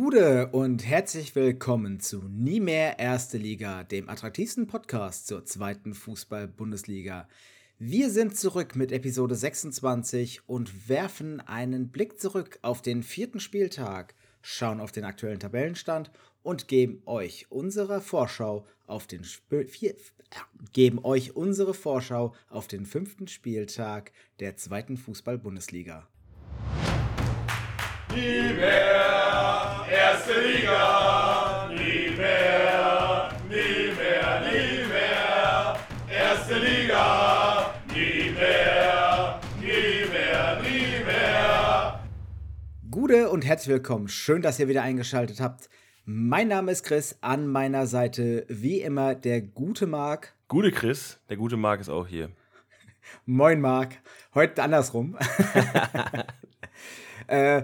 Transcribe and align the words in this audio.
Gude 0.00 0.46
und 0.52 0.86
herzlich 0.86 1.34
willkommen 1.34 1.98
zu 1.98 2.22
Nie 2.28 2.60
mehr 2.60 3.00
Erste 3.00 3.36
Liga, 3.36 3.82
dem 3.82 4.08
attraktivsten 4.08 4.68
Podcast 4.68 5.26
zur 5.26 5.44
zweiten 5.44 5.92
Fußball-Bundesliga. 5.92 7.28
Wir 7.80 8.08
sind 8.08 8.36
zurück 8.36 8.76
mit 8.76 8.92
Episode 8.92 9.34
26 9.34 10.48
und 10.48 10.88
werfen 10.88 11.40
einen 11.40 11.88
Blick 11.88 12.20
zurück 12.20 12.60
auf 12.62 12.80
den 12.80 13.02
vierten 13.02 13.40
Spieltag, 13.40 14.14
schauen 14.40 14.78
auf 14.78 14.92
den 14.92 15.02
aktuellen 15.02 15.40
Tabellenstand 15.40 16.12
und 16.44 16.68
geben 16.68 17.02
euch 17.04 17.46
unsere 17.50 18.00
Vorschau 18.00 18.68
auf 18.86 19.08
den 19.08 19.22
Sp 19.26 19.66
vier, 19.66 19.96
geben 20.72 21.00
euch 21.02 21.34
unsere 21.34 21.74
Vorschau 21.74 22.36
auf 22.50 22.68
den 22.68 22.86
fünften 22.86 23.26
Spieltag 23.26 24.12
der 24.38 24.56
zweiten 24.56 24.96
Fußball-Bundesliga. 24.96 26.06
Nie 28.18 28.52
mehr 28.52 29.86
erste 29.88 30.40
Liga, 30.40 31.68
nie 31.70 32.10
mehr, 32.16 33.30
nie 33.48 33.92
mehr, 33.96 34.40
nie 34.40 34.88
mehr 34.88 35.76
erste 36.10 36.58
Liga, 36.58 37.74
nie 37.94 38.30
mehr, 38.30 39.40
nie 39.60 40.10
mehr, 40.10 40.60
nie 40.62 41.04
mehr. 41.04 42.00
Gute 42.90 43.30
und 43.30 43.46
herzlich 43.46 43.68
willkommen. 43.68 44.08
Schön, 44.08 44.42
dass 44.42 44.58
ihr 44.58 44.66
wieder 44.66 44.82
eingeschaltet 44.82 45.40
habt. 45.40 45.70
Mein 46.04 46.48
Name 46.48 46.72
ist 46.72 46.82
Chris, 46.82 47.18
an 47.20 47.46
meiner 47.46 47.86
Seite 47.86 48.46
wie 48.48 48.80
immer 48.80 49.14
der 49.14 49.42
gute 49.42 49.86
Marc. 49.86 50.34
Gute 50.48 50.72
Chris, 50.72 51.20
der 51.28 51.36
gute 51.36 51.56
Marc 51.56 51.80
ist 51.80 51.88
auch 51.88 52.08
hier. 52.08 52.30
Moin 53.26 53.60
Marc, 53.60 53.94
heute 54.34 54.60
andersrum. 54.64 55.16
äh, 57.28 57.62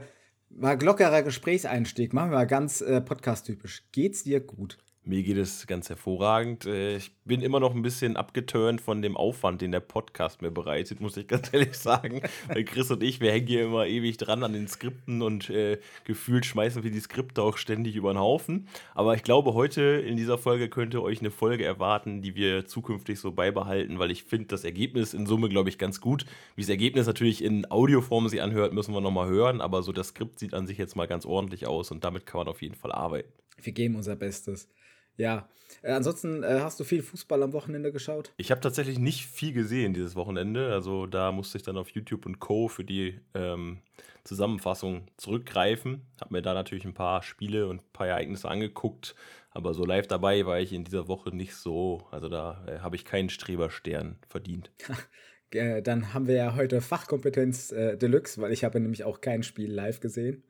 Mal 0.56 0.78
glockerer 0.78 1.22
Gesprächseinstieg. 1.22 2.12
Machen 2.12 2.30
wir 2.30 2.38
mal 2.38 2.46
ganz 2.46 2.80
äh, 2.80 3.00
podcast-typisch. 3.00 3.82
Geht's 3.90 4.22
dir 4.22 4.40
gut? 4.40 4.78
Mir 5.06 5.22
geht 5.22 5.36
es 5.36 5.66
ganz 5.66 5.90
hervorragend. 5.90 6.64
Äh, 6.64 6.97
ich 6.97 7.12
bin 7.27 7.42
immer 7.42 7.60
noch 7.60 7.74
ein 7.74 7.83
bisschen 7.83 8.16
abgeturnt 8.16 8.80
von 8.80 9.02
dem 9.02 9.19
Aufwand, 9.19 9.61
den 9.61 9.70
der 9.70 9.80
Podcast 9.80 10.41
mir 10.41 10.50
bereitet, 10.50 11.02
muss 11.02 11.19
ich 11.19 11.28
ganz 11.28 11.48
ehrlich 11.52 11.77
sagen. 11.77 12.22
Weil 12.48 12.64
Chris 12.64 12.91
und 12.91 13.02
ich, 13.02 13.20
wir 13.20 13.30
hängen 13.30 13.46
hier 13.46 13.66
immer 13.66 13.86
ewig 13.86 14.16
dran 14.16 14.42
an 14.42 14.55
den 14.55 14.66
Skripten 14.66 15.20
und 15.20 15.50
äh, 15.50 15.78
gefühlt 16.05 16.46
schmeißen 16.46 16.83
wir 16.84 16.91
die 16.91 17.00
Skripte 17.00 17.42
auch 17.42 17.58
ständig 17.58 17.96
über 17.96 18.14
den 18.14 18.19
Haufen. 18.19 18.66
Aber 18.94 19.14
ich 19.14 19.22
glaube, 19.22 19.52
heute 19.52 19.83
in 19.83 20.16
dieser 20.16 20.38
Folge 20.38 20.70
könnte 20.70 21.02
euch 21.02 21.20
eine 21.20 21.30
Folge 21.30 21.66
erwarten, 21.66 22.22
die 22.22 22.34
wir 22.34 22.64
zukünftig 22.64 23.20
so 23.20 23.30
beibehalten, 23.30 23.98
weil 23.98 24.11
ich 24.11 24.24
finde 24.24 24.46
das 24.46 24.64
Ergebnis 24.64 25.12
in 25.12 25.27
Summe, 25.27 25.50
glaube 25.50 25.68
ich, 25.68 25.77
ganz 25.77 26.00
gut. 26.00 26.24
Wie 26.56 26.62
das 26.62 26.70
Ergebnis 26.70 27.06
natürlich 27.06 27.44
in 27.44 27.70
Audioform 27.70 28.27
sich 28.28 28.41
anhört, 28.41 28.72
müssen 28.72 28.94
wir 28.94 29.02
nochmal 29.02 29.28
hören. 29.28 29.61
Aber 29.61 29.83
so 29.83 29.92
das 29.92 30.08
Skript 30.08 30.39
sieht 30.39 30.55
an 30.55 30.66
sich 30.66 30.78
jetzt 30.78 30.96
mal 30.96 31.06
ganz 31.06 31.27
ordentlich 31.27 31.66
aus 31.66 31.91
und 31.91 32.05
damit 32.05 32.24
kann 32.24 32.39
man 32.39 32.48
auf 32.48 32.62
jeden 32.62 32.74
Fall 32.74 32.91
arbeiten. 32.91 33.30
Wir 33.62 33.74
geben 33.74 33.96
unser 33.96 34.16
Bestes. 34.16 34.68
Ja, 35.17 35.48
äh, 35.83 35.93
ansonsten 35.93 36.43
äh, 36.43 36.61
hast 36.61 36.81
du 36.81 36.84
viel 36.84 37.03
Fußball 37.03 37.43
am 37.43 37.53
Wochenende 37.53 37.93
geschaut? 37.93 38.33
Ich 38.37 38.51
habe 38.51 38.61
tatsächlich 38.61 38.98
nicht 38.98 39.27
viel 39.27 39.53
gesehen 39.53 39.95
dieses 39.95 40.17
Wochenende. 40.17 40.73
Also 40.73 41.07
da 41.07 41.33
musste 41.33 41.59
ich 41.59 41.65
dann 41.65 41.77
auf 41.77 41.91
YouTube 41.91 42.27
und 42.27 42.41
Co. 42.41 42.69
für 42.69 42.84
die 42.84 43.20
ähm, 43.35 43.79
Zusammenfassung 44.25 45.07
zurückgreifen. 45.17 46.03
Habe 46.20 46.35
mir 46.35 46.42
da 46.42 46.55
natürlich 46.55 46.85
ein 46.85 46.95
paar 46.95 47.23
Spiele 47.23 47.69
und 47.69 47.83
ein 47.83 47.92
paar 47.92 48.09
Ereignisse 48.09 48.48
angeguckt. 48.48 49.15
Aber 49.51 49.75
so 49.75 49.85
live 49.85 50.07
dabei 50.09 50.47
war 50.47 50.59
ich 50.59 50.73
in 50.73 50.85
dieser 50.85 51.07
Woche 51.07 51.31
nicht 51.35 51.55
so. 51.55 52.07
Also 52.11 52.29
da 52.29 52.65
äh, 52.67 52.79
habe 52.81 52.97
ich 52.97 53.05
keinen 53.05 53.29
Streberstern 53.29 54.17
verdient. 54.29 54.70
Äh, 55.51 55.83
dann 55.83 56.12
haben 56.12 56.27
wir 56.27 56.35
ja 56.35 56.57
heute 56.57 56.81
Fachkompetenz 56.81 57.70
äh, 57.70 57.97
Deluxe, 57.97 58.41
weil 58.41 58.51
ich 58.51 58.65
habe 58.65 58.81
nämlich 58.81 59.05
auch 59.05 59.20
kein 59.20 59.45
Spiel 59.45 59.70
live 59.73 60.01
gesehen. 60.01 60.42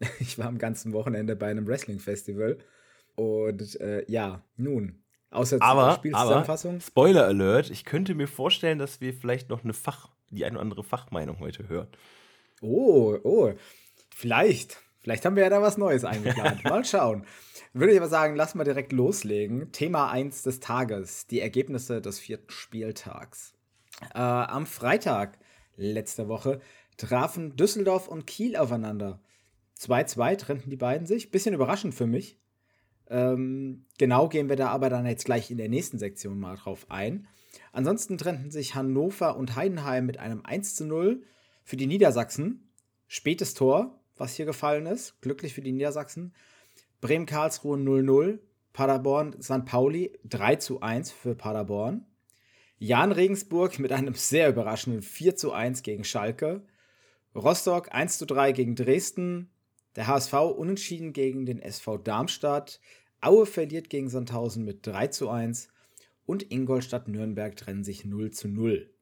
Ich 0.18 0.38
war 0.38 0.46
am 0.46 0.58
ganzen 0.58 0.92
Wochenende 0.92 1.36
bei 1.36 1.48
einem 1.48 1.68
Wrestling-Festival 1.68 2.58
und 3.20 3.78
äh, 3.82 4.10
ja, 4.10 4.42
nun, 4.56 5.02
außer 5.30 5.58
aber, 5.60 5.92
Spielzusammenfassung. 5.92 6.76
Aber, 6.76 6.80
Spoiler 6.80 7.26
Alert, 7.26 7.70
ich 7.70 7.84
könnte 7.84 8.14
mir 8.14 8.26
vorstellen, 8.26 8.78
dass 8.78 9.02
wir 9.02 9.12
vielleicht 9.12 9.50
noch 9.50 9.62
eine 9.62 9.74
Fach, 9.74 10.08
die 10.30 10.46
eine 10.46 10.54
oder 10.54 10.62
andere 10.62 10.84
Fachmeinung 10.84 11.38
heute 11.38 11.68
hören. 11.68 11.88
Oh, 12.62 13.18
oh, 13.22 13.52
vielleicht. 14.14 14.78
Vielleicht 15.00 15.26
haben 15.26 15.36
wir 15.36 15.42
ja 15.42 15.50
da 15.50 15.60
was 15.60 15.76
Neues 15.76 16.04
eingeplant. 16.04 16.64
Mal 16.64 16.84
schauen. 16.84 17.26
Würde 17.74 17.92
ich 17.92 17.98
aber 17.98 18.08
sagen, 18.08 18.36
lass 18.36 18.54
mal 18.54 18.64
direkt 18.64 18.92
loslegen. 18.92 19.70
Thema 19.70 20.10
1 20.10 20.42
des 20.42 20.60
Tages, 20.60 21.26
die 21.26 21.40
Ergebnisse 21.40 22.00
des 22.00 22.18
vierten 22.18 22.50
Spieltags. 22.50 23.52
Äh, 24.14 24.18
am 24.18 24.66
Freitag 24.66 25.38
letzte 25.76 26.28
Woche 26.28 26.60
trafen 26.96 27.56
Düsseldorf 27.56 28.08
und 28.08 28.26
Kiel 28.26 28.56
aufeinander. 28.56 29.20
2-2 29.78 30.36
trennten 30.36 30.70
die 30.70 30.76
beiden 30.76 31.06
sich. 31.06 31.30
Bisschen 31.30 31.54
überraschend 31.54 31.94
für 31.94 32.06
mich. 32.06 32.39
Ähm, 33.10 33.84
genau 33.98 34.28
gehen 34.28 34.48
wir 34.48 34.56
da 34.56 34.68
aber 34.68 34.88
dann 34.88 35.04
jetzt 35.04 35.24
gleich 35.24 35.50
in 35.50 35.58
der 35.58 35.68
nächsten 35.68 35.98
Sektion 35.98 36.38
mal 36.38 36.56
drauf 36.56 36.86
ein. 36.88 37.26
Ansonsten 37.72 38.16
trennten 38.16 38.50
sich 38.50 38.74
Hannover 38.74 39.36
und 39.36 39.56
Heidenheim 39.56 40.06
mit 40.06 40.18
einem 40.18 40.44
1 40.44 40.76
zu 40.76 40.86
0 40.86 41.22
für 41.64 41.76
die 41.76 41.88
Niedersachsen. 41.88 42.70
Spätes 43.08 43.54
Tor, 43.54 44.00
was 44.16 44.34
hier 44.34 44.46
gefallen 44.46 44.86
ist. 44.86 45.20
Glücklich 45.20 45.54
für 45.54 45.60
die 45.60 45.72
Niedersachsen. 45.72 46.32
Bremen-Karlsruhe 47.00 47.76
0-0. 47.76 48.38
Paderborn, 48.72 49.42
St. 49.42 49.64
Pauli 49.64 50.16
3 50.24 50.56
zu 50.56 50.80
1 50.80 51.10
für 51.10 51.34
Paderborn. 51.34 52.06
Jan 52.78 53.10
Regensburg 53.10 53.78
mit 53.80 53.92
einem 53.92 54.14
sehr 54.14 54.48
überraschenden 54.48 55.02
4 55.02 55.34
zu 55.34 55.52
1 55.52 55.82
gegen 55.82 56.04
Schalke. 56.04 56.62
Rostock 57.34 57.92
1 57.92 58.18
zu 58.18 58.26
3 58.26 58.52
gegen 58.52 58.76
Dresden. 58.76 59.50
Der 59.96 60.06
HSV 60.06 60.32
unentschieden 60.56 61.12
gegen 61.12 61.46
den 61.46 61.60
SV 61.60 61.98
Darmstadt. 61.98 62.80
Aue 63.20 63.46
verliert 63.46 63.90
gegen 63.90 64.08
Sandhausen 64.08 64.64
mit 64.64 64.86
3 64.86 65.08
zu 65.08 65.28
1 65.28 65.68
und 66.26 66.50
Ingolstadt-Nürnberg 66.50 67.56
trennen 67.56 67.84
sich 67.84 68.04
0 68.04 68.30
zu 68.30 68.48
0. 68.48 68.92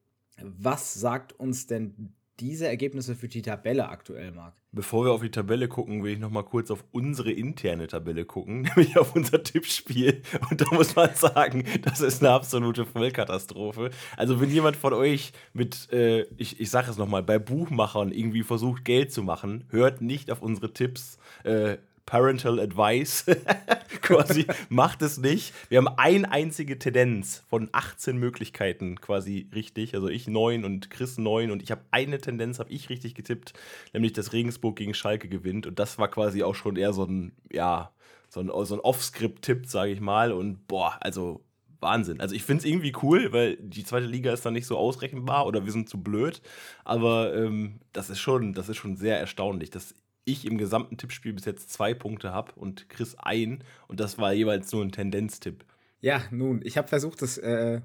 Was 0.41 0.93
sagt 0.93 1.33
uns 1.33 1.67
denn 1.67 2.13
diese 2.39 2.67
Ergebnisse 2.67 3.15
für 3.15 3.27
die 3.27 3.41
Tabelle 3.41 3.89
aktuell, 3.89 4.31
Marc? 4.31 4.53
Bevor 4.71 5.05
wir 5.05 5.11
auf 5.11 5.21
die 5.21 5.31
Tabelle 5.31 5.67
gucken, 5.67 6.03
will 6.03 6.13
ich 6.13 6.19
noch 6.19 6.29
mal 6.29 6.43
kurz 6.43 6.69
auf 6.69 6.83
unsere 6.91 7.31
interne 7.31 7.87
Tabelle 7.87 8.25
gucken, 8.25 8.61
nämlich 8.75 8.97
auf 8.97 9.15
unser 9.15 9.43
Tippspiel. 9.43 10.21
Und 10.49 10.61
da 10.61 10.65
muss 10.71 10.95
man 10.95 11.13
sagen, 11.15 11.65
das 11.81 12.01
ist 12.01 12.21
eine 12.21 12.31
absolute 12.31 12.85
Vollkatastrophe. 12.85 13.89
Also 14.15 14.39
wenn 14.39 14.51
jemand 14.51 14.77
von 14.77 14.93
euch 14.93 15.33
mit, 15.53 15.91
äh, 15.91 16.21
ich, 16.37 16.59
ich 16.59 16.69
sage 16.69 16.91
es 16.91 16.97
noch 16.97 17.07
mal, 17.07 17.23
bei 17.23 17.39
Buchmachern 17.39 18.11
irgendwie 18.11 18.43
versucht, 18.43 18.85
Geld 18.85 19.11
zu 19.11 19.23
machen, 19.23 19.65
hört 19.69 20.01
nicht 20.01 20.31
auf 20.31 20.41
unsere 20.41 20.71
Tipps. 20.71 21.17
Äh, 21.43 21.77
Parental 22.09 22.59
Advice. 22.59 23.23
quasi, 24.01 24.47
macht 24.69 25.03
es 25.03 25.19
nicht. 25.19 25.53
Wir 25.69 25.77
haben 25.77 25.87
eine 25.87 26.31
einzige 26.31 26.79
Tendenz 26.79 27.43
von 27.47 27.69
18 27.71 28.17
Möglichkeiten 28.17 28.99
quasi 28.99 29.47
richtig. 29.53 29.93
Also 29.93 30.07
ich 30.09 30.27
9 30.27 30.65
und 30.65 30.89
Chris 30.89 31.19
9 31.19 31.51
und 31.51 31.61
ich 31.61 31.69
habe 31.69 31.81
eine 31.91 32.17
Tendenz, 32.17 32.57
habe 32.57 32.71
ich 32.71 32.89
richtig 32.89 33.13
getippt, 33.13 33.53
nämlich 33.93 34.13
dass 34.13 34.33
Regensburg 34.33 34.75
gegen 34.75 34.95
Schalke 34.95 35.29
gewinnt. 35.29 35.67
Und 35.67 35.77
das 35.77 35.99
war 35.99 36.07
quasi 36.07 36.41
auch 36.41 36.55
schon 36.55 36.77
eher 36.77 36.93
so 36.93 37.03
ein, 37.03 37.31
ja, 37.51 37.91
so 38.27 38.39
ein, 38.39 38.47
so 38.65 38.73
ein 38.73 38.81
Off-Script-Tipp, 38.81 39.67
sage 39.67 39.91
ich 39.91 40.01
mal. 40.01 40.31
Und 40.31 40.67
boah, 40.67 40.97
also 41.01 41.45
Wahnsinn. 41.79 42.21
Also 42.21 42.33
ich 42.33 42.41
finde 42.43 42.61
es 42.61 42.65
irgendwie 42.65 42.93
cool, 43.03 43.31
weil 43.33 43.55
die 43.57 43.83
zweite 43.83 44.07
Liga 44.07 44.33
ist 44.33 44.45
dann 44.47 44.53
nicht 44.53 44.65
so 44.65 44.77
ausrechenbar 44.77 45.45
oder 45.45 45.63
wir 45.63 45.71
sind 45.71 45.89
zu 45.89 46.01
blöd. 46.01 46.41
Aber 46.83 47.35
ähm, 47.35 47.81
das 47.93 48.09
ist 48.09 48.19
schon, 48.19 48.53
das 48.53 48.67
ist 48.67 48.77
schon 48.77 48.95
sehr 48.97 49.19
erstaunlich, 49.19 49.69
dass 49.69 49.93
ich 50.31 50.45
im 50.45 50.57
gesamten 50.57 50.97
Tippspiel 50.97 51.33
bis 51.33 51.45
jetzt 51.45 51.71
zwei 51.71 51.93
Punkte 51.93 52.31
habe 52.31 52.53
und 52.55 52.89
Chris 52.89 53.15
ein. 53.15 53.63
Und 53.87 53.99
das 53.99 54.17
war 54.17 54.33
jeweils 54.33 54.71
nur 54.71 54.83
ein 54.83 54.91
Tendenztipp. 54.91 55.65
Ja, 56.01 56.23
nun, 56.31 56.61
ich 56.63 56.77
habe 56.77 56.87
versucht, 56.87 57.21
das 57.21 57.37
äh, 57.37 57.81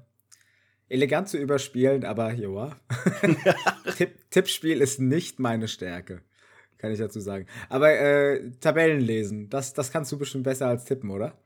elegant 0.89 1.29
zu 1.29 1.37
überspielen, 1.37 2.05
aber 2.05 2.33
ja. 2.33 2.75
Tipp, 3.97 4.15
Tippspiel 4.29 4.81
ist 4.81 4.99
nicht 4.99 5.39
meine 5.39 5.67
Stärke. 5.67 6.21
Kann 6.77 6.91
ich 6.91 6.99
dazu 6.99 7.19
sagen. 7.19 7.47
Aber 7.69 7.91
äh, 7.91 8.51
Tabellen 8.59 9.01
lesen, 9.01 9.49
das, 9.49 9.73
das 9.73 9.91
kannst 9.91 10.11
du 10.11 10.17
bestimmt 10.17 10.43
besser 10.43 10.67
als 10.67 10.85
tippen, 10.85 11.09
oder? 11.09 11.37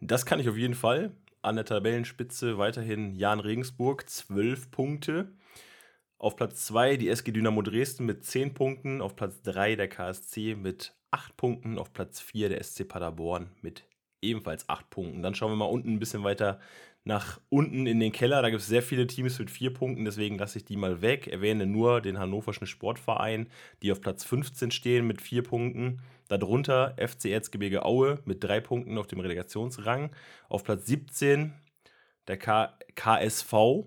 Das 0.00 0.26
kann 0.26 0.40
ich 0.40 0.48
auf 0.48 0.56
jeden 0.56 0.74
Fall. 0.74 1.12
An 1.42 1.56
der 1.56 1.64
Tabellenspitze 1.64 2.58
weiterhin 2.58 3.14
Jan 3.14 3.40
Regensburg, 3.40 4.08
12 4.08 4.70
Punkte. 4.70 5.32
Auf 6.18 6.34
Platz 6.34 6.64
2 6.66 6.96
die 6.96 7.08
SG 7.08 7.30
Dynamo 7.30 7.60
Dresden 7.60 8.06
mit 8.06 8.24
10 8.24 8.54
Punkten, 8.54 9.02
auf 9.02 9.16
Platz 9.16 9.42
3 9.42 9.76
der 9.76 9.88
KSC 9.88 10.54
mit 10.54 10.94
8 11.10 11.36
Punkten, 11.36 11.78
auf 11.78 11.92
Platz 11.92 12.20
4 12.20 12.48
der 12.48 12.62
SC 12.62 12.88
Paderborn 12.88 13.50
mit 13.60 13.84
ebenfalls 14.22 14.66
8 14.66 14.88
Punkten. 14.88 15.22
Dann 15.22 15.34
schauen 15.34 15.52
wir 15.52 15.56
mal 15.56 15.66
unten 15.66 15.92
ein 15.92 15.98
bisschen 15.98 16.24
weiter 16.24 16.58
nach 17.04 17.38
unten 17.50 17.86
in 17.86 18.00
den 18.00 18.12
Keller. 18.12 18.40
Da 18.40 18.48
gibt 18.48 18.62
es 18.62 18.66
sehr 18.66 18.82
viele 18.82 19.06
Teams 19.06 19.38
mit 19.38 19.50
4 19.50 19.74
Punkten, 19.74 20.06
deswegen 20.06 20.38
lasse 20.38 20.56
ich 20.56 20.64
die 20.64 20.78
mal 20.78 21.02
weg. 21.02 21.26
Erwähne 21.28 21.66
nur 21.66 22.00
den 22.00 22.18
Hannoverschen 22.18 22.66
Sportverein, 22.66 23.48
die 23.82 23.92
auf 23.92 24.00
Platz 24.00 24.24
15 24.24 24.70
stehen 24.70 25.06
mit 25.06 25.20
4 25.20 25.42
Punkten. 25.42 26.00
Darunter 26.28 26.96
FC 26.96 27.26
Erzgebirge 27.26 27.84
Aue 27.84 28.20
mit 28.24 28.42
3 28.42 28.60
Punkten 28.60 28.96
auf 28.96 29.06
dem 29.06 29.20
Relegationsrang. 29.20 30.10
Auf 30.48 30.64
Platz 30.64 30.86
17 30.86 31.52
der 32.26 32.38
K 32.38 32.76
KSV 32.94 33.84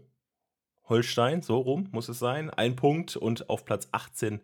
Holstein, 0.90 1.42
so 1.42 1.58
rum 1.58 1.88
muss 1.92 2.10
es 2.10 2.20
sein. 2.20 2.50
Ein 2.50 2.76
Punkt 2.76 3.16
und 3.16 3.50
auf 3.50 3.64
Platz 3.64 3.88
18 3.92 4.42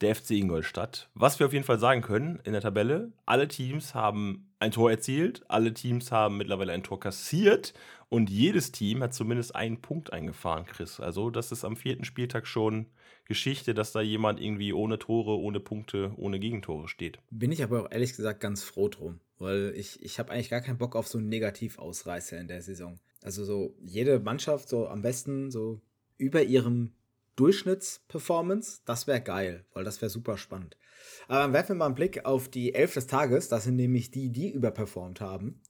der 0.00 0.14
FC 0.14 0.32
Ingolstadt. 0.32 1.08
Was 1.14 1.38
wir 1.38 1.46
auf 1.46 1.52
jeden 1.52 1.64
Fall 1.64 1.78
sagen 1.78 2.02
können 2.02 2.40
in 2.44 2.52
der 2.52 2.62
Tabelle, 2.62 3.12
alle 3.26 3.48
Teams 3.48 3.94
haben 3.94 4.48
ein 4.60 4.70
Tor 4.70 4.90
erzielt, 4.90 5.44
alle 5.48 5.72
Teams 5.72 6.12
haben 6.12 6.36
mittlerweile 6.36 6.72
ein 6.72 6.82
Tor 6.82 7.00
kassiert 7.00 7.74
und 8.08 8.30
jedes 8.30 8.72
Team 8.72 9.02
hat 9.02 9.14
zumindest 9.14 9.54
einen 9.54 9.80
Punkt 9.80 10.12
eingefahren, 10.12 10.66
Chris. 10.66 11.00
Also 11.00 11.30
das 11.30 11.52
ist 11.52 11.64
am 11.64 11.76
vierten 11.76 12.04
Spieltag 12.04 12.46
schon 12.46 12.86
Geschichte, 13.24 13.74
dass 13.74 13.92
da 13.92 14.00
jemand 14.00 14.40
irgendwie 14.40 14.72
ohne 14.72 14.98
Tore, 14.98 15.38
ohne 15.38 15.60
Punkte, 15.60 16.12
ohne 16.16 16.38
Gegentore 16.38 16.88
steht. 16.88 17.18
Bin 17.30 17.52
ich 17.52 17.62
aber 17.62 17.82
auch 17.82 17.90
ehrlich 17.90 18.16
gesagt 18.16 18.40
ganz 18.40 18.62
froh 18.62 18.88
drum, 18.88 19.20
weil 19.38 19.74
ich, 19.76 20.02
ich 20.02 20.18
habe 20.18 20.32
eigentlich 20.32 20.50
gar 20.50 20.60
keinen 20.60 20.78
Bock 20.78 20.96
auf 20.96 21.06
so 21.06 21.18
einen 21.18 21.28
Negativausreißer 21.28 22.38
in 22.38 22.48
der 22.48 22.62
Saison. 22.62 22.98
Also 23.22 23.44
so 23.44 23.74
jede 23.84 24.20
Mannschaft 24.20 24.68
so 24.68 24.88
am 24.88 25.02
besten 25.02 25.50
so 25.50 25.80
über 26.16 26.42
ihrem 26.42 26.92
Durchschnittsperformance, 27.36 28.80
das 28.84 29.06
wäre 29.06 29.20
geil, 29.20 29.64
weil 29.72 29.84
das 29.84 30.00
wäre 30.02 30.10
super 30.10 30.36
spannend. 30.36 30.76
Aber 31.28 31.40
dann 31.40 31.52
werfen 31.52 31.70
wir 31.70 31.76
mal 31.76 31.86
einen 31.86 31.94
Blick 31.94 32.24
auf 32.24 32.48
die 32.48 32.74
Elf 32.74 32.94
des 32.94 33.06
Tages. 33.06 33.48
Das 33.48 33.64
sind 33.64 33.76
nämlich 33.76 34.10
die, 34.10 34.30
die 34.30 34.50
überperformt 34.50 35.20
haben. 35.20 35.60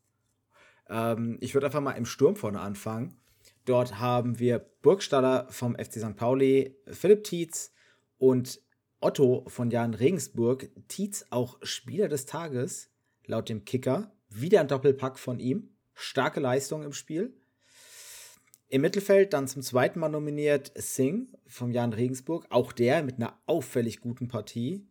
Ähm, 0.89 1.37
ich 1.41 1.55
würde 1.55 1.67
einfach 1.67 1.81
mal 1.81 1.93
im 1.93 2.07
Sturm 2.07 2.37
vorne 2.37 2.61
anfangen. 2.61 3.17
Dort 3.65 3.99
haben 3.99 4.39
wir 4.39 4.61
Burgstaller 4.83 5.47
vom 5.51 5.75
FC 5.75 5.95
St. 5.95 6.17
Pauli, 6.17 6.75
Philipp 6.87 7.25
Tietz 7.25 7.73
und 8.17 8.63
Otto 9.01 9.45
von 9.47 9.71
Jan 9.71 9.95
Regensburg. 9.95 10.71
Tietz 10.89 11.27
auch 11.31 11.59
Spieler 11.63 12.09
des 12.09 12.25
Tages, 12.25 12.91
laut 13.27 13.49
dem 13.49 13.65
Kicker. 13.65 14.11
Wieder 14.31 14.61
ein 14.61 14.69
Doppelpack 14.69 15.19
von 15.19 15.39
ihm. 15.39 15.71
Starke 16.01 16.39
Leistung 16.39 16.85
im 16.85 16.93
Spiel. 16.93 17.35
Im 18.69 18.83
Mittelfeld 18.83 19.33
dann 19.33 19.49
zum 19.49 19.63
zweiten 19.63 19.99
Mal 19.99 20.09
nominiert 20.09 20.71
Singh 20.77 21.27
vom 21.49 21.73
Jan 21.73 21.93
Regensburg. 21.93 22.47
Auch 22.51 22.71
der 22.71 23.03
mit 23.03 23.17
einer 23.17 23.37
auffällig 23.47 24.01
guten 24.01 24.29
Partie. 24.29 24.87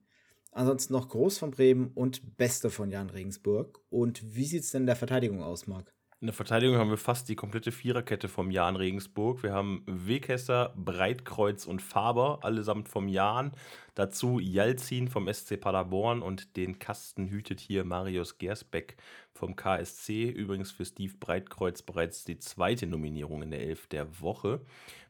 Ansonsten 0.52 0.92
noch 0.92 1.08
Groß 1.08 1.38
von 1.38 1.52
Bremen 1.52 1.92
und 1.94 2.36
Beste 2.36 2.70
von 2.70 2.92
Jan 2.92 3.10
Regensburg. 3.10 3.80
Und 3.90 4.36
wie 4.36 4.46
sieht 4.46 4.64
es 4.64 4.72
denn 4.72 4.82
in 4.82 4.88
der 4.88 4.98
Verteidigung 4.98 5.42
aus, 5.42 5.66
Marc? 5.66 5.94
In 6.20 6.26
der 6.26 6.34
Verteidigung 6.34 6.78
haben 6.78 6.90
wir 6.90 6.98
fast 6.98 7.30
die 7.30 7.36
komplette 7.36 7.72
Viererkette 7.72 8.28
vom 8.28 8.50
Jan 8.50 8.76
Regensburg. 8.76 9.44
Wir 9.44 9.54
haben 9.54 9.84
Wegesser, 9.86 10.74
Breitkreuz 10.76 11.68
und 11.68 11.80
Faber, 11.80 12.40
allesamt 12.42 12.90
vom 12.90 13.08
Jan. 13.08 13.52
Dazu 13.94 14.40
Jalzin 14.40 15.10
vom 15.10 15.32
SC 15.32 15.62
Paderborn 15.62 16.24
und 16.24 16.58
den 16.58 16.80
Kasten 16.80 17.28
hütet 17.28 17.60
hier 17.60 17.84
Marius 17.84 18.40
Gersbeck 18.40 18.98
vom 19.32 19.56
KSC. 19.56 20.28
Übrigens 20.32 20.72
für 20.72 20.86
Steve 20.86 21.14
Breitkreuz 21.20 21.84
bereits 21.84 22.24
die 22.24 22.40
zweite 22.40 22.88
Nominierung 22.88 23.44
in 23.44 23.52
der 23.52 23.62
Elf 23.62 23.86
der 23.86 24.20
Woche. 24.20 24.62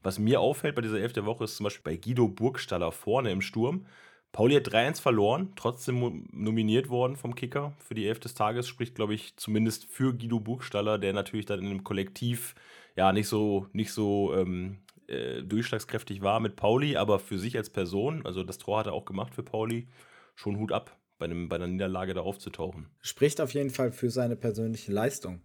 Was 0.04 0.20
mir 0.20 0.42
auffällt 0.42 0.76
bei 0.76 0.82
dieser 0.82 1.00
Elf 1.00 1.14
der 1.14 1.26
Woche 1.26 1.46
ist 1.46 1.56
zum 1.56 1.64
Beispiel 1.64 1.94
bei 1.94 1.96
Guido 1.96 2.28
Burgstaller 2.28 2.92
vorne 2.92 3.32
im 3.32 3.40
Sturm. 3.40 3.86
Pauli 4.32 4.56
hat 4.56 4.68
3-1 4.68 5.02
verloren, 5.02 5.54
trotzdem 5.56 6.28
nominiert 6.32 6.90
worden 6.90 7.16
vom 7.16 7.34
Kicker 7.34 7.74
für 7.80 7.96
die 7.96 8.08
Elf 8.08 8.20
des 8.20 8.36
Tages. 8.36 8.68
Spricht, 8.68 8.96
glaube 8.96 9.14
ich, 9.14 9.36
zumindest 9.38 9.86
für 9.86 10.14
Guido 10.14 10.40
Buchstaller, 10.40 11.00
der 11.00 11.14
natürlich 11.14 11.46
dann 11.46 11.60
in 11.60 11.68
einem 11.68 11.84
Kollektiv 11.84 12.54
ja 12.96 13.12
nicht 13.14 13.28
so, 13.28 13.68
nicht 13.74 13.92
so 13.92 14.36
ähm, 14.36 14.80
äh, 15.08 15.42
durchschlagskräftig 15.44 16.22
war 16.22 16.40
mit 16.40 16.56
Pauli, 16.56 16.98
aber 16.98 17.20
für 17.20 17.40
sich 17.40 17.56
als 17.58 17.70
Person, 17.70 18.26
also 18.26 18.44
das 18.44 18.58
Tor 18.58 18.80
hat 18.80 18.88
er 18.88 18.94
auch 18.94 19.06
gemacht 19.06 19.34
für 19.34 19.44
Pauli, 19.44 19.88
schon 20.36 20.58
Hut 20.58 20.72
ab, 20.72 20.98
bei, 21.18 21.26
einem, 21.26 21.48
bei 21.50 21.56
einer 21.56 21.68
Niederlage 21.68 22.14
da 22.14 22.22
aufzutauchen. 22.22 22.90
Spricht 23.02 23.40
auf 23.40 23.54
jeden 23.54 23.70
Fall 23.70 23.92
für 23.92 24.10
seine 24.10 24.36
persönliche 24.36 24.92
Leistung. 24.92 25.42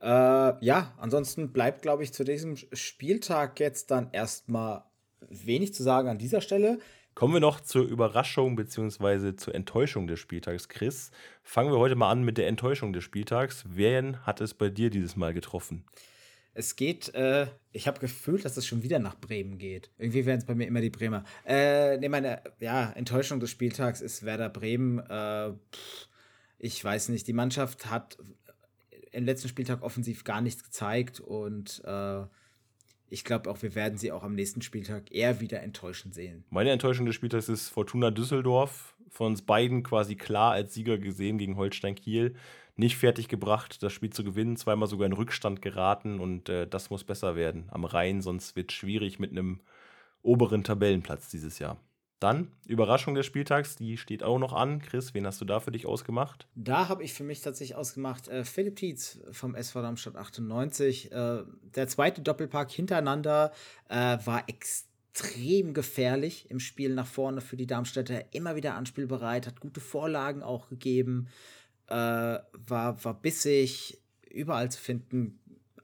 Äh, 0.00 0.06
ja, 0.06 0.94
ansonsten 0.98 1.52
bleibt, 1.52 1.82
glaube 1.82 2.04
ich, 2.04 2.12
zu 2.12 2.24
diesem 2.24 2.56
Spieltag 2.72 3.58
jetzt 3.60 3.90
dann 3.90 4.10
erstmal 4.12 4.84
wenig 5.28 5.74
zu 5.74 5.82
sagen 5.82 6.08
an 6.08 6.18
dieser 6.18 6.40
Stelle. 6.40 6.78
Kommen 7.18 7.34
wir 7.34 7.40
noch 7.40 7.60
zur 7.60 7.84
Überraschung 7.84 8.54
bzw. 8.54 9.34
zur 9.34 9.52
Enttäuschung 9.52 10.06
des 10.06 10.20
Spieltags, 10.20 10.68
Chris. 10.68 11.10
Fangen 11.42 11.72
wir 11.72 11.78
heute 11.80 11.96
mal 11.96 12.12
an 12.12 12.22
mit 12.22 12.38
der 12.38 12.46
Enttäuschung 12.46 12.92
des 12.92 13.02
Spieltags. 13.02 13.64
Wen 13.66 14.24
hat 14.24 14.40
es 14.40 14.54
bei 14.54 14.68
dir 14.68 14.88
dieses 14.88 15.16
Mal 15.16 15.34
getroffen? 15.34 15.84
Es 16.54 16.76
geht, 16.76 17.12
äh, 17.16 17.48
ich 17.72 17.88
habe 17.88 17.98
gefühlt, 17.98 18.44
dass 18.44 18.56
es 18.56 18.68
schon 18.68 18.84
wieder 18.84 19.00
nach 19.00 19.18
Bremen 19.18 19.58
geht. 19.58 19.90
Irgendwie 19.98 20.26
werden 20.26 20.38
es 20.38 20.46
bei 20.46 20.54
mir 20.54 20.68
immer 20.68 20.80
die 20.80 20.90
Bremer. 20.90 21.24
Äh, 21.44 21.98
ne, 21.98 22.08
meine 22.08 22.40
ja, 22.60 22.92
Enttäuschung 22.92 23.40
des 23.40 23.50
Spieltags 23.50 24.00
ist 24.00 24.24
Werder 24.24 24.48
Bremen. 24.48 25.00
Äh, 25.00 25.54
pff, 25.72 26.08
ich 26.60 26.84
weiß 26.84 27.08
nicht, 27.08 27.26
die 27.26 27.32
Mannschaft 27.32 27.90
hat 27.90 28.16
im 29.10 29.24
letzten 29.24 29.48
Spieltag 29.48 29.82
offensiv 29.82 30.22
gar 30.22 30.40
nichts 30.40 30.62
gezeigt 30.62 31.18
und 31.18 31.82
äh, 31.84 32.22
ich 33.10 33.24
glaube 33.24 33.50
auch, 33.50 33.62
wir 33.62 33.74
werden 33.74 33.98
sie 33.98 34.12
auch 34.12 34.22
am 34.22 34.34
nächsten 34.34 34.62
Spieltag 34.62 35.10
eher 35.10 35.40
wieder 35.40 35.62
enttäuschend 35.62 36.14
sehen. 36.14 36.44
Meine 36.50 36.70
Enttäuschung 36.70 37.06
des 37.06 37.14
Spieltags 37.14 37.48
ist 37.48 37.68
Fortuna 37.68 38.10
Düsseldorf. 38.10 38.94
Von 39.10 39.28
uns 39.28 39.42
beiden 39.42 39.82
quasi 39.82 40.16
klar 40.16 40.52
als 40.52 40.74
Sieger 40.74 40.98
gesehen 40.98 41.38
gegen 41.38 41.56
Holstein 41.56 41.94
Kiel. 41.94 42.34
Nicht 42.76 42.96
fertig 42.96 43.28
gebracht, 43.28 43.82
das 43.82 43.92
Spiel 43.92 44.10
zu 44.10 44.22
gewinnen, 44.22 44.56
zweimal 44.56 44.88
sogar 44.88 45.06
in 45.06 45.12
Rückstand 45.12 45.62
geraten 45.62 46.20
und 46.20 46.48
äh, 46.48 46.66
das 46.68 46.90
muss 46.90 47.02
besser 47.02 47.34
werden 47.34 47.64
am 47.70 47.84
Rhein, 47.84 48.20
sonst 48.20 48.54
wird 48.54 48.70
es 48.70 48.76
schwierig 48.76 49.18
mit 49.18 49.32
einem 49.32 49.60
oberen 50.22 50.62
Tabellenplatz 50.62 51.28
dieses 51.28 51.58
Jahr. 51.58 51.78
Dann, 52.20 52.50
Überraschung 52.66 53.14
des 53.14 53.26
Spieltags, 53.26 53.76
die 53.76 53.96
steht 53.96 54.24
auch 54.24 54.38
noch 54.38 54.52
an. 54.52 54.80
Chris, 54.80 55.14
wen 55.14 55.24
hast 55.24 55.40
du 55.40 55.44
da 55.44 55.60
für 55.60 55.70
dich 55.70 55.86
ausgemacht? 55.86 56.48
Da 56.56 56.88
habe 56.88 57.04
ich 57.04 57.14
für 57.14 57.22
mich 57.22 57.40
tatsächlich 57.42 57.76
ausgemacht 57.76 58.26
äh, 58.26 58.44
Philipp 58.44 58.76
Tietz 58.76 59.20
vom 59.30 59.54
SV 59.54 59.82
Darmstadt 59.82 60.16
98. 60.16 61.12
Äh, 61.12 61.44
der 61.76 61.88
zweite 61.88 62.20
Doppelpack 62.20 62.72
hintereinander 62.72 63.52
äh, 63.88 64.18
war 64.24 64.44
extrem 64.48 65.74
gefährlich 65.74 66.50
im 66.50 66.58
Spiel 66.58 66.92
nach 66.92 67.06
vorne 67.06 67.40
für 67.40 67.56
die 67.56 67.68
Darmstädter. 67.68 68.34
Immer 68.34 68.56
wieder 68.56 68.74
anspielbereit, 68.74 69.46
hat 69.46 69.60
gute 69.60 69.80
Vorlagen 69.80 70.42
auch 70.42 70.68
gegeben, 70.68 71.28
äh, 71.86 71.94
war, 71.94 73.04
war 73.04 73.14
bissig, 73.14 74.02
überall 74.28 74.70
zu 74.72 74.80
finden. 74.80 75.38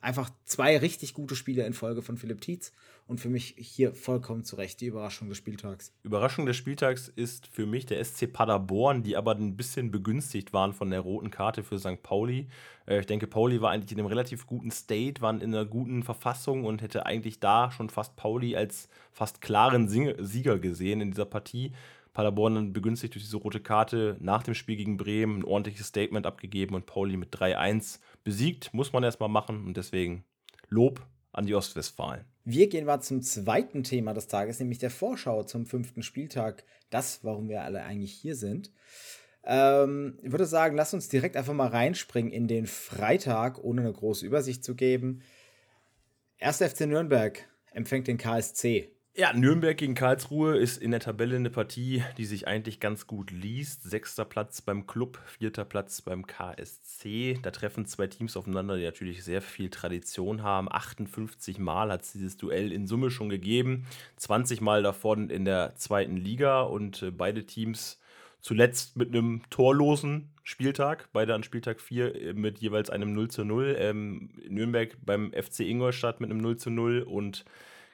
Einfach 0.04 0.28
zwei 0.44 0.76
richtig 0.76 1.14
gute 1.14 1.34
Spiele 1.34 1.64
in 1.64 1.72
Folge 1.72 2.02
von 2.02 2.18
Philipp 2.18 2.42
Tietz 2.42 2.72
und 3.06 3.20
für 3.20 3.30
mich 3.30 3.54
hier 3.56 3.94
vollkommen 3.94 4.44
zu 4.44 4.56
Recht 4.56 4.82
die 4.82 4.86
Überraschung 4.88 5.30
des 5.30 5.38
Spieltags. 5.38 5.94
Überraschung 6.02 6.44
des 6.44 6.58
Spieltags 6.58 7.08
ist 7.08 7.46
für 7.46 7.64
mich 7.64 7.86
der 7.86 8.04
SC 8.04 8.30
Paderborn, 8.30 9.02
die 9.02 9.16
aber 9.16 9.34
ein 9.34 9.56
bisschen 9.56 9.90
begünstigt 9.90 10.52
waren 10.52 10.74
von 10.74 10.90
der 10.90 11.00
roten 11.00 11.30
Karte 11.30 11.62
für 11.62 11.78
St. 11.78 12.02
Pauli. 12.02 12.48
Äh, 12.86 13.00
ich 13.00 13.06
denke, 13.06 13.26
Pauli 13.26 13.62
war 13.62 13.70
eigentlich 13.70 13.92
in 13.92 13.98
einem 13.98 14.08
relativ 14.08 14.46
guten 14.46 14.70
State, 14.70 15.22
waren 15.22 15.40
in 15.40 15.54
einer 15.54 15.64
guten 15.64 16.02
Verfassung 16.02 16.66
und 16.66 16.82
hätte 16.82 17.06
eigentlich 17.06 17.40
da 17.40 17.70
schon 17.70 17.88
fast 17.88 18.14
Pauli 18.14 18.56
als 18.56 18.90
fast 19.10 19.40
klaren 19.40 19.88
Sieger 19.88 20.58
gesehen 20.58 21.00
in 21.00 21.12
dieser 21.12 21.24
Partie. 21.24 21.72
Paderborn 22.14 22.54
dann 22.54 22.72
begünstigt 22.72 23.14
durch 23.14 23.24
diese 23.24 23.36
rote 23.36 23.60
Karte 23.60 24.16
nach 24.20 24.42
dem 24.42 24.54
Spiel 24.54 24.76
gegen 24.76 24.96
Bremen 24.96 25.40
ein 25.40 25.44
ordentliches 25.44 25.88
Statement 25.88 26.26
abgegeben 26.26 26.74
und 26.74 26.86
Pauli 26.86 27.16
mit 27.16 27.34
3-1 27.34 27.98
besiegt. 28.22 28.72
Muss 28.72 28.92
man 28.92 29.02
erstmal 29.02 29.28
machen 29.28 29.66
und 29.66 29.76
deswegen 29.76 30.24
Lob 30.68 31.04
an 31.32 31.46
die 31.46 31.54
Ostwestfalen. 31.54 32.24
Wir 32.44 32.68
gehen 32.68 32.86
mal 32.86 33.00
zum 33.00 33.20
zweiten 33.22 33.82
Thema 33.82 34.14
des 34.14 34.28
Tages, 34.28 34.60
nämlich 34.60 34.78
der 34.78 34.90
Vorschau 34.90 35.42
zum 35.42 35.66
fünften 35.66 36.02
Spieltag. 36.02 36.64
Das, 36.90 37.24
warum 37.24 37.48
wir 37.48 37.62
alle 37.62 37.82
eigentlich 37.82 38.12
hier 38.12 38.36
sind. 38.36 38.70
Ähm, 39.42 40.18
ich 40.22 40.30
würde 40.30 40.46
sagen, 40.46 40.76
lass 40.76 40.94
uns 40.94 41.08
direkt 41.08 41.36
einfach 41.36 41.52
mal 41.52 41.68
reinspringen 41.68 42.32
in 42.32 42.46
den 42.46 42.66
Freitag, 42.66 43.62
ohne 43.62 43.80
eine 43.80 43.92
große 43.92 44.24
Übersicht 44.24 44.62
zu 44.62 44.76
geben. 44.76 45.22
1. 46.38 46.58
FC 46.58 46.82
Nürnberg 46.82 47.48
empfängt 47.72 48.06
den 48.06 48.18
KSC. 48.18 48.90
Ja, 49.16 49.32
Nürnberg 49.32 49.76
gegen 49.76 49.94
Karlsruhe 49.94 50.56
ist 50.56 50.82
in 50.82 50.90
der 50.90 50.98
Tabelle 50.98 51.36
eine 51.36 51.48
Partie, 51.48 52.02
die 52.18 52.24
sich 52.24 52.48
eigentlich 52.48 52.80
ganz 52.80 53.06
gut 53.06 53.30
liest. 53.30 53.84
Sechster 53.84 54.24
Platz 54.24 54.60
beim 54.60 54.88
Club, 54.88 55.20
vierter 55.24 55.64
Platz 55.64 56.02
beim 56.02 56.26
KSC. 56.26 57.38
Da 57.40 57.52
treffen 57.52 57.86
zwei 57.86 58.08
Teams 58.08 58.36
aufeinander, 58.36 58.76
die 58.76 58.82
natürlich 58.82 59.22
sehr 59.22 59.40
viel 59.40 59.70
Tradition 59.70 60.42
haben. 60.42 60.66
58 60.68 61.60
Mal 61.60 61.92
hat 61.92 62.02
es 62.02 62.10
dieses 62.10 62.36
Duell 62.38 62.72
in 62.72 62.88
Summe 62.88 63.12
schon 63.12 63.28
gegeben. 63.28 63.86
20 64.16 64.60
Mal 64.60 64.82
davon 64.82 65.30
in 65.30 65.44
der 65.44 65.76
zweiten 65.76 66.16
Liga 66.16 66.62
und 66.62 67.04
äh, 67.04 67.12
beide 67.12 67.46
Teams 67.46 68.00
zuletzt 68.40 68.96
mit 68.96 69.10
einem 69.10 69.42
torlosen 69.48 70.30
Spieltag, 70.42 71.08
beide 71.12 71.36
an 71.36 71.44
Spieltag 71.44 71.80
4 71.80 72.14
äh, 72.16 72.32
mit 72.32 72.58
jeweils 72.58 72.90
einem 72.90 73.12
0 73.12 73.30
zu 73.30 73.44
0. 73.44 73.76
Ähm, 73.78 74.30
Nürnberg 74.48 74.96
beim 75.06 75.32
FC 75.32 75.60
Ingolstadt 75.60 76.20
mit 76.20 76.32
einem 76.32 76.40
0 76.40 76.56
zu 76.56 76.70
0 76.70 77.02
und 77.02 77.44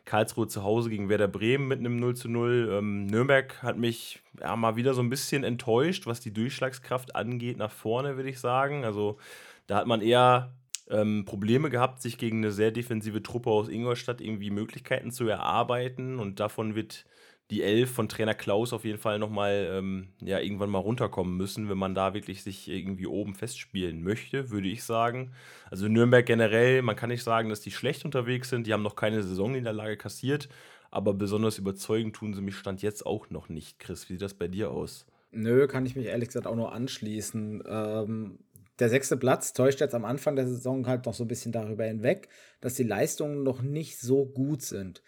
Karlsruhe 0.04 0.48
zu 0.48 0.62
Hause 0.62 0.90
gegen 0.90 1.08
Werder 1.08 1.28
Bremen 1.28 1.68
mit 1.68 1.78
einem 1.78 1.96
0 1.96 2.16
zu 2.16 2.28
0. 2.28 2.70
Ähm, 2.72 3.06
Nürnberg 3.06 3.62
hat 3.62 3.76
mich 3.76 4.20
ja, 4.40 4.56
mal 4.56 4.76
wieder 4.76 4.94
so 4.94 5.02
ein 5.02 5.10
bisschen 5.10 5.44
enttäuscht, 5.44 6.06
was 6.06 6.20
die 6.20 6.32
Durchschlagskraft 6.32 7.14
angeht, 7.14 7.58
nach 7.58 7.70
vorne, 7.70 8.16
würde 8.16 8.28
ich 8.28 8.40
sagen. 8.40 8.84
Also 8.84 9.18
da 9.66 9.76
hat 9.76 9.86
man 9.86 10.02
eher 10.02 10.52
ähm, 10.88 11.24
Probleme 11.24 11.70
gehabt, 11.70 12.02
sich 12.02 12.18
gegen 12.18 12.38
eine 12.38 12.52
sehr 12.52 12.72
defensive 12.72 13.22
Truppe 13.22 13.50
aus 13.50 13.68
Ingolstadt 13.68 14.20
irgendwie 14.20 14.50
Möglichkeiten 14.50 15.10
zu 15.12 15.28
erarbeiten. 15.28 16.18
Und 16.18 16.40
davon 16.40 16.74
wird 16.74 17.04
die 17.50 17.62
Elf 17.62 17.90
von 17.90 18.08
Trainer 18.08 18.34
Klaus 18.34 18.72
auf 18.72 18.84
jeden 18.84 18.98
Fall 18.98 19.18
nochmal 19.18 19.68
ähm, 19.72 20.08
ja, 20.20 20.38
irgendwann 20.38 20.70
mal 20.70 20.78
runterkommen 20.78 21.36
müssen, 21.36 21.68
wenn 21.68 21.78
man 21.78 21.94
da 21.94 22.14
wirklich 22.14 22.42
sich 22.42 22.68
irgendwie 22.68 23.06
oben 23.06 23.34
festspielen 23.34 24.02
möchte, 24.02 24.50
würde 24.50 24.68
ich 24.68 24.84
sagen. 24.84 25.32
Also 25.70 25.88
Nürnberg 25.88 26.24
generell, 26.24 26.82
man 26.82 26.96
kann 26.96 27.10
nicht 27.10 27.24
sagen, 27.24 27.48
dass 27.48 27.60
die 27.60 27.72
schlecht 27.72 28.04
unterwegs 28.04 28.50
sind. 28.50 28.66
Die 28.66 28.72
haben 28.72 28.82
noch 28.82 28.96
keine 28.96 29.22
Saisonniederlage 29.22 29.96
kassiert, 29.96 30.48
aber 30.90 31.12
besonders 31.12 31.58
überzeugend 31.58 32.14
tun 32.14 32.34
sie 32.34 32.40
mich 32.40 32.56
Stand 32.56 32.82
jetzt 32.82 33.04
auch 33.04 33.30
noch 33.30 33.48
nicht. 33.48 33.80
Chris, 33.80 34.08
wie 34.08 34.14
sieht 34.14 34.22
das 34.22 34.34
bei 34.34 34.46
dir 34.46 34.70
aus? 34.70 35.06
Nö, 35.32 35.66
kann 35.66 35.86
ich 35.86 35.96
mich 35.96 36.06
ehrlich 36.06 36.28
gesagt 36.28 36.46
auch 36.46 36.56
nur 36.56 36.72
anschließen. 36.72 37.64
Ähm, 37.66 38.38
der 38.78 38.88
sechste 38.88 39.16
Platz 39.16 39.52
täuscht 39.52 39.80
jetzt 39.80 39.94
am 39.94 40.04
Anfang 40.04 40.36
der 40.36 40.46
Saison 40.46 40.86
halt 40.86 41.06
noch 41.06 41.14
so 41.14 41.24
ein 41.24 41.28
bisschen 41.28 41.52
darüber 41.52 41.84
hinweg, 41.84 42.28
dass 42.60 42.74
die 42.74 42.84
Leistungen 42.84 43.42
noch 43.42 43.60
nicht 43.60 44.00
so 44.00 44.24
gut 44.24 44.62
sind. 44.62 45.02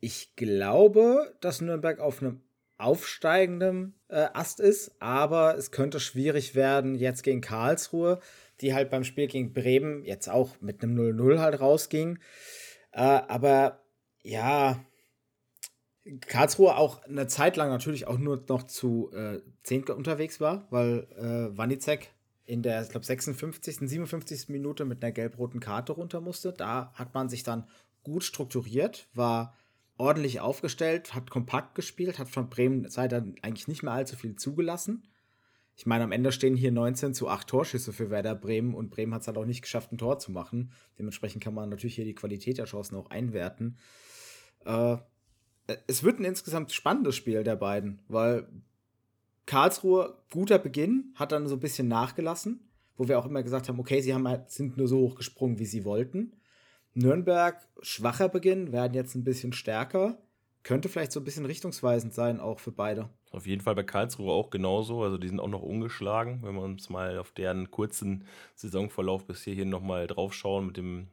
Ich 0.00 0.34
glaube, 0.36 1.34
dass 1.40 1.60
Nürnberg 1.60 2.00
auf 2.00 2.22
einem 2.22 2.40
aufsteigenden 2.78 3.94
äh, 4.08 4.26
Ast 4.32 4.58
ist, 4.58 4.92
aber 4.98 5.56
es 5.56 5.70
könnte 5.70 6.00
schwierig 6.00 6.54
werden 6.54 6.94
jetzt 6.94 7.22
gegen 7.22 7.42
Karlsruhe, 7.42 8.20
die 8.60 8.74
halt 8.74 8.90
beim 8.90 9.04
Spiel 9.04 9.26
gegen 9.26 9.52
Bremen 9.52 10.04
jetzt 10.04 10.28
auch 10.28 10.60
mit 10.60 10.82
einem 10.82 10.96
0-0 10.96 11.38
halt 11.38 11.60
rausging. 11.60 12.18
Äh, 12.92 13.00
aber 13.02 13.82
ja, 14.22 14.82
Karlsruhe 16.26 16.76
auch 16.76 17.04
eine 17.04 17.26
Zeit 17.26 17.56
lang 17.56 17.68
natürlich 17.68 18.06
auch 18.06 18.18
nur 18.18 18.42
noch 18.48 18.62
zu 18.64 19.10
äh, 19.12 19.40
10 19.64 19.84
unterwegs 19.90 20.40
war, 20.40 20.66
weil 20.70 21.06
äh, 21.18 21.56
Wanizek 21.56 22.10
in 22.46 22.62
der, 22.62 22.82
ich 22.82 22.88
glaube, 22.88 23.06
56., 23.06 23.78
57. 23.88 24.48
Minute 24.48 24.84
mit 24.84 25.04
einer 25.04 25.12
gelb-roten 25.12 25.60
Karte 25.60 25.92
runter 25.92 26.20
musste. 26.20 26.52
Da 26.52 26.92
hat 26.94 27.14
man 27.14 27.28
sich 27.28 27.44
dann 27.44 27.68
gut 28.02 28.24
strukturiert, 28.24 29.06
war 29.14 29.56
ordentlich 30.00 30.40
aufgestellt, 30.40 31.14
hat 31.14 31.30
kompakt 31.30 31.74
gespielt, 31.74 32.18
hat 32.18 32.28
von 32.28 32.48
Bremen 32.48 32.88
Seite 32.88 33.34
eigentlich 33.42 33.68
nicht 33.68 33.82
mehr 33.82 33.92
allzu 33.92 34.16
viel 34.16 34.34
zugelassen. 34.34 35.06
Ich 35.76 35.86
meine, 35.86 36.04
am 36.04 36.12
Ende 36.12 36.32
stehen 36.32 36.56
hier 36.56 36.72
19 36.72 37.14
zu 37.14 37.28
8 37.28 37.46
Torschüsse 37.46 37.92
für 37.92 38.10
Werder 38.10 38.34
Bremen 38.34 38.74
und 38.74 38.90
Bremen 38.90 39.14
hat 39.14 39.22
es 39.22 39.28
halt 39.28 39.38
auch 39.38 39.44
nicht 39.44 39.62
geschafft, 39.62 39.92
ein 39.92 39.98
Tor 39.98 40.18
zu 40.18 40.32
machen. 40.32 40.72
Dementsprechend 40.98 41.44
kann 41.44 41.54
man 41.54 41.68
natürlich 41.68 41.94
hier 41.94 42.04
die 42.04 42.14
Qualität 42.14 42.58
der 42.58 42.64
Chancen 42.64 42.96
auch 42.96 43.10
einwerten. 43.10 43.76
Äh, 44.64 44.96
es 45.86 46.02
wird 46.02 46.18
ein 46.18 46.24
insgesamt 46.24 46.72
spannendes 46.72 47.16
Spiel 47.16 47.44
der 47.44 47.56
beiden, 47.56 48.00
weil 48.08 48.48
Karlsruhe, 49.46 50.18
guter 50.30 50.58
Beginn, 50.58 51.12
hat 51.14 51.32
dann 51.32 51.46
so 51.46 51.56
ein 51.56 51.60
bisschen 51.60 51.88
nachgelassen, 51.88 52.68
wo 52.96 53.08
wir 53.08 53.18
auch 53.18 53.26
immer 53.26 53.42
gesagt 53.42 53.68
haben, 53.68 53.78
okay, 53.78 54.00
sie 54.00 54.14
haben 54.14 54.26
halt, 54.26 54.50
sind 54.50 54.76
nur 54.76 54.88
so 54.88 54.98
hochgesprungen, 54.98 55.58
wie 55.58 55.66
sie 55.66 55.84
wollten. 55.84 56.39
Nürnberg, 56.94 57.56
schwacher 57.82 58.28
Beginn, 58.28 58.72
werden 58.72 58.94
jetzt 58.94 59.14
ein 59.14 59.24
bisschen 59.24 59.52
stärker. 59.52 60.18
Könnte 60.62 60.88
vielleicht 60.88 61.12
so 61.12 61.20
ein 61.20 61.24
bisschen 61.24 61.46
richtungsweisend 61.46 62.12
sein, 62.12 62.38
auch 62.40 62.58
für 62.58 62.72
beide. 62.72 63.08
Auf 63.30 63.46
jeden 63.46 63.62
Fall 63.62 63.74
bei 63.74 63.82
Karlsruhe 63.82 64.32
auch 64.32 64.50
genauso. 64.50 65.02
Also 65.02 65.16
die 65.16 65.28
sind 65.28 65.40
auch 65.40 65.48
noch 65.48 65.62
ungeschlagen, 65.62 66.40
wenn 66.42 66.54
wir 66.54 66.62
uns 66.62 66.90
mal 66.90 67.18
auf 67.18 67.30
deren 67.32 67.70
kurzen 67.70 68.24
Saisonverlauf 68.56 69.24
bis 69.24 69.44
hierhin 69.44 69.70
nochmal 69.70 70.06
draufschauen 70.06 70.66
mit 70.66 70.76
dem 70.76 71.08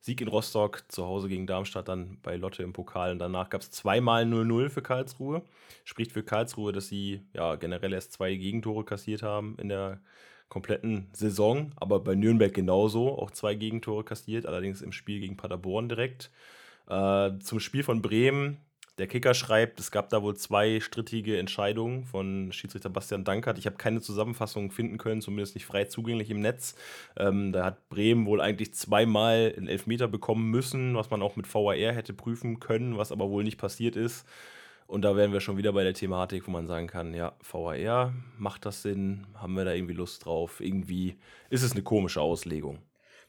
Sieg 0.00 0.22
in 0.22 0.28
Rostock, 0.28 0.84
zu 0.88 1.04
Hause 1.04 1.28
gegen 1.28 1.46
Darmstadt, 1.46 1.88
dann 1.88 2.18
bei 2.22 2.36
Lotte 2.36 2.62
im 2.62 2.72
Pokal. 2.72 3.12
Und 3.12 3.18
danach 3.18 3.50
gab 3.50 3.60
es 3.60 3.70
zweimal 3.70 4.24
0-0 4.24 4.70
für 4.70 4.82
Karlsruhe. 4.82 5.42
Spricht 5.84 6.12
für 6.12 6.22
Karlsruhe, 6.22 6.72
dass 6.72 6.88
sie 6.88 7.20
ja 7.34 7.56
generell 7.56 7.92
erst 7.92 8.14
zwei 8.14 8.34
Gegentore 8.34 8.84
kassiert 8.84 9.22
haben 9.22 9.56
in 9.58 9.68
der 9.68 10.00
kompletten 10.50 11.06
Saison, 11.12 11.72
aber 11.76 12.00
bei 12.00 12.14
Nürnberg 12.14 12.52
genauso, 12.52 13.16
auch 13.18 13.30
zwei 13.30 13.54
Gegentore 13.54 14.04
kassiert, 14.04 14.44
allerdings 14.44 14.82
im 14.82 14.92
Spiel 14.92 15.20
gegen 15.20 15.38
Paderborn 15.38 15.88
direkt. 15.88 16.30
Äh, 16.88 17.38
zum 17.38 17.60
Spiel 17.60 17.84
von 17.84 18.02
Bremen, 18.02 18.58
der 18.98 19.06
Kicker 19.06 19.32
schreibt, 19.32 19.80
es 19.80 19.90
gab 19.90 20.10
da 20.10 20.22
wohl 20.22 20.36
zwei 20.36 20.80
strittige 20.80 21.38
Entscheidungen 21.38 22.04
von 22.04 22.52
Schiedsrichter 22.52 22.90
Bastian 22.90 23.24
Dankert. 23.24 23.56
Ich 23.58 23.64
habe 23.64 23.76
keine 23.76 24.02
Zusammenfassung 24.02 24.70
finden 24.70 24.98
können, 24.98 25.22
zumindest 25.22 25.54
nicht 25.54 25.64
frei 25.64 25.84
zugänglich 25.84 26.28
im 26.28 26.40
Netz. 26.40 26.74
Ähm, 27.16 27.52
da 27.52 27.64
hat 27.64 27.88
Bremen 27.88 28.26
wohl 28.26 28.42
eigentlich 28.42 28.74
zweimal 28.74 29.54
einen 29.56 29.68
Elfmeter 29.68 30.06
bekommen 30.06 30.50
müssen, 30.50 30.96
was 30.96 31.08
man 31.08 31.22
auch 31.22 31.36
mit 31.36 31.52
VAR 31.52 31.74
hätte 31.76 32.12
prüfen 32.12 32.60
können, 32.60 32.98
was 32.98 33.12
aber 33.12 33.30
wohl 33.30 33.42
nicht 33.42 33.56
passiert 33.56 33.96
ist. 33.96 34.26
Und 34.90 35.02
da 35.02 35.14
wären 35.14 35.32
wir 35.32 35.38
schon 35.38 35.56
wieder 35.56 35.72
bei 35.72 35.84
der 35.84 35.94
Thematik, 35.94 36.48
wo 36.48 36.50
man 36.50 36.66
sagen 36.66 36.88
kann, 36.88 37.14
ja, 37.14 37.36
VAR, 37.48 38.12
macht 38.38 38.66
das 38.66 38.82
Sinn? 38.82 39.24
Haben 39.34 39.54
wir 39.54 39.64
da 39.64 39.72
irgendwie 39.72 39.94
Lust 39.94 40.24
drauf? 40.24 40.60
Irgendwie 40.60 41.14
ist 41.48 41.62
es 41.62 41.70
eine 41.70 41.82
komische 41.82 42.20
Auslegung. 42.20 42.80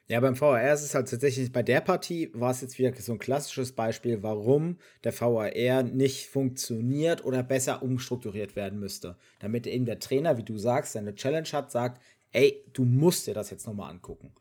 Ja, 0.08 0.20
beim 0.22 0.42
VAR 0.42 0.74
ist 0.74 0.82
es 0.82 0.96
halt 0.96 1.08
tatsächlich, 1.08 1.52
bei 1.52 1.62
der 1.62 1.82
Partie 1.82 2.32
war 2.34 2.50
es 2.50 2.62
jetzt 2.62 2.80
wieder 2.80 2.92
so 3.00 3.12
ein 3.12 3.20
klassisches 3.20 3.74
Beispiel, 3.74 4.24
warum 4.24 4.80
der 5.04 5.14
VAR 5.14 5.84
nicht 5.84 6.30
funktioniert 6.30 7.24
oder 7.24 7.44
besser 7.44 7.84
umstrukturiert 7.84 8.56
werden 8.56 8.80
müsste. 8.80 9.16
Damit 9.38 9.68
eben 9.68 9.86
der 9.86 10.00
Trainer, 10.00 10.40
wie 10.40 10.44
du 10.44 10.58
sagst, 10.58 10.94
seine 10.94 11.14
Challenge 11.14 11.50
hat, 11.54 11.72
sagt, 11.72 12.02
ey, 12.32 12.66
du 12.74 12.86
musst 12.86 13.28
dir 13.28 13.36
das 13.36 13.52
jetzt 13.52 13.68
nochmal 13.68 13.92
angucken. 13.92 14.34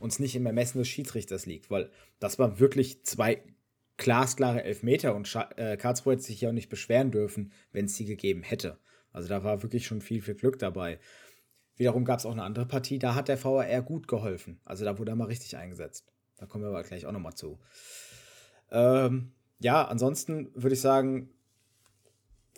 Und 0.00 0.12
es 0.12 0.18
nicht 0.18 0.34
im 0.34 0.46
Ermessen 0.46 0.78
des 0.78 0.88
Schiedsrichters 0.88 1.44
liegt, 1.44 1.70
weil 1.70 1.90
das 2.20 2.38
waren 2.38 2.58
wirklich 2.58 3.04
zwei 3.04 3.42
glasklare 3.96 4.64
Elfmeter 4.64 5.14
und 5.14 5.28
Scha 5.28 5.50
äh, 5.56 5.76
Karlsruhe 5.76 6.14
hätte 6.14 6.22
sich 6.22 6.40
ja 6.40 6.48
auch 6.48 6.54
nicht 6.54 6.68
beschweren 6.68 7.10
dürfen, 7.10 7.52
wenn 7.72 7.86
es 7.86 7.96
sie 7.96 8.04
gegeben 8.04 8.42
hätte. 8.42 8.78
Also 9.12 9.28
da 9.28 9.44
war 9.44 9.62
wirklich 9.62 9.86
schon 9.86 10.00
viel, 10.00 10.20
viel 10.22 10.34
Glück 10.34 10.58
dabei. 10.58 10.98
Wiederum 11.76 12.04
gab 12.04 12.18
es 12.18 12.26
auch 12.26 12.32
eine 12.32 12.42
andere 12.42 12.66
Partie, 12.66 12.98
da 12.98 13.14
hat 13.14 13.28
der 13.28 13.42
VAR 13.42 13.82
gut 13.82 14.08
geholfen. 14.08 14.60
Also 14.64 14.84
da 14.84 14.98
wurde 14.98 15.12
er 15.12 15.16
mal 15.16 15.26
richtig 15.26 15.56
eingesetzt. 15.56 16.12
Da 16.36 16.46
kommen 16.46 16.64
wir 16.64 16.68
aber 16.68 16.82
gleich 16.82 17.06
auch 17.06 17.12
nochmal 17.12 17.34
zu. 17.34 17.60
Ähm, 18.70 19.32
ja, 19.60 19.84
ansonsten 19.86 20.50
würde 20.54 20.74
ich 20.74 20.80
sagen, 20.80 21.30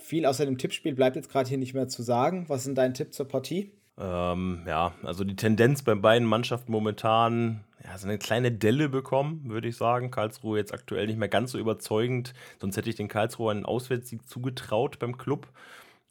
viel 0.00 0.24
außer 0.26 0.44
dem 0.44 0.58
Tippspiel 0.58 0.94
bleibt 0.94 1.16
jetzt 1.16 1.30
gerade 1.30 1.48
hier 1.48 1.58
nicht 1.58 1.74
mehr 1.74 1.88
zu 1.88 2.02
sagen. 2.02 2.48
Was 2.48 2.66
ist 2.66 2.76
dein 2.76 2.94
Tipp 2.94 3.12
zur 3.12 3.28
Partie? 3.28 3.72
Ähm, 3.98 4.62
ja, 4.66 4.94
also 5.02 5.24
die 5.24 5.36
Tendenz 5.36 5.82
bei 5.82 5.94
beiden 5.94 6.26
Mannschaften 6.28 6.72
momentan, 6.72 7.64
ja, 7.86 7.96
so 7.98 8.08
eine 8.08 8.18
kleine 8.18 8.50
Delle 8.50 8.88
bekommen, 8.88 9.48
würde 9.48 9.68
ich 9.68 9.76
sagen. 9.76 10.10
Karlsruhe 10.10 10.58
jetzt 10.58 10.74
aktuell 10.74 11.06
nicht 11.06 11.18
mehr 11.18 11.28
ganz 11.28 11.52
so 11.52 11.58
überzeugend. 11.58 12.34
Sonst 12.60 12.76
hätte 12.76 12.90
ich 12.90 12.96
den 12.96 13.08
Karlsruhe 13.08 13.52
einen 13.52 13.64
Auswärtssieg 13.64 14.28
zugetraut 14.28 14.98
beim 14.98 15.16
Club. 15.16 15.46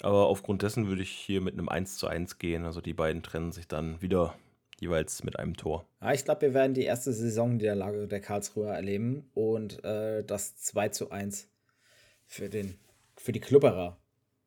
Aber 0.01 0.27
aufgrund 0.27 0.61
dessen 0.61 0.87
würde 0.87 1.01
ich 1.01 1.11
hier 1.11 1.41
mit 1.41 1.53
einem 1.53 1.69
1 1.69 1.97
zu 1.97 2.07
1 2.07 2.37
gehen. 2.37 2.65
Also 2.65 2.79
die 2.79 2.93
beiden 2.93 3.23
trennen 3.23 3.51
sich 3.51 3.67
dann 3.67 4.01
wieder 4.01 4.35
jeweils 4.79 5.23
mit 5.23 5.37
einem 5.37 5.57
Tor. 5.57 5.85
Ja, 6.01 6.13
ich 6.13 6.23
glaube, 6.23 6.41
wir 6.41 6.53
werden 6.53 6.73
die 6.73 6.83
erste 6.83 7.11
Saison 7.11 7.59
der 7.59 7.75
Lage 7.75 8.07
der 8.07 8.21
Karlsruhe 8.21 8.67
erleben 8.67 9.29
und 9.33 9.83
äh, 9.83 10.23
das 10.23 10.55
2 10.57 10.89
zu 10.89 11.11
1 11.11 11.49
für, 12.25 12.49
den, 12.49 12.77
für 13.17 13.31
die 13.31 13.39
Klubberer 13.39 13.97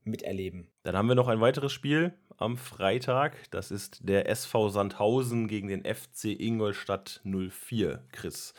miterleben. 0.04 0.68
Dann 0.82 0.96
haben 0.96 1.08
wir 1.08 1.14
noch 1.14 1.28
ein 1.28 1.40
weiteres 1.40 1.72
Spiel 1.72 2.14
am 2.38 2.56
Freitag. 2.56 3.36
Das 3.50 3.70
ist 3.70 4.00
der 4.02 4.28
SV 4.28 4.70
Sandhausen 4.70 5.48
gegen 5.48 5.68
den 5.68 5.84
FC 5.84 6.26
Ingolstadt 6.26 7.20
04. 7.24 8.02
Chris, 8.12 8.54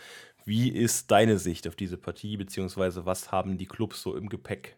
wie 0.46 0.70
ist 0.70 1.10
deine 1.12 1.40
Sicht 1.40 1.68
auf 1.68 1.76
diese 1.76 1.98
Partie, 1.98 2.38
beziehungsweise 2.38 3.06
was 3.06 3.32
haben 3.32 3.58
die 3.58 3.66
Clubs 3.66 4.02
so 4.02 4.16
im 4.16 4.30
Gepäck? 4.30 4.78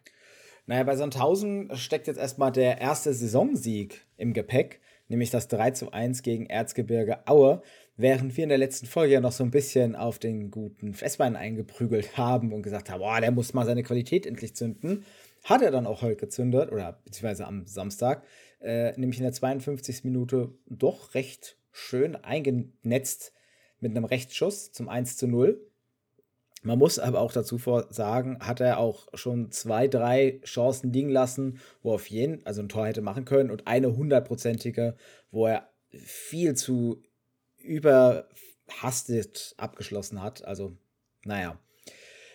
Naja, 0.66 0.84
bei 0.84 0.96
Sandhausen 0.96 1.76
steckt 1.76 2.06
jetzt 2.06 2.18
erstmal 2.18 2.52
der 2.52 2.80
erste 2.80 3.12
Saisonsieg 3.12 4.06
im 4.16 4.32
Gepäck, 4.32 4.80
nämlich 5.08 5.30
das 5.30 5.48
3 5.48 5.72
zu 5.72 5.92
1 5.92 6.22
gegen 6.22 6.46
Erzgebirge 6.46 7.26
Aue, 7.26 7.62
während 7.96 8.36
wir 8.36 8.44
in 8.44 8.48
der 8.48 8.58
letzten 8.58 8.86
Folge 8.86 9.14
ja 9.14 9.20
noch 9.20 9.32
so 9.32 9.42
ein 9.42 9.50
bisschen 9.50 9.96
auf 9.96 10.20
den 10.20 10.52
guten 10.52 10.94
Festbein 10.94 11.34
eingeprügelt 11.34 12.16
haben 12.16 12.52
und 12.52 12.62
gesagt 12.62 12.90
haben, 12.90 13.00
boah, 13.00 13.20
der 13.20 13.32
muss 13.32 13.54
mal 13.54 13.66
seine 13.66 13.82
Qualität 13.82 14.24
endlich 14.24 14.54
zünden. 14.54 15.04
Hat 15.44 15.62
er 15.62 15.72
dann 15.72 15.86
auch 15.86 16.02
heute 16.02 16.16
gezündet, 16.16 16.70
oder 16.70 17.00
beziehungsweise 17.04 17.46
am 17.48 17.66
Samstag, 17.66 18.22
äh, 18.62 18.92
nämlich 18.98 19.18
in 19.18 19.24
der 19.24 19.32
52. 19.32 20.04
Minute 20.04 20.52
doch 20.66 21.14
recht 21.14 21.56
schön 21.72 22.16
eingenetzt 22.16 23.32
mit 23.80 23.90
einem 23.90 24.04
Rechtsschuss 24.04 24.72
zum 24.72 24.88
1 24.88 25.16
zu 25.16 25.26
0. 25.26 25.60
Man 26.62 26.78
muss 26.78 27.00
aber 27.00 27.20
auch 27.20 27.32
dazu 27.32 27.58
sagen, 27.90 28.38
hat 28.40 28.60
er 28.60 28.78
auch 28.78 29.08
schon 29.14 29.50
zwei, 29.50 29.88
drei 29.88 30.40
Chancen 30.44 30.92
liegen 30.92 31.08
lassen, 31.08 31.58
wo 31.82 31.90
er 31.90 31.94
auf 31.96 32.06
jeden, 32.06 32.46
also 32.46 32.62
ein 32.62 32.68
Tor 32.68 32.86
hätte 32.86 33.02
machen 33.02 33.24
können 33.24 33.50
und 33.50 33.66
eine 33.66 33.96
hundertprozentige, 33.96 34.96
wo 35.32 35.46
er 35.46 35.68
viel 35.90 36.54
zu 36.54 37.02
überhastet 37.58 39.54
abgeschlossen 39.56 40.22
hat. 40.22 40.44
Also, 40.44 40.76
naja. 41.24 41.58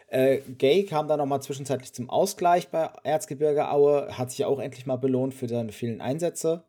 Äh, 0.08 0.40
Gay 0.58 0.86
kam 0.86 1.08
dann 1.08 1.20
nochmal 1.20 1.42
zwischenzeitlich 1.42 1.94
zum 1.94 2.10
Ausgleich 2.10 2.70
bei 2.70 2.90
Erzgebirge 3.04 3.70
Aue, 3.70 4.18
hat 4.18 4.32
sich 4.32 4.46
auch 4.46 4.60
endlich 4.60 4.86
mal 4.86 4.96
belohnt 4.96 5.34
für 5.34 5.50
seine 5.50 5.74
vielen 5.74 6.02
Einsätze 6.02 6.64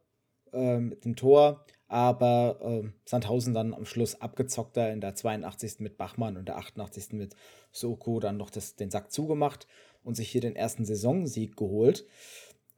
äh, 0.53 0.79
mit 0.79 1.05
dem 1.05 1.17
Tor. 1.17 1.65
Aber 1.87 2.59
äh, 2.61 2.89
Sandhausen 3.07 3.55
dann 3.55 3.73
am 3.73 3.87
Schluss 3.87 4.21
abgezockter 4.21 4.93
in 4.93 5.01
der 5.01 5.15
82. 5.15 5.79
mit 5.79 5.97
Bachmann 5.97 6.37
und 6.37 6.47
der 6.47 6.59
88. 6.59 7.13
mit 7.13 7.35
Soko 7.73 8.21
dann 8.21 8.37
noch 8.37 8.51
das, 8.51 8.77
den 8.77 8.91
Sack 8.91 9.11
zugemacht 9.11 9.67
und 10.03 10.15
sich 10.15 10.29
hier 10.29 10.43
den 10.43 10.57
ersten 10.57 10.85
Saisonsieg 10.85 11.57
geholt. 11.57 12.05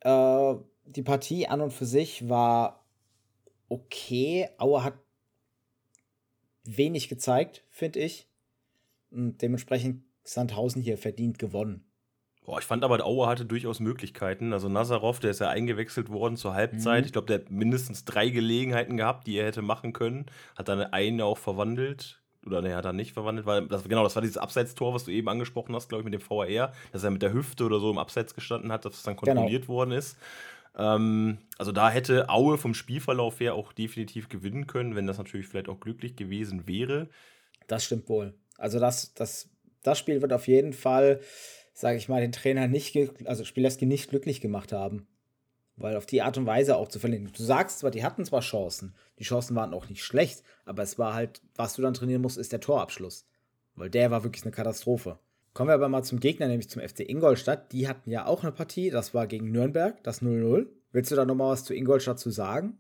Äh, 0.01 0.55
die 0.85 1.03
Partie 1.03 1.49
an 1.49 1.61
und 1.61 1.73
für 1.73 1.87
sich 1.87 2.29
war 2.29 2.85
okay. 3.69 4.49
Aue 4.59 4.85
hat 4.85 4.95
wenig 6.65 7.09
gezeigt, 7.09 7.65
finde 7.71 8.01
ich. 8.01 8.29
Und 9.11 9.43
dementsprechend 9.43 10.05
Sandhausen 10.31 10.81
hier 10.83 10.97
verdient 10.99 11.39
gewonnen. 11.39 11.85
Boah, 12.45 12.59
ich 12.59 12.65
fand 12.65 12.85
aber, 12.85 13.05
Aue 13.05 13.27
hatte 13.27 13.45
durchaus 13.45 13.81
Möglichkeiten. 13.81 14.53
Also 14.53 14.69
Nazarov, 14.69 15.21
der 15.21 15.31
ist 15.33 15.41
ja 15.41 15.51
eingewechselt 15.51 16.09
worden 16.09 16.37
zur 16.37 16.55
Halbzeit. 16.55 17.03
Mhm. 17.03 17.07
Ich 17.07 17.13
glaube, 17.13 17.27
der 17.27 17.41
hat 17.41 17.51
mindestens 17.51 18.05
drei 18.05 18.29
Gelegenheiten 18.31 18.97
gehabt, 18.97 19.27
die 19.27 19.37
er 19.37 19.47
hätte 19.47 19.63
machen 19.63 19.93
können. 19.93 20.27
Hat 20.57 20.69
dann 20.69 20.81
eine 20.81 21.25
auch 21.25 21.37
verwandelt. 21.39 22.23
oder 22.47 22.63
ne, 22.63 22.75
hat 22.75 22.87
er 22.87 22.93
nicht 22.95 23.13
verwandelt, 23.13 23.47
weil 23.47 23.67
das, 23.69 23.85
genau, 23.85 24.03
das 24.03 24.15
war 24.15 24.23
dieses 24.23 24.39
Abseitstor, 24.39 24.95
was 24.95 25.05
du 25.05 25.11
eben 25.11 25.29
angesprochen 25.29 25.75
hast, 25.75 25.89
glaube 25.91 26.01
ich, 26.03 26.11
mit 26.11 26.15
dem 26.15 26.23
VAR, 26.27 26.73
dass 26.93 27.05
er 27.05 27.11
mit 27.11 27.21
der 27.23 27.35
Hüfte 27.35 27.65
oder 27.65 27.79
so 27.79 27.91
im 27.91 27.99
Abseits 27.99 28.35
gestanden 28.35 28.73
hat, 28.73 28.85
dass 28.87 28.95
es 28.95 29.03
dann 29.03 29.17
Genau. 29.17 29.35
kontrolliert 29.35 29.69
worden 29.69 29.93
ist. 29.93 30.17
Ähm, 30.79 31.39
also 31.59 31.73
da 31.73 31.91
hätte 31.91 32.31
Aue 32.31 32.57
vom 32.57 32.73
Spielverlauf 32.75 33.41
her 33.41 33.55
auch 33.55 33.73
definitiv 33.73 34.29
gewinnen 34.31 34.67
können, 34.67 34.95
wenn 34.97 35.07
das 35.07 35.19
natürlich 35.19 35.49
vielleicht 35.49 35.69
auch 35.69 35.81
glücklich 35.81 36.17
gewesen 36.17 36.67
wäre. 36.67 37.09
Das 37.67 37.85
stimmt 37.85 38.09
wohl. 38.09 38.35
Also 38.57 38.79
das, 38.79 39.13
das, 39.15 39.51
das 39.83 39.99
Spiel 39.99 40.23
wird 40.23 40.33
auf 40.33 40.49
jeden 40.49 40.73
Fall, 40.73 41.21
sage 41.73 41.97
ich 41.97 42.09
mal, 42.09 42.21
den 42.21 42.33
Trainer 42.33 42.69
nicht, 42.69 42.97
also 43.25 43.45
Spielewski 43.45 43.87
nicht 43.87 44.11
glücklich 44.11 44.41
gemacht 44.41 44.73
haben. 44.73 45.07
Weil 45.77 45.97
auf 45.97 46.05
die 46.05 46.21
Art 46.21 46.37
und 46.37 46.47
Weise 46.47 46.77
auch 46.77 46.89
zu 46.89 46.99
verlieren. 46.99 47.31
Du 47.35 47.43
sagst 47.43 47.79
zwar, 47.79 47.91
die 47.91 48.05
hatten 48.05 48.25
zwar 48.25 48.41
Chancen, 48.41 48.95
die 49.19 49.25
Chancen 49.25 49.57
waren 49.57 49.73
auch 49.73 49.89
nicht 49.89 50.05
schlecht, 50.05 50.43
aber 50.67 50.83
es 50.83 50.99
war 50.99 51.15
halt, 51.15 51.41
was 51.55 51.75
du 51.75 51.83
dann 51.83 51.95
trainieren 51.95 52.21
musst, 52.21 52.37
ist 52.37 52.53
der 52.53 52.61
Torabschluss. 52.61 53.27
Weil 53.77 53.89
der 53.89 54.11
war 54.11 54.23
wirklich 54.25 54.45
eine 54.45 54.53
Katastrophe. 54.53 55.19
Kommen 55.55 55.71
wir 55.71 55.75
aber 55.75 55.89
mal 55.89 56.05
zum 56.05 56.21
Gegner, 56.21 56.49
nämlich 56.49 56.69
zum 56.69 56.83
FC 56.83 57.01
Ingolstadt. 57.01 57.73
Die 57.73 57.89
hatten 57.89 58.11
ja 58.11 58.27
auch 58.27 58.43
eine 58.43 58.53
Partie, 58.53 58.91
das 58.91 59.15
war 59.15 59.27
gegen 59.27 59.51
Nürnberg, 59.51 60.03
das 60.05 60.23
0-0. 60.23 60.67
Willst 60.93 61.11
du 61.11 61.17
da 61.17 61.25
nochmal 61.25 61.53
was 61.53 61.65
zu 61.65 61.75
Ingolstadt 61.75 62.19
zu 62.19 62.31
sagen? 62.31 62.79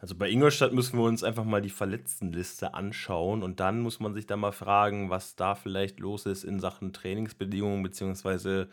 Also 0.00 0.14
bei 0.16 0.28
Ingolstadt 0.30 0.72
müssen 0.72 0.98
wir 0.98 1.04
uns 1.04 1.22
einfach 1.22 1.44
mal 1.44 1.62
die 1.62 1.70
Verletztenliste 1.70 2.74
anschauen 2.74 3.42
und 3.42 3.60
dann 3.60 3.80
muss 3.80 4.00
man 4.00 4.14
sich 4.14 4.26
da 4.26 4.36
mal 4.36 4.52
fragen, 4.52 5.10
was 5.10 5.36
da 5.36 5.54
vielleicht 5.54 6.00
los 6.00 6.26
ist 6.26 6.44
in 6.44 6.60
Sachen 6.60 6.92
Trainingsbedingungen 6.92 7.82
beziehungsweise 7.82 8.68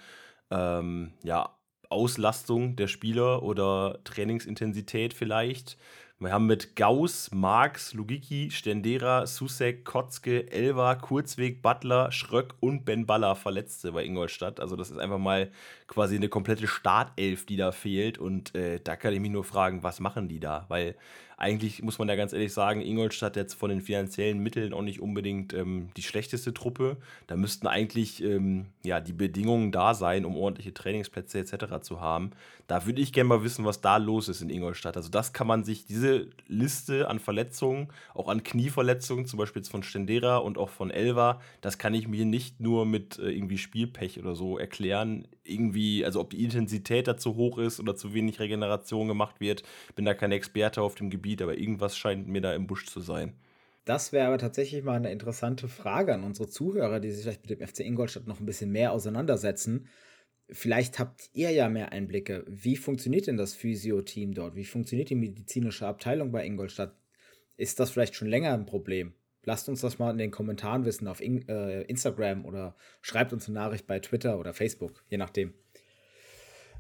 ähm, 0.50 1.14
ja, 1.24 1.56
Auslastung 1.90 2.76
der 2.76 2.88
Spieler 2.88 3.44
oder 3.44 4.00
Trainingsintensität 4.04 5.14
vielleicht. 5.14 5.78
Wir 6.22 6.34
haben 6.34 6.48
mit 6.48 6.76
Gauss, 6.76 7.32
Marx, 7.32 7.94
Lugiki, 7.94 8.52
Stendera, 8.52 9.26
Susek, 9.26 9.86
Kotzke, 9.86 10.52
Elva, 10.52 10.96
Kurzweg, 10.96 11.62
Butler, 11.62 12.12
Schröck 12.12 12.56
und 12.60 12.84
Ben 12.84 13.06
Baller 13.06 13.38
Verletzte 13.38 13.94
bei 13.94 14.04
Ingolstadt. 14.04 14.60
Also 14.60 14.76
das 14.76 14.92
ist 14.92 14.98
einfach 14.98 15.18
mal 15.18 15.50
quasi 15.88 16.18
eine 16.18 16.28
komplette 16.28 16.68
Startelf, 16.68 17.46
die 17.46 17.56
da 17.56 17.72
fehlt. 17.72 18.18
Und 18.18 18.54
äh, 18.54 18.82
da 18.84 18.98
kann 18.98 19.14
ich 19.14 19.22
mich 19.22 19.32
nur 19.32 19.46
fragen, 19.46 19.82
was 19.82 20.02
machen 20.02 20.28
die 20.28 20.42
da? 20.42 20.66
Weil 20.68 20.96
eigentlich 21.40 21.82
muss 21.82 21.98
man 21.98 22.10
ja 22.10 22.16
ganz 22.16 22.34
ehrlich 22.34 22.52
sagen, 22.52 22.82
Ingolstadt 22.82 23.38
jetzt 23.38 23.54
von 23.54 23.70
den 23.70 23.80
finanziellen 23.80 24.40
Mitteln 24.40 24.74
auch 24.74 24.82
nicht 24.82 25.00
unbedingt 25.00 25.54
ähm, 25.54 25.88
die 25.96 26.02
schlechteste 26.02 26.54
Truppe. 26.54 26.98
Da 27.28 27.38
müssten 27.38 27.66
eigentlich 27.66 28.22
ähm, 28.22 28.66
ja, 28.84 29.00
die 29.00 29.14
Bedingungen 29.14 29.72
da 29.72 29.94
sein, 29.94 30.26
um 30.26 30.36
ordentliche 30.36 30.74
Trainingsplätze 30.74 31.40
etc. 31.40 31.82
zu 31.82 32.02
haben. 32.02 32.32
Da 32.68 32.86
würde 32.86 33.02
ich 33.02 33.14
gerne 33.14 33.30
mal 33.30 33.44
wissen, 33.44 33.64
was 33.66 33.80
da 33.80 33.98
los 33.98 34.28
ist 34.28 34.42
in 34.42 34.50
Ingolstadt. 34.50 34.98
Also 34.98 35.10
das 35.10 35.32
kann 35.32 35.48
man 35.48 35.64
sich, 35.64 35.86
diese 35.86 36.28
Liste 36.48 37.10
an 37.10 37.20
Verletzungen, 37.20 37.88
auch 38.14 38.28
an 38.28 38.44
Knieverletzungen, 38.44 39.26
zum 39.26 39.40
Beispiel 39.40 39.62
jetzt 39.62 39.72
von 39.72 39.82
Stendera 39.82 40.38
und 40.38 40.58
auch 40.58 40.70
von 40.70 40.92
Elva, 40.92 41.42
das 41.62 41.78
kann 41.78 41.94
ich 41.94 42.08
mir 42.08 42.26
nicht 42.26 42.60
nur 42.60 42.86
mit 42.86 43.18
äh, 43.18 43.32
irgendwie 43.32 43.58
Spielpech 43.58 44.20
oder 44.20 44.36
so 44.36 44.58
erklären. 44.58 45.28
Irgendwie, 45.44 46.06
also 46.06 46.20
ob 46.20 46.30
die 46.30 46.44
Intensität 46.44 47.08
da 47.08 47.18
zu 47.18 47.36
hoch 47.36 47.58
ist 47.58 47.80
oder 47.80 47.96
zu 47.96 48.14
wenig 48.14 48.40
Regeneration 48.40 49.08
gemacht 49.08 49.40
wird, 49.40 49.64
bin 49.96 50.06
da 50.06 50.14
kein 50.14 50.32
Experte 50.32 50.82
auf 50.82 50.94
dem 50.94 51.10
Gebiet, 51.10 51.29
aber 51.38 51.58
irgendwas 51.58 51.98
scheint 51.98 52.28
mir 52.28 52.42
da 52.42 52.54
im 52.54 52.68
Busch 52.68 52.88
zu 52.88 53.02
sein. 53.02 53.34
Das 53.86 54.12
wäre 54.12 54.28
aber 54.28 54.38
tatsächlich 54.38 54.84
mal 54.84 54.98
eine 54.98 55.12
interessante 55.12 55.68
Frage 55.68 56.14
an 56.14 56.24
unsere 56.24 56.50
Zuhörer, 56.50 57.00
die 57.00 57.12
sich 57.12 57.24
vielleicht 57.24 57.42
mit 57.42 57.60
dem 57.60 57.68
FC 57.68 57.80
Ingolstadt 57.80 58.28
noch 58.28 58.40
ein 58.40 58.46
bisschen 58.46 58.72
mehr 58.72 58.92
auseinandersetzen. 58.92 59.88
Vielleicht 60.52 61.00
habt 61.00 61.30
ihr 61.34 61.52
ja 61.52 61.70
mehr 61.70 61.92
Einblicke. 61.92 62.44
Wie 62.48 62.76
funktioniert 62.76 63.28
denn 63.28 63.38
das 63.38 63.56
Physio-Team 63.56 64.34
dort? 64.34 64.56
Wie 64.56 64.66
funktioniert 64.66 65.10
die 65.10 65.16
medizinische 65.16 65.88
Abteilung 65.88 66.32
bei 66.32 66.46
Ingolstadt? 66.46 66.96
Ist 67.58 67.80
das 67.80 67.92
vielleicht 67.92 68.16
schon 68.16 68.28
länger 68.28 68.54
ein 68.54 68.66
Problem? 68.66 69.14
Lasst 69.44 69.70
uns 69.70 69.82
das 69.82 70.00
mal 70.00 70.12
in 70.12 70.18
den 70.18 70.32
Kommentaren 70.32 70.86
wissen 70.86 71.08
auf 71.08 71.22
äh, 71.22 71.82
Instagram 71.84 72.46
oder 72.46 72.76
schreibt 73.02 73.34
uns 73.34 73.48
eine 73.48 73.56
Nachricht 73.56 73.88
bei 73.88 74.00
Twitter 74.00 74.40
oder 74.40 74.54
Facebook, 74.54 75.04
je 75.10 75.18
nachdem. 75.18 75.54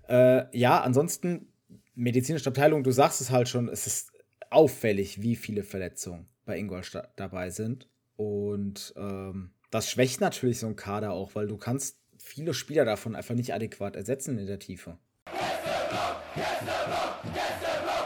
Äh, 0.07 0.45
ja, 0.57 0.81
ansonsten, 0.81 1.53
medizinische 1.95 2.49
Abteilung, 2.49 2.83
du 2.83 2.91
sagst 2.91 3.21
es 3.21 3.31
halt 3.31 3.47
schon, 3.47 3.69
es 3.69 3.87
ist 3.87 4.11
auffällig, 4.49 5.21
wie 5.21 5.35
viele 5.35 5.63
Verletzungen 5.63 6.27
bei 6.45 6.57
Ingolstadt 6.57 7.13
dabei 7.15 7.49
sind. 7.49 7.87
Und 8.15 8.93
ähm, 8.97 9.51
das 9.71 9.89
schwächt 9.89 10.21
natürlich 10.21 10.59
so 10.59 10.65
einen 10.65 10.75
Kader 10.75 11.12
auch, 11.12 11.35
weil 11.35 11.47
du 11.47 11.57
kannst 11.57 11.99
viele 12.17 12.53
Spieler 12.53 12.85
davon 12.85 13.15
einfach 13.15 13.35
nicht 13.35 13.53
adäquat 13.53 13.95
ersetzen 13.95 14.38
in 14.38 14.47
der 14.47 14.59
Tiefe. 14.59 14.97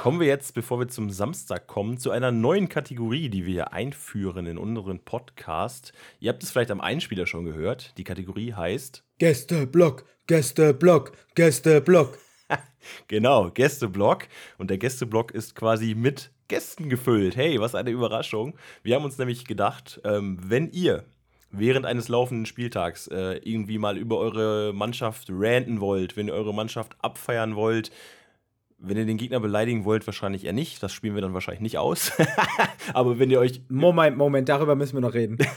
Kommen 0.01 0.19
wir 0.19 0.27
jetzt, 0.27 0.53
bevor 0.53 0.79
wir 0.79 0.89
zum 0.89 1.09
Samstag 1.09 1.65
kommen, 1.65 1.97
zu 1.97 2.11
einer 2.11 2.29
neuen 2.31 2.67
Kategorie, 2.67 3.29
die 3.29 3.45
wir 3.45 3.53
hier 3.53 3.71
einführen 3.71 4.45
in 4.45 4.57
unseren 4.57 4.99
Podcast. 4.99 5.93
Ihr 6.19 6.29
habt 6.29 6.43
es 6.43 6.51
vielleicht 6.51 6.71
am 6.71 6.81
Einspieler 6.81 7.25
schon 7.25 7.45
gehört. 7.45 7.97
Die 7.97 8.03
Kategorie 8.03 8.51
heißt 8.53 9.05
Gästeblock, 9.17 10.05
Gästeblock, 10.27 11.13
Gästeblock. 11.35 12.17
Genau, 13.07 13.49
Gästeblock. 13.49 14.27
Und 14.57 14.69
der 14.69 14.77
Gästeblock 14.77 15.31
ist 15.31 15.55
quasi 15.55 15.95
mit 15.95 16.32
Gästen 16.47 16.89
gefüllt. 16.89 17.35
Hey, 17.35 17.59
was 17.59 17.75
eine 17.75 17.89
Überraschung. 17.89 18.55
Wir 18.83 18.95
haben 18.95 19.05
uns 19.05 19.17
nämlich 19.17 19.45
gedacht, 19.45 20.01
ähm, 20.03 20.37
wenn 20.41 20.71
ihr 20.71 21.03
während 21.51 21.85
eines 21.85 22.07
laufenden 22.07 22.45
Spieltags 22.45 23.07
äh, 23.07 23.39
irgendwie 23.43 23.77
mal 23.77 23.97
über 23.97 24.17
eure 24.17 24.73
Mannschaft 24.73 25.27
ranten 25.29 25.79
wollt, 25.79 26.17
wenn 26.17 26.27
ihr 26.27 26.33
eure 26.33 26.53
Mannschaft 26.53 26.95
abfeiern 26.99 27.55
wollt, 27.55 27.91
wenn 28.79 28.97
ihr 28.97 29.05
den 29.05 29.17
Gegner 29.17 29.39
beleidigen 29.39 29.85
wollt, 29.85 30.05
wahrscheinlich 30.05 30.45
eher 30.45 30.53
nicht. 30.53 30.83
Das 30.83 30.91
spielen 30.91 31.15
wir 31.15 31.21
dann 31.21 31.33
wahrscheinlich 31.33 31.61
nicht 31.61 31.77
aus. 31.77 32.11
Aber 32.93 33.17
wenn 33.17 33.31
ihr 33.31 33.39
euch 33.39 33.61
Moment, 33.69 34.17
Moment, 34.17 34.49
darüber 34.49 34.75
müssen 34.75 34.95
wir 34.95 35.01
noch 35.01 35.13
reden. 35.13 35.37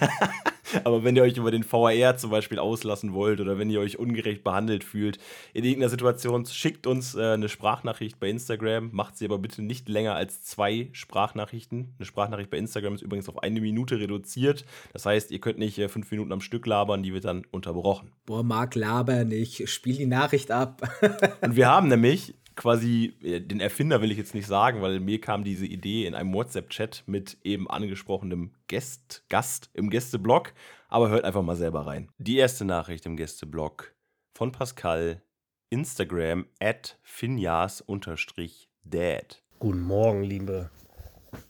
aber 0.84 1.04
wenn 1.04 1.16
ihr 1.16 1.22
euch 1.22 1.36
über 1.36 1.50
den 1.50 1.64
VAR 1.70 2.16
zum 2.16 2.30
Beispiel 2.30 2.58
auslassen 2.58 3.12
wollt 3.12 3.40
oder 3.40 3.58
wenn 3.58 3.70
ihr 3.70 3.80
euch 3.80 3.98
ungerecht 3.98 4.44
behandelt 4.44 4.84
fühlt 4.84 5.18
in 5.54 5.64
irgendeiner 5.64 5.90
Situation, 5.90 6.46
schickt 6.46 6.86
uns 6.86 7.14
äh, 7.14 7.34
eine 7.34 7.48
Sprachnachricht 7.48 8.18
bei 8.20 8.28
Instagram. 8.28 8.90
Macht 8.92 9.16
sie 9.16 9.24
aber 9.24 9.38
bitte 9.38 9.62
nicht 9.62 9.88
länger 9.88 10.14
als 10.14 10.42
zwei 10.42 10.88
Sprachnachrichten. 10.92 11.94
Eine 11.98 12.06
Sprachnachricht 12.06 12.50
bei 12.50 12.58
Instagram 12.58 12.94
ist 12.94 13.02
übrigens 13.02 13.28
auf 13.28 13.42
eine 13.42 13.60
Minute 13.60 13.98
reduziert. 13.98 14.64
Das 14.92 15.06
heißt, 15.06 15.30
ihr 15.30 15.40
könnt 15.40 15.58
nicht 15.58 15.78
äh, 15.78 15.88
fünf 15.88 16.10
Minuten 16.10 16.32
am 16.32 16.40
Stück 16.40 16.66
labern, 16.66 17.02
die 17.02 17.12
wird 17.12 17.24
dann 17.24 17.44
unterbrochen. 17.50 18.12
Boah, 18.26 18.42
Marc, 18.42 18.74
laber 18.74 19.24
nicht. 19.24 19.68
Spiel 19.68 19.96
die 19.96 20.06
Nachricht 20.06 20.50
ab. 20.50 20.82
Und 21.40 21.56
wir 21.56 21.68
haben 21.68 21.88
nämlich 21.88 22.34
quasi, 22.56 23.14
äh, 23.22 23.40
den 23.40 23.60
Erfinder 23.60 24.02
will 24.02 24.10
ich 24.10 24.18
jetzt 24.18 24.34
nicht 24.34 24.46
sagen, 24.46 24.82
weil 24.82 24.98
mir 24.98 25.20
kam 25.20 25.44
diese 25.44 25.66
Idee 25.66 26.06
in 26.06 26.14
einem 26.14 26.32
WhatsApp-Chat 26.32 27.04
mit 27.06 27.36
eben 27.44 27.70
angesprochenem 27.70 28.54
Gast, 28.66 29.24
Gast 29.28 29.70
im 29.74 29.90
Gästeblog. 29.90 30.52
Aber 30.88 31.08
hört 31.08 31.24
einfach 31.24 31.42
mal 31.42 31.56
selber 31.56 31.86
rein. 31.86 32.10
Die 32.18 32.38
erste 32.38 32.64
Nachricht 32.64 33.06
im 33.06 33.16
Gästeblog 33.16 33.94
von 34.34 34.52
Pascal, 34.52 35.22
Instagram 35.70 36.46
at 36.60 36.98
finjas-dad. 37.02 37.84
Guten 39.58 39.80
Morgen, 39.82 40.22
liebe, 40.22 40.70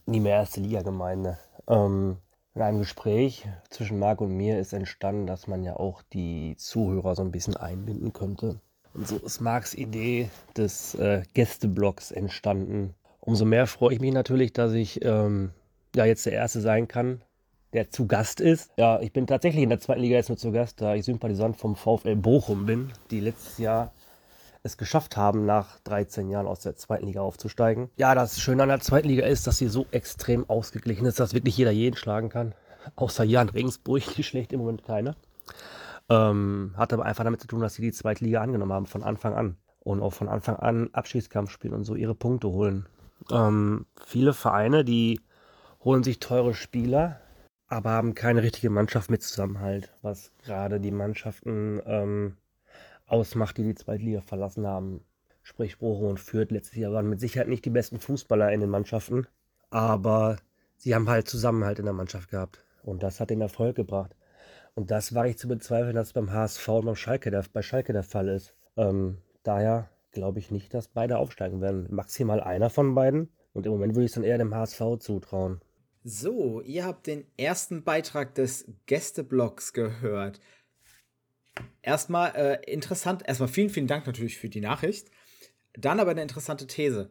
liebe 0.06 0.28
erste 0.28 0.60
Liga-Gemeinde. 0.60 1.38
Ähm, 1.68 2.18
in 2.54 2.62
einem 2.62 2.78
Gespräch 2.78 3.46
zwischen 3.68 3.98
Marc 3.98 4.22
und 4.22 4.34
mir 4.34 4.58
ist 4.58 4.72
entstanden, 4.72 5.26
dass 5.26 5.46
man 5.46 5.62
ja 5.62 5.76
auch 5.76 6.00
die 6.02 6.56
Zuhörer 6.56 7.14
so 7.14 7.22
ein 7.22 7.30
bisschen 7.30 7.56
einbinden 7.56 8.14
könnte. 8.14 8.60
Und 8.96 9.06
so 9.06 9.16
ist 9.18 9.40
Marcs 9.40 9.74
Idee 9.74 10.30
des 10.56 10.94
äh, 10.94 11.22
Gästeblogs 11.34 12.12
entstanden. 12.12 12.94
Umso 13.20 13.44
mehr 13.44 13.66
freue 13.66 13.92
ich 13.92 14.00
mich 14.00 14.12
natürlich, 14.12 14.54
dass 14.54 14.72
ich 14.72 15.04
ähm, 15.04 15.50
ja 15.94 16.06
jetzt 16.06 16.24
der 16.24 16.32
Erste 16.32 16.62
sein 16.62 16.88
kann, 16.88 17.20
der 17.74 17.90
zu 17.90 18.06
Gast 18.06 18.40
ist. 18.40 18.70
Ja, 18.78 19.00
ich 19.00 19.12
bin 19.12 19.26
tatsächlich 19.26 19.62
in 19.62 19.68
der 19.68 19.80
zweiten 19.80 20.00
Liga 20.00 20.16
jetzt 20.16 20.30
nur 20.30 20.38
zu 20.38 20.50
Gast, 20.50 20.80
da 20.80 20.94
ich 20.94 21.04
Sympathisant 21.04 21.58
vom 21.58 21.76
VfL 21.76 22.16
Bochum 22.16 22.64
bin, 22.64 22.90
die 23.10 23.20
letztes 23.20 23.58
Jahr 23.58 23.92
es 24.62 24.78
geschafft 24.78 25.18
haben, 25.18 25.44
nach 25.44 25.78
13 25.80 26.30
Jahren 26.30 26.46
aus 26.46 26.60
der 26.60 26.76
zweiten 26.76 27.06
Liga 27.06 27.20
aufzusteigen. 27.20 27.90
Ja, 27.96 28.14
das 28.14 28.40
Schöne 28.40 28.62
an 28.62 28.70
der 28.70 28.80
zweiten 28.80 29.08
Liga 29.08 29.26
ist, 29.26 29.46
dass 29.46 29.58
sie 29.58 29.68
so 29.68 29.84
extrem 29.90 30.48
ausgeglichen 30.48 31.04
ist, 31.04 31.20
dass 31.20 31.34
wirklich 31.34 31.56
jeder 31.58 31.70
jeden 31.70 31.96
schlagen 31.96 32.30
kann. 32.30 32.54
Außer 32.94 33.24
Jan 33.24 33.50
Regensburg, 33.50 34.02
die 34.16 34.22
schlägt 34.24 34.54
im 34.54 34.60
Moment 34.60 34.84
keiner. 34.84 35.16
Ähm, 36.08 36.74
hat 36.76 36.92
aber 36.92 37.04
einfach 37.04 37.24
damit 37.24 37.40
zu 37.40 37.46
tun, 37.46 37.60
dass 37.60 37.74
sie 37.74 37.82
die 37.82 37.92
zweite 37.92 38.24
Liga 38.24 38.40
angenommen 38.40 38.72
haben 38.72 38.86
von 38.86 39.02
Anfang 39.02 39.34
an. 39.34 39.56
Und 39.80 40.02
auch 40.02 40.12
von 40.12 40.28
Anfang 40.28 40.56
an 40.56 40.90
Abschießkampf 40.92 41.50
spielen 41.50 41.74
und 41.74 41.84
so 41.84 41.94
ihre 41.94 42.14
Punkte 42.14 42.48
holen. 42.48 42.86
Ähm, 43.30 43.86
viele 44.04 44.32
Vereine, 44.32 44.84
die 44.84 45.20
holen 45.84 46.02
sich 46.02 46.18
teure 46.18 46.54
Spieler, 46.54 47.20
aber 47.68 47.90
haben 47.90 48.14
keine 48.14 48.42
richtige 48.42 48.70
Mannschaft 48.70 49.10
mit 49.10 49.22
Zusammenhalt, 49.22 49.92
was 50.02 50.32
gerade 50.44 50.80
die 50.80 50.90
Mannschaften 50.90 51.80
ähm, 51.86 52.36
ausmacht, 53.06 53.56
die 53.58 53.62
die 53.62 53.74
zweite 53.74 54.02
Liga 54.02 54.22
verlassen 54.22 54.66
haben. 54.66 55.04
Sprich, 55.42 55.78
Bochum 55.78 56.08
und 56.08 56.20
Fürth 56.20 56.50
letztes 56.50 56.76
Jahr 56.76 56.92
waren 56.92 57.08
mit 57.08 57.20
Sicherheit 57.20 57.46
nicht 57.46 57.64
die 57.64 57.70
besten 57.70 58.00
Fußballer 58.00 58.50
in 58.52 58.60
den 58.60 58.70
Mannschaften, 58.70 59.28
aber 59.70 60.38
sie 60.76 60.94
haben 60.94 61.08
halt 61.08 61.28
Zusammenhalt 61.28 61.78
in 61.78 61.84
der 61.84 61.94
Mannschaft 61.94 62.30
gehabt. 62.30 62.64
Und 62.82 63.04
das 63.04 63.20
hat 63.20 63.30
den 63.30 63.40
Erfolg 63.40 63.76
gebracht. 63.76 64.15
Und 64.76 64.90
das 64.90 65.14
war 65.14 65.26
ich 65.26 65.38
zu 65.38 65.48
bezweifeln, 65.48 65.94
dass 65.94 66.08
es 66.08 66.12
beim 66.12 66.30
HSV 66.30 66.68
und 66.68 66.84
beim 66.84 66.96
Schalke 66.96 67.30
der, 67.30 67.42
bei 67.50 67.62
Schalke 67.62 67.94
der 67.94 68.02
Fall 68.02 68.28
ist. 68.28 68.54
Ähm, 68.76 69.16
daher 69.42 69.88
glaube 70.12 70.38
ich 70.38 70.50
nicht, 70.50 70.74
dass 70.74 70.88
beide 70.88 71.16
aufsteigen 71.16 71.62
werden. 71.62 71.86
Maximal 71.90 72.42
einer 72.42 72.68
von 72.68 72.94
beiden. 72.94 73.30
Und 73.54 73.64
im 73.64 73.72
Moment 73.72 73.94
würde 73.94 74.04
ich 74.04 74.10
es 74.10 74.16
dann 74.16 74.24
eher 74.24 74.36
dem 74.36 74.54
HSV 74.54 74.98
zutrauen. 74.98 75.62
So, 76.04 76.60
ihr 76.60 76.84
habt 76.84 77.06
den 77.06 77.24
ersten 77.38 77.84
Beitrag 77.84 78.34
des 78.34 78.70
Gästeblogs 78.84 79.72
gehört. 79.72 80.40
Erstmal 81.80 82.36
äh, 82.36 82.70
interessant, 82.70 83.26
erstmal 83.26 83.48
vielen, 83.48 83.70
vielen 83.70 83.86
Dank 83.86 84.06
natürlich 84.06 84.36
für 84.36 84.50
die 84.50 84.60
Nachricht. 84.60 85.10
Dann 85.72 86.00
aber 86.00 86.10
eine 86.10 86.22
interessante 86.22 86.66
These. 86.66 87.08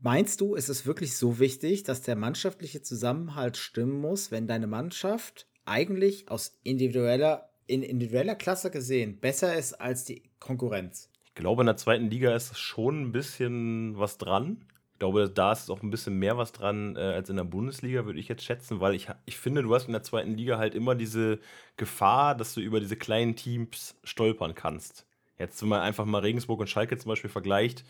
Meinst 0.00 0.42
du, 0.42 0.54
ist 0.54 0.68
es 0.68 0.84
wirklich 0.84 1.16
so 1.16 1.38
wichtig, 1.38 1.82
dass 1.82 2.02
der 2.02 2.14
mannschaftliche 2.14 2.82
Zusammenhalt 2.82 3.56
stimmen 3.56 3.98
muss, 3.98 4.30
wenn 4.30 4.46
deine 4.46 4.66
Mannschaft 4.66 5.47
eigentlich 5.68 6.30
aus 6.30 6.58
individueller, 6.64 7.50
in 7.66 7.82
individueller 7.82 8.34
Klasse 8.34 8.70
gesehen 8.70 9.20
besser 9.20 9.56
ist 9.56 9.74
als 9.74 10.04
die 10.04 10.22
Konkurrenz? 10.40 11.10
Ich 11.24 11.34
glaube, 11.34 11.62
in 11.62 11.66
der 11.66 11.76
zweiten 11.76 12.10
Liga 12.10 12.34
ist 12.34 12.58
schon 12.58 13.02
ein 13.02 13.12
bisschen 13.12 13.98
was 13.98 14.18
dran. 14.18 14.64
Ich 14.94 14.98
glaube, 14.98 15.30
da 15.30 15.52
ist 15.52 15.70
auch 15.70 15.82
ein 15.82 15.90
bisschen 15.90 16.18
mehr 16.18 16.36
was 16.36 16.50
dran 16.50 16.96
äh, 16.96 17.00
als 17.00 17.30
in 17.30 17.36
der 17.36 17.44
Bundesliga, 17.44 18.04
würde 18.04 18.18
ich 18.18 18.26
jetzt 18.26 18.42
schätzen, 18.42 18.80
weil 18.80 18.94
ich, 18.96 19.06
ich 19.26 19.38
finde, 19.38 19.62
du 19.62 19.72
hast 19.72 19.86
in 19.86 19.92
der 19.92 20.02
zweiten 20.02 20.34
Liga 20.34 20.58
halt 20.58 20.74
immer 20.74 20.96
diese 20.96 21.38
Gefahr, 21.76 22.34
dass 22.34 22.54
du 22.54 22.60
über 22.60 22.80
diese 22.80 22.96
kleinen 22.96 23.36
Teams 23.36 23.96
stolpern 24.02 24.56
kannst. 24.56 25.06
Jetzt, 25.38 25.62
wenn 25.62 25.68
man 25.68 25.82
einfach 25.82 26.04
mal 26.04 26.18
Regensburg 26.18 26.58
und 26.58 26.68
Schalke 26.68 26.98
zum 26.98 27.10
Beispiel 27.10 27.30
vergleicht, 27.30 27.84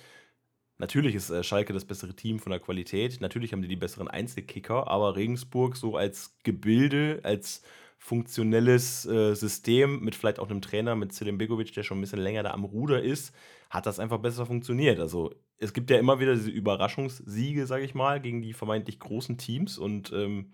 Natürlich 0.78 1.14
ist 1.14 1.30
äh, 1.30 1.42
Schalke 1.42 1.72
das 1.72 1.84
bessere 1.84 2.14
Team 2.14 2.38
von 2.38 2.50
der 2.50 2.60
Qualität. 2.60 3.20
Natürlich 3.20 3.52
haben 3.52 3.62
die 3.62 3.68
die 3.68 3.76
besseren 3.76 4.08
Einzelkicker, 4.08 4.88
aber 4.88 5.16
Regensburg 5.16 5.76
so 5.76 5.96
als 5.96 6.36
Gebilde, 6.44 7.20
als 7.24 7.62
funktionelles 7.98 9.04
äh, 9.06 9.34
System 9.34 10.00
mit 10.00 10.14
vielleicht 10.14 10.38
auch 10.38 10.48
einem 10.48 10.62
Trainer, 10.62 10.94
mit 10.94 11.12
Selim 11.12 11.36
Begovic, 11.36 11.72
der 11.72 11.82
schon 11.82 11.98
ein 11.98 12.00
bisschen 12.00 12.20
länger 12.20 12.44
da 12.44 12.52
am 12.52 12.64
Ruder 12.64 13.02
ist, 13.02 13.34
hat 13.70 13.86
das 13.86 13.98
einfach 13.98 14.18
besser 14.18 14.46
funktioniert. 14.46 15.00
Also 15.00 15.34
es 15.58 15.72
gibt 15.72 15.90
ja 15.90 15.98
immer 15.98 16.20
wieder 16.20 16.34
diese 16.34 16.50
Überraschungssiege, 16.50 17.66
sage 17.66 17.84
ich 17.84 17.94
mal, 17.94 18.20
gegen 18.20 18.40
die 18.40 18.52
vermeintlich 18.52 19.00
großen 19.00 19.36
Teams 19.36 19.78
und 19.78 20.12
ähm, 20.12 20.52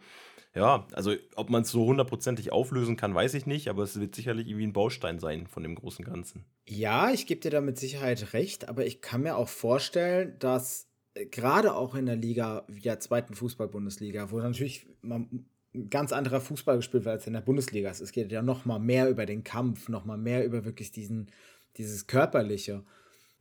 ja, 0.54 0.86
also 0.92 1.14
ob 1.34 1.50
man 1.50 1.62
es 1.62 1.70
so 1.70 1.84
hundertprozentig 1.84 2.52
auflösen 2.52 2.96
kann, 2.96 3.14
weiß 3.14 3.34
ich 3.34 3.46
nicht, 3.46 3.68
aber 3.68 3.82
es 3.82 3.98
wird 3.98 4.14
sicherlich 4.14 4.46
irgendwie 4.46 4.66
ein 4.66 4.72
Baustein 4.72 5.18
sein 5.18 5.48
von 5.48 5.64
dem 5.64 5.74
großen 5.74 6.04
Ganzen. 6.04 6.44
Ja, 6.66 7.10
ich 7.10 7.26
gebe 7.26 7.40
dir 7.40 7.50
da 7.50 7.60
mit 7.60 7.78
Sicherheit 7.78 8.32
recht, 8.32 8.68
aber 8.68 8.86
ich 8.86 9.00
kann 9.00 9.22
mir 9.22 9.36
auch 9.36 9.48
vorstellen, 9.48 10.36
dass 10.38 10.88
äh, 11.14 11.26
gerade 11.26 11.74
auch 11.74 11.96
in 11.96 12.06
der 12.06 12.16
Liga, 12.16 12.64
wie 12.68 12.80
der 12.80 13.00
zweiten 13.00 13.34
Fußball-Bundesliga, 13.34 14.30
wo 14.30 14.38
natürlich 14.38 14.86
man 15.02 15.46
ganz 15.90 16.12
anderer 16.12 16.40
Fußball 16.40 16.76
gespielt 16.76 17.04
wird 17.04 17.14
als 17.14 17.26
in 17.26 17.32
der 17.32 17.40
Bundesliga. 17.40 17.90
Es 17.90 18.12
geht 18.12 18.30
ja 18.30 18.42
noch 18.42 18.64
mal 18.64 18.78
mehr 18.78 19.10
über 19.10 19.26
den 19.26 19.42
Kampf, 19.42 19.88
noch 19.88 20.04
mal 20.04 20.16
mehr 20.16 20.44
über 20.44 20.64
wirklich 20.64 20.92
diesen, 20.92 21.32
dieses 21.78 22.06
Körperliche, 22.06 22.84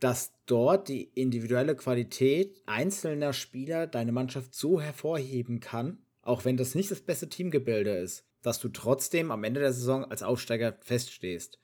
dass 0.00 0.32
dort 0.46 0.88
die 0.88 1.04
individuelle 1.14 1.76
Qualität 1.76 2.60
einzelner 2.66 3.32
Spieler 3.32 3.86
deine 3.86 4.10
Mannschaft 4.10 4.52
so 4.52 4.80
hervorheben 4.80 5.60
kann, 5.60 5.98
auch 6.26 6.44
wenn 6.44 6.56
das 6.56 6.74
nicht 6.74 6.90
das 6.90 7.00
beste 7.00 7.28
Teamgebilde 7.28 7.96
ist, 7.96 8.26
dass 8.42 8.60
du 8.60 8.68
trotzdem 8.68 9.30
am 9.30 9.44
Ende 9.44 9.60
der 9.60 9.72
Saison 9.72 10.04
als 10.04 10.22
Aufsteiger 10.22 10.76
feststehst. 10.80 11.58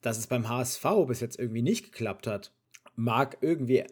Dass 0.00 0.18
es 0.18 0.26
beim 0.26 0.48
HSV 0.48 0.84
bis 1.06 1.20
jetzt 1.20 1.38
irgendwie 1.38 1.62
nicht 1.62 1.84
geklappt 1.84 2.26
hat, 2.26 2.52
mag 2.94 3.38
irgendwie 3.40 3.84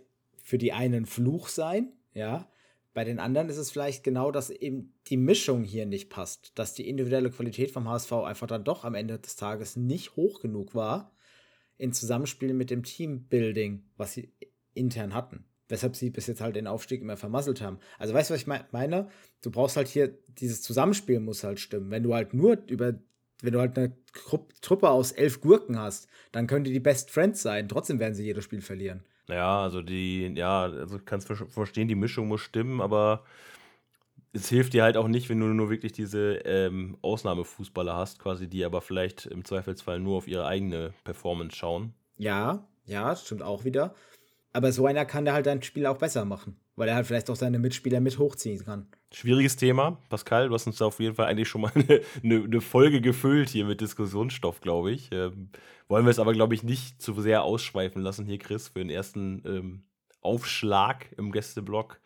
für 0.43 0.59
die 0.59 0.73
einen 0.73 1.07
Fluch 1.07 1.49
sein, 1.49 1.93
ja. 2.15 2.51
Bei 2.95 3.05
den 3.05 3.21
anderen 3.21 3.49
ist 3.49 3.59
es 3.59 3.71
vielleicht 3.71 4.03
genau, 4.03 4.33
dass 4.33 4.51
eben 4.51 4.95
die 5.07 5.19
Mischung 5.19 5.63
hier 5.63 5.87
nicht 5.87 6.11
passt, 6.11 6.59
dass 6.59 6.75
die 6.75 6.89
individuelle 6.89 7.31
Qualität 7.31 7.71
vom 7.71 7.89
HSV 7.89 8.13
einfach 8.13 8.49
dann 8.49 8.65
doch 8.65 8.85
am 8.85 8.95
Ende 8.95 9.19
des 9.21 9.37
Tages 9.37 9.77
nicht 9.77 10.17
hoch 10.17 10.41
genug 10.41 10.75
war 10.75 11.13
in 11.77 11.93
Zusammenspiel 11.93 12.55
mit 12.55 12.71
dem 12.71 12.83
Teambuilding, 12.83 13.85
was 13.97 14.15
sie 14.15 14.33
intern 14.75 15.15
hatten 15.15 15.45
weshalb 15.69 15.97
sie 15.97 16.11
bis 16.11 16.27
jetzt 16.27 16.41
halt 16.41 16.57
den 16.57 16.67
Aufstieg 16.67 17.03
immer 17.03 17.17
vermasselt 17.17 17.61
haben. 17.61 17.79
Also 17.99 18.15
weißt 18.15 18.31
du, 18.31 18.35
was 18.35 18.41
ich 18.41 18.73
meine? 18.73 19.09
Du 19.43 19.51
brauchst 19.51 19.77
halt 19.77 19.89
hier, 19.89 20.15
dieses 20.29 20.63
Zusammenspiel 20.63 21.21
muss 21.21 21.45
halt 21.45 21.61
stimmen. 21.61 21.91
Wenn 21.91 22.03
du 22.03 22.15
halt 22.15 22.35
nur 22.35 22.59
über, 22.69 22.95
wenn 23.43 23.53
du 23.53 23.61
halt 23.61 23.79
eine 23.79 23.93
Truppe 24.61 24.89
aus 24.91 25.13
elf 25.13 25.41
Gurken 25.41 25.79
hast, 25.79 26.09
dann 26.33 26.47
können 26.47 26.65
die 26.65 26.73
die 26.73 26.81
Best 26.81 27.11
Friends 27.11 27.43
sein. 27.43 27.69
Trotzdem 27.69 27.99
werden 27.99 28.15
sie 28.15 28.25
jedes 28.25 28.45
Spiel 28.45 28.63
verlieren. 28.63 29.05
Ja, 29.29 29.63
also 29.63 29.83
die, 29.83 30.33
ja, 30.35 30.63
also 30.63 30.99
kannst 31.05 31.29
verstehen, 31.29 31.89
die 31.89 31.95
Mischung 31.95 32.29
muss 32.29 32.41
stimmen, 32.41 32.81
aber 32.81 33.25
es 34.33 34.49
hilft 34.49 34.73
dir 34.73 34.83
halt 34.83 34.97
auch 34.97 35.09
nicht, 35.09 35.29
wenn 35.29 35.41
du 35.41 35.47
nur 35.47 35.71
wirklich 35.71 35.93
diese 35.93 36.37
ähm, 36.45 36.97
Ausnahmefußballer 37.03 37.95
hast, 37.95 38.19
quasi, 38.19 38.49
die 38.49 38.65
aber 38.65 38.81
vielleicht 38.81 39.27
im 39.27 39.45
Zweifelsfall 39.45 40.01
nur 40.01 40.17
auf 40.17 40.29
ihre 40.29 40.47
eigene 40.47 40.95
Performance 41.05 41.57
schauen. 41.57 41.93
Ja, 42.17 42.67
ja, 42.87 43.15
stimmt 43.17 43.43
auch 43.43 43.65
wieder. 43.65 43.95
Aber 44.53 44.73
so 44.73 44.87
einer 44.87 45.05
kann 45.05 45.25
der 45.25 45.35
halt 45.35 45.47
dein 45.47 45.63
Spiel 45.63 45.87
auch 45.87 45.99
besser 45.99 46.25
machen, 46.25 46.57
weil 46.75 46.89
er 46.89 46.95
halt 46.95 47.07
vielleicht 47.07 47.29
auch 47.31 47.37
seine 47.37 47.59
Mitspieler 47.59 48.01
mit 48.01 48.19
hochziehen 48.19 48.65
kann. 48.65 48.89
Schwieriges 49.13 49.57
Thema. 49.57 49.99
Pascal, 50.09 50.49
du 50.49 50.55
hast 50.55 50.67
uns 50.67 50.79
da 50.79 50.87
auf 50.87 51.01
jeden 51.01 51.15
Fall 51.15 51.27
eigentlich 51.27 51.49
schon 51.49 51.61
mal 51.61 51.73
eine, 51.75 52.01
eine, 52.23 52.45
eine 52.45 52.61
Folge 52.61 53.01
gefüllt 53.01 53.51
hier 53.51 53.67
mit 53.67 53.81
Diskussionsstoff, 53.81 54.61
glaube 54.61 54.91
ich. 54.91 55.11
Ähm, 55.13 55.51
wollen 55.87 56.07
wir 56.07 56.11
es 56.11 56.19
aber, 56.19 56.33
glaube 56.33 56.55
ich, 56.55 56.63
nicht 56.63 57.01
zu 57.01 57.19
sehr 57.21 57.43
ausschweifen 57.43 58.03
lassen 58.03 58.27
hier, 58.27 58.39
Chris, 58.39 58.69
für 58.69 58.79
den 58.79 58.91
ersten 58.91 59.43
ähm, 59.47 59.83
Aufschlag 60.21 61.07
im 61.17 61.31
Gästeblock. 61.31 62.01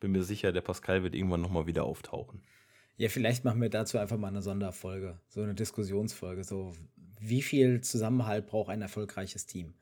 Bin 0.00 0.12
mir 0.12 0.22
sicher, 0.22 0.52
der 0.52 0.60
Pascal 0.60 1.02
wird 1.02 1.14
irgendwann 1.14 1.40
nochmal 1.40 1.66
wieder 1.66 1.84
auftauchen. 1.84 2.42
Ja, 2.96 3.08
vielleicht 3.08 3.44
machen 3.44 3.60
wir 3.60 3.70
dazu 3.70 3.98
einfach 3.98 4.16
mal 4.16 4.28
eine 4.28 4.42
Sonderfolge, 4.42 5.20
so 5.28 5.42
eine 5.42 5.54
Diskussionsfolge. 5.54 6.42
So, 6.42 6.74
wie 7.20 7.42
viel 7.42 7.80
Zusammenhalt 7.80 8.46
braucht 8.46 8.70
ein 8.70 8.82
erfolgreiches 8.82 9.46
Team? 9.46 9.74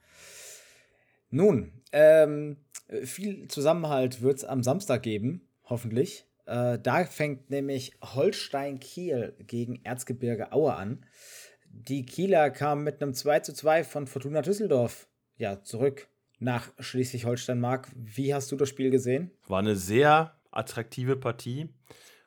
Nun, 1.31 1.73
ähm, 1.93 2.59
viel 3.03 3.49
Zusammenhalt 3.49 4.23
wird 4.23 4.39
es 4.39 4.45
am 4.45 4.62
Samstag 4.62 5.03
geben, 5.03 5.49
hoffentlich. 5.65 6.27
Äh, 6.47 6.79
da 6.79 7.05
fängt 7.05 7.51
nämlich 7.51 7.93
Holstein 8.03 8.79
Kiel 8.79 9.35
gegen 9.41 9.85
Erzgebirge 9.85 10.53
Aue 10.53 10.75
an. 10.75 11.05
Die 11.69 12.07
Kieler 12.07 12.51
kamen 12.51 12.85
mit 12.85 13.03
einem 13.03 13.12
2 13.12 13.41
zu 13.41 13.53
2 13.53 13.85
von 13.85 14.07
Fortuna 14.07 14.43
Düsseldorf 14.43 15.09
ja, 15.37 15.62
zurück 15.62 16.09
nach 16.39 16.73
Schleswig-Holstein-Mark. 16.79 17.91
Wie 17.95 18.35
hast 18.35 18.53
du 18.53 18.57
das 18.57 18.69
Spiel 18.69 18.91
gesehen? 18.91 19.31
War 19.47 19.61
eine 19.61 19.77
sehr 19.77 20.35
attraktive 20.51 21.17
Partie. 21.17 21.69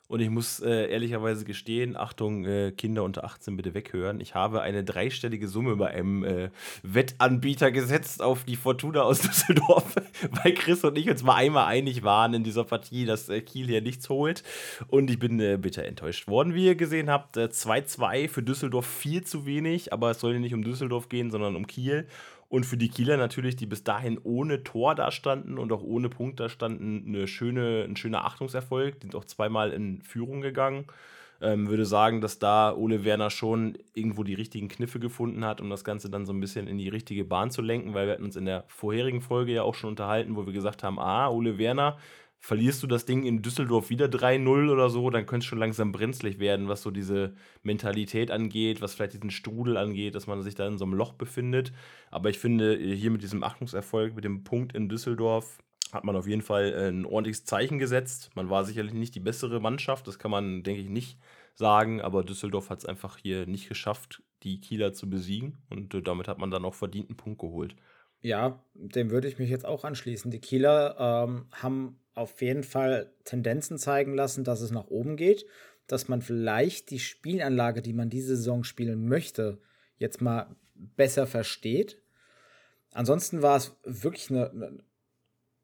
Und 0.10 0.22
ich 0.22 0.32
muss 0.32 0.60
äh, 0.60 0.90
ehrlicherweise 0.90 1.46
gestehen, 1.46 1.96
Achtung, 1.96 2.44
äh, 2.44 2.72
Kinder 2.72 3.04
unter 3.04 3.24
18 3.26 3.56
bitte 3.56 3.76
weghören. 3.76 4.20
Ich 4.20 4.34
habe 4.34 4.62
eine 4.62 4.84
dreistellige 4.84 5.48
Summe 5.48 5.76
bei 5.76 5.92
einem 5.92 6.24
äh, 6.24 6.50
Wettanbieter 6.82 7.72
gesetzt 7.72 8.20
auf 8.20 8.44
die 8.44 8.56
Fortuna 8.56 9.04
aus 9.04 9.22
Düsseldorf, 9.22 9.94
weil 10.32 10.56
Chris 10.56 10.84
und 10.84 10.98
ich 10.98 11.12
uns 11.12 11.22
mal 11.22 11.36
einmal 11.36 11.68
einig 11.68 12.02
waren 12.02 12.34
in 12.34 12.44
dieser 12.44 12.64
Partie, 12.64 13.06
dass 13.06 13.30
äh, 13.30 13.40
Kiel 13.42 13.68
hier 13.68 13.84
nichts 13.84 14.10
holt. 14.10 14.42
Und 14.88 15.12
ich 15.12 15.20
bin 15.20 15.40
äh, 15.40 15.60
bitter 15.62 15.86
enttäuscht 15.86 16.28
worden, 16.28 16.56
wie 16.56 16.66
ihr 16.66 16.76
gesehen 16.76 17.12
habt. 17.12 17.38
2-2 17.38 18.14
äh, 18.16 18.28
für 18.28 18.42
Düsseldorf 18.42 18.88
viel 18.88 19.24
zu 19.24 19.46
wenig, 19.46 19.94
aber 19.94 20.10
es 20.10 20.20
soll 20.20 20.40
nicht 20.40 20.56
um 20.56 20.64
Düsseldorf 20.64 21.10
gehen, 21.10 21.30
sondern 21.30 21.56
um 21.56 21.68
Kiel. 21.68 22.08
Und 22.50 22.66
für 22.66 22.78
die 22.78 22.90
Kieler 22.90 23.16
natürlich, 23.16 23.56
die 23.56 23.68
bis 23.68 23.84
dahin 23.84 24.20
ohne 24.24 24.64
Tor 24.64 24.96
da 24.96 25.12
standen 25.12 25.60
und 25.60 25.72
auch 25.72 25.84
ohne 25.84 26.10
Punkt 26.10 26.40
da 26.40 26.50
standen, 26.50 27.06
eine 27.08 27.28
schöne, 27.28 27.86
ein 27.88 27.96
schöner 27.96 28.26
Achtungserfolg. 28.26 29.00
Die 29.00 29.06
sind 29.06 29.16
auch 29.16 29.26
zweimal 29.26 29.72
in 29.72 30.02
Führung 30.02 30.42
gegangen. 30.42 30.86
Ähm, 31.42 31.70
würde 31.70 31.86
sagen, 31.86 32.20
dass 32.20 32.40
da 32.40 32.76
Ole 32.76 33.06
Werner 33.06 33.30
schon 33.30 33.78
irgendwo 33.94 34.24
die 34.24 34.34
richtigen 34.34 34.68
Kniffe 34.68 35.00
gefunden 35.00 35.46
hat, 35.46 35.62
um 35.62 35.70
das 35.70 35.86
Ganze 35.86 36.10
dann 36.10 36.26
so 36.26 36.34
ein 36.34 36.42
bisschen 36.42 36.68
in 36.68 36.78
die 36.78 36.90
richtige 36.90 37.24
Bahn 37.24 37.50
zu 37.52 37.62
lenken, 37.62 37.94
weil 37.94 38.08
wir 38.08 38.14
hatten 38.14 38.26
uns 38.26 38.36
in 38.36 38.46
der 38.46 38.66
vorherigen 38.68 39.22
Folge 39.22 39.54
ja 39.54 39.64
auch 39.64 39.76
schon 39.76 39.92
unterhalten, 39.92 40.36
wo 40.36 40.46
wir 40.46 40.52
gesagt 40.52 40.84
haben, 40.84 41.00
ah, 41.00 41.30
Ole 41.30 41.58
Werner 41.58 41.98
verlierst 42.40 42.82
du 42.82 42.88
das 42.88 43.06
Ding 43.06 43.26
in 43.26 43.42
Düsseldorf 43.42 43.90
wieder 43.90 44.06
3-0 44.06 44.72
oder 44.72 44.90
so, 44.90 45.10
dann 45.10 45.26
könnte 45.26 45.44
es 45.44 45.46
schon 45.46 45.60
langsam 45.60 45.92
brenzlig 45.92 46.40
werden, 46.40 46.68
was 46.68 46.82
so 46.82 46.90
diese 46.90 47.34
Mentalität 47.64 48.32
angeht, 48.32 48.82
was 48.82 48.96
vielleicht 48.96 49.14
diesen 49.14 49.30
Strudel 49.30 49.78
angeht, 49.78 50.16
dass 50.16 50.28
man 50.28 50.42
sich 50.42 50.56
da 50.56 50.66
in 50.68 50.78
so 50.78 50.86
einem 50.86 50.94
Loch 50.94 51.14
befindet. 51.14 51.74
Aber 52.12 52.30
ich 52.30 52.40
finde, 52.40 52.78
hier 52.78 53.12
mit 53.12 53.24
diesem 53.24 53.44
Achtungserfolg, 53.44 54.16
mit 54.16 54.24
dem 54.24 54.44
Punkt 54.44 54.74
in 54.74 54.88
Düsseldorf, 54.88 55.60
hat 55.92 56.04
man 56.04 56.16
auf 56.16 56.28
jeden 56.28 56.42
Fall 56.42 56.74
äh, 56.74 56.90
ein 56.90 57.06
ordentliches 57.06 57.46
Zeichen 57.46 57.80
gesetzt. 57.80 58.32
Man 58.36 58.50
war 58.50 58.64
sicherlich 58.64 58.94
nicht 58.94 59.16
die 59.16 59.20
bessere 59.20 59.60
Mannschaft, 59.60 60.08
das 60.08 60.20
kann 60.20 60.32
man, 60.32 60.64
denke 60.64 60.82
ich, 60.82 60.90
nicht 60.90 61.18
sagen, 61.56 62.00
aber 62.00 62.24
Düsseldorf 62.24 62.70
hat 62.70 62.80
es 62.80 62.86
einfach 62.86 63.18
hier 63.18 63.48
nicht 63.48 63.68
geschafft, 63.68 64.24
die 64.44 64.62
Kieler 64.62 64.94
zu 64.94 65.10
besiegen 65.10 65.58
und 65.70 65.94
äh, 65.94 66.02
damit 66.02 66.28
hat 66.28 66.38
man 66.38 66.52
dann 66.52 66.64
auch 66.64 66.76
verdient 66.76 67.10
einen 67.10 67.18
Punkt 67.18 67.40
geholt. 67.40 67.76
Ja, 68.22 68.64
dem 68.74 69.12
würde 69.12 69.28
ich 69.28 69.40
mich 69.40 69.50
jetzt 69.50 69.66
auch 69.66 69.84
anschließen. 69.84 70.30
Die 70.30 70.42
Kieler 70.42 70.96
ähm, 71.00 71.48
haben 71.52 72.00
auf 72.20 72.42
jeden 72.42 72.64
Fall 72.64 73.12
Tendenzen 73.24 73.78
zeigen 73.78 74.14
lassen, 74.14 74.44
dass 74.44 74.62
es 74.62 74.72
nach 74.72 74.88
oben 74.88 75.16
geht, 75.16 75.46
dass 75.88 76.08
man 76.08 76.22
vielleicht 76.22 76.92
die 76.92 77.00
Spielanlage, 77.00 77.82
die 77.82 77.94
man 77.94 78.10
diese 78.10 78.36
Saison 78.36 78.64
spielen 78.64 79.08
möchte, 79.08 79.60
jetzt 79.98 80.22
mal 80.22 80.56
besser 80.76 81.26
versteht. 81.26 82.02
Ansonsten 82.92 83.42
war 83.42 83.58
es 83.58 83.76
wirklich 83.84 84.30
eine, 84.30 84.82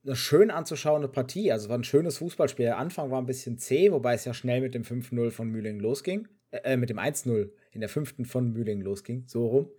eine, 0.03 0.15
schön 0.15 0.51
anzuschauende 0.51 1.07
Partie. 1.07 1.51
Also 1.51 1.69
war 1.69 1.77
ein 1.77 1.83
schönes 1.83 2.17
Fußballspiel. 2.19 2.65
Der 2.65 2.77
Anfang 2.77 3.11
war 3.11 3.21
ein 3.21 3.25
bisschen 3.25 3.57
zäh, 3.57 3.91
wobei 3.91 4.13
es 4.13 4.25
ja 4.25 4.33
schnell 4.33 4.61
mit 4.61 4.73
dem 4.75 4.83
5-0 4.83 5.31
von 5.31 5.49
Mühling 5.49 5.79
losging. 5.79 6.27
Äh, 6.51 6.77
mit 6.77 6.89
dem 6.89 6.99
1-0 6.99 7.51
in 7.71 7.81
der 7.81 7.89
fünften 7.89 8.25
von 8.25 8.51
Mühling 8.51 8.81
losging, 8.81 9.25
so 9.27 9.47
rum. 9.47 9.71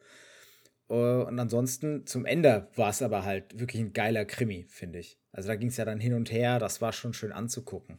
Äh, 0.89 0.95
und 0.95 1.39
ansonsten 1.39 2.07
zum 2.07 2.27
Ende 2.27 2.69
war 2.75 2.91
es 2.91 3.03
aber 3.03 3.25
halt 3.25 3.59
wirklich 3.59 3.81
ein 3.81 3.93
geiler 3.93 4.25
Krimi, 4.25 4.67
finde 4.69 4.99
ich. 4.99 5.19
Also 5.37 5.49
da 5.49 5.57
ging 5.57 5.69
es 5.69 5.77
ja 5.77 5.85
dann 5.85 6.01
hin 6.01 6.15
und 6.15 6.33
her, 6.33 6.59
das 6.59 6.81
war 6.81 6.93
schon 6.93 7.13
schön 7.13 7.31
anzugucken. 7.31 7.99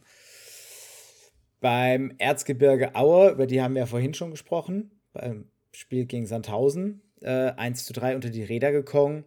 Beim 1.60 2.12
Erzgebirge 2.18 2.96
Aue, 2.96 3.30
über 3.30 3.46
die 3.46 3.62
haben 3.62 3.74
wir 3.74 3.80
ja 3.80 3.86
vorhin 3.86 4.12
schon 4.12 4.32
gesprochen, 4.32 4.90
beim 5.12 5.48
Spiel 5.72 6.06
gegen 6.06 6.26
Sandhausen, 6.26 7.00
äh, 7.20 7.52
1 7.52 7.84
zu 7.84 7.92
3 7.92 8.16
unter 8.16 8.30
die 8.30 8.42
Räder 8.42 8.72
gekommen. 8.72 9.24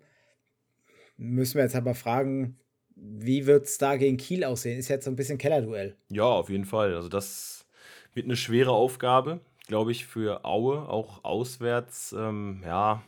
Müssen 1.15 1.56
wir 1.56 1.63
jetzt 1.63 1.76
aber 1.76 1.95
fragen, 1.95 2.60
wie 2.95 3.45
wird 3.45 3.65
es 3.65 3.78
da 3.78 3.95
gegen 3.95 4.17
Kiel 4.17 4.43
aussehen? 4.43 4.78
Ist 4.78 4.89
jetzt 4.89 5.06
so 5.06 5.12
ein 5.12 5.15
bisschen 5.15 5.38
Kellerduell. 5.38 5.95
Ja, 6.10 6.26
auf 6.26 6.50
jeden 6.50 6.65
Fall. 6.65 6.93
Also 6.93 7.08
das 7.08 7.65
wird 8.13 8.26
eine 8.26 8.36
schwere 8.36 8.71
Aufgabe, 8.71 9.39
glaube 9.72 9.94
ich, 9.94 10.06
für 10.06 10.44
Aue, 10.44 10.90
auch 10.90 11.24
auswärts. 11.24 12.12
Ähm, 12.12 12.62
ja, 12.66 13.02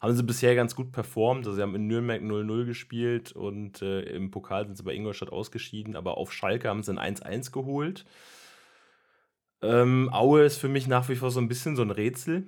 haben 0.00 0.14
sie 0.14 0.22
bisher 0.22 0.54
ganz 0.54 0.76
gut 0.76 0.92
performt. 0.92 1.46
Also 1.46 1.56
sie 1.56 1.62
haben 1.62 1.74
in 1.74 1.86
Nürnberg 1.86 2.20
0-0 2.20 2.66
gespielt 2.66 3.32
und 3.32 3.80
äh, 3.80 4.02
im 4.02 4.30
Pokal 4.30 4.66
sind 4.66 4.76
sie 4.76 4.82
bei 4.82 4.92
Ingolstadt 4.92 5.32
ausgeschieden, 5.32 5.96
aber 5.96 6.18
auf 6.18 6.30
Schalke 6.30 6.68
haben 6.68 6.82
sie 6.82 6.92
ein 6.92 7.16
1-1 7.16 7.52
geholt. 7.52 8.04
Ähm, 9.62 10.10
Aue 10.12 10.42
ist 10.42 10.58
für 10.58 10.68
mich 10.68 10.86
nach 10.86 11.08
wie 11.08 11.16
vor 11.16 11.30
so 11.30 11.40
ein 11.40 11.48
bisschen 11.48 11.74
so 11.74 11.80
ein 11.80 11.90
Rätsel. 11.90 12.44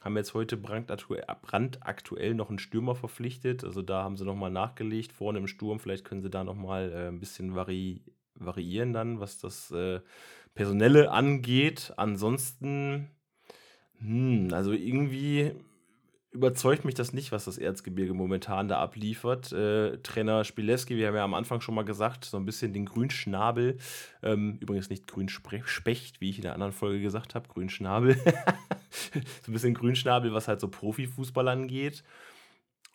Haben 0.00 0.16
jetzt 0.16 0.34
heute 0.34 0.56
brandaktuell, 0.56 2.34
noch 2.34 2.48
einen 2.48 2.58
Stürmer 2.58 2.96
verpflichtet. 2.96 3.62
Also 3.62 3.82
da 3.82 4.02
haben 4.02 4.16
sie 4.16 4.24
nochmal 4.24 4.50
nachgelegt 4.50 5.12
vorne 5.12 5.38
im 5.38 5.46
Sturm. 5.46 5.78
Vielleicht 5.78 6.04
können 6.04 6.22
sie 6.22 6.30
da 6.30 6.42
nochmal 6.42 6.90
äh, 6.90 7.08
ein 7.10 7.20
bisschen 7.20 7.54
vari 7.54 8.02
variieren 8.36 8.92
dann, 8.92 9.20
was 9.20 9.38
das 9.38 9.70
äh, 9.70 10.00
Personelle 10.54 11.10
angeht. 11.10 11.92
Ansonsten, 11.96 13.10
hm, 13.98 14.48
also 14.52 14.72
irgendwie 14.72 15.52
überzeugt 16.34 16.84
mich 16.84 16.94
das 16.94 17.12
nicht, 17.12 17.30
was 17.30 17.44
das 17.44 17.58
Erzgebirge 17.58 18.12
momentan 18.12 18.66
da 18.66 18.80
abliefert. 18.80 19.52
Äh, 19.52 19.98
Trainer 19.98 20.44
Spileski, 20.44 20.96
wir 20.96 21.06
haben 21.06 21.14
ja 21.14 21.24
am 21.24 21.34
Anfang 21.34 21.60
schon 21.60 21.76
mal 21.76 21.84
gesagt, 21.84 22.24
so 22.24 22.36
ein 22.36 22.44
bisschen 22.44 22.72
den 22.72 22.86
Grünschnabel. 22.86 23.78
Ähm, 24.22 24.58
übrigens 24.60 24.90
nicht 24.90 25.06
Grünspecht, 25.06 26.20
wie 26.20 26.30
ich 26.30 26.36
in 26.36 26.42
der 26.42 26.54
anderen 26.54 26.72
Folge 26.72 27.00
gesagt 27.00 27.36
habe, 27.36 27.48
Grünschnabel. 27.48 28.16
so 29.42 29.50
ein 29.50 29.52
bisschen 29.52 29.74
Grünschnabel, 29.74 30.34
was 30.34 30.48
halt 30.48 30.60
so 30.60 30.68
Profifußball 30.68 31.46
angeht. 31.46 32.02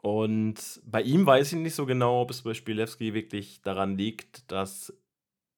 Und 0.02 0.82
bei 0.86 1.02
ihm 1.02 1.26
weiß 1.26 1.54
ich 1.54 1.60
nicht 1.60 1.76
so 1.76 1.86
genau, 1.86 2.22
ob 2.22 2.32
es 2.32 2.42
bei 2.42 2.54
Spielewski 2.54 3.14
wirklich 3.14 3.62
daran 3.62 3.98
liegt, 3.98 4.52
dass 4.52 4.94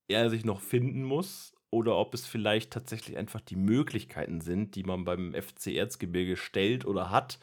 er 0.08 0.30
sich 0.30 0.46
noch 0.46 0.62
finden 0.62 1.04
muss 1.04 1.51
oder 1.72 1.98
ob 1.98 2.14
es 2.14 2.28
vielleicht 2.28 2.72
tatsächlich 2.72 3.18
einfach 3.18 3.42
die 3.42 3.56
Möglichkeiten 3.56 4.42
sind, 4.42 4.76
die 4.76 4.84
man 4.84 5.04
beim 5.04 5.34
FC 5.34 5.68
Erzgebirge 5.68 6.38
stellt 6.38 6.86
oder 6.86 7.10
hat, 7.10 7.40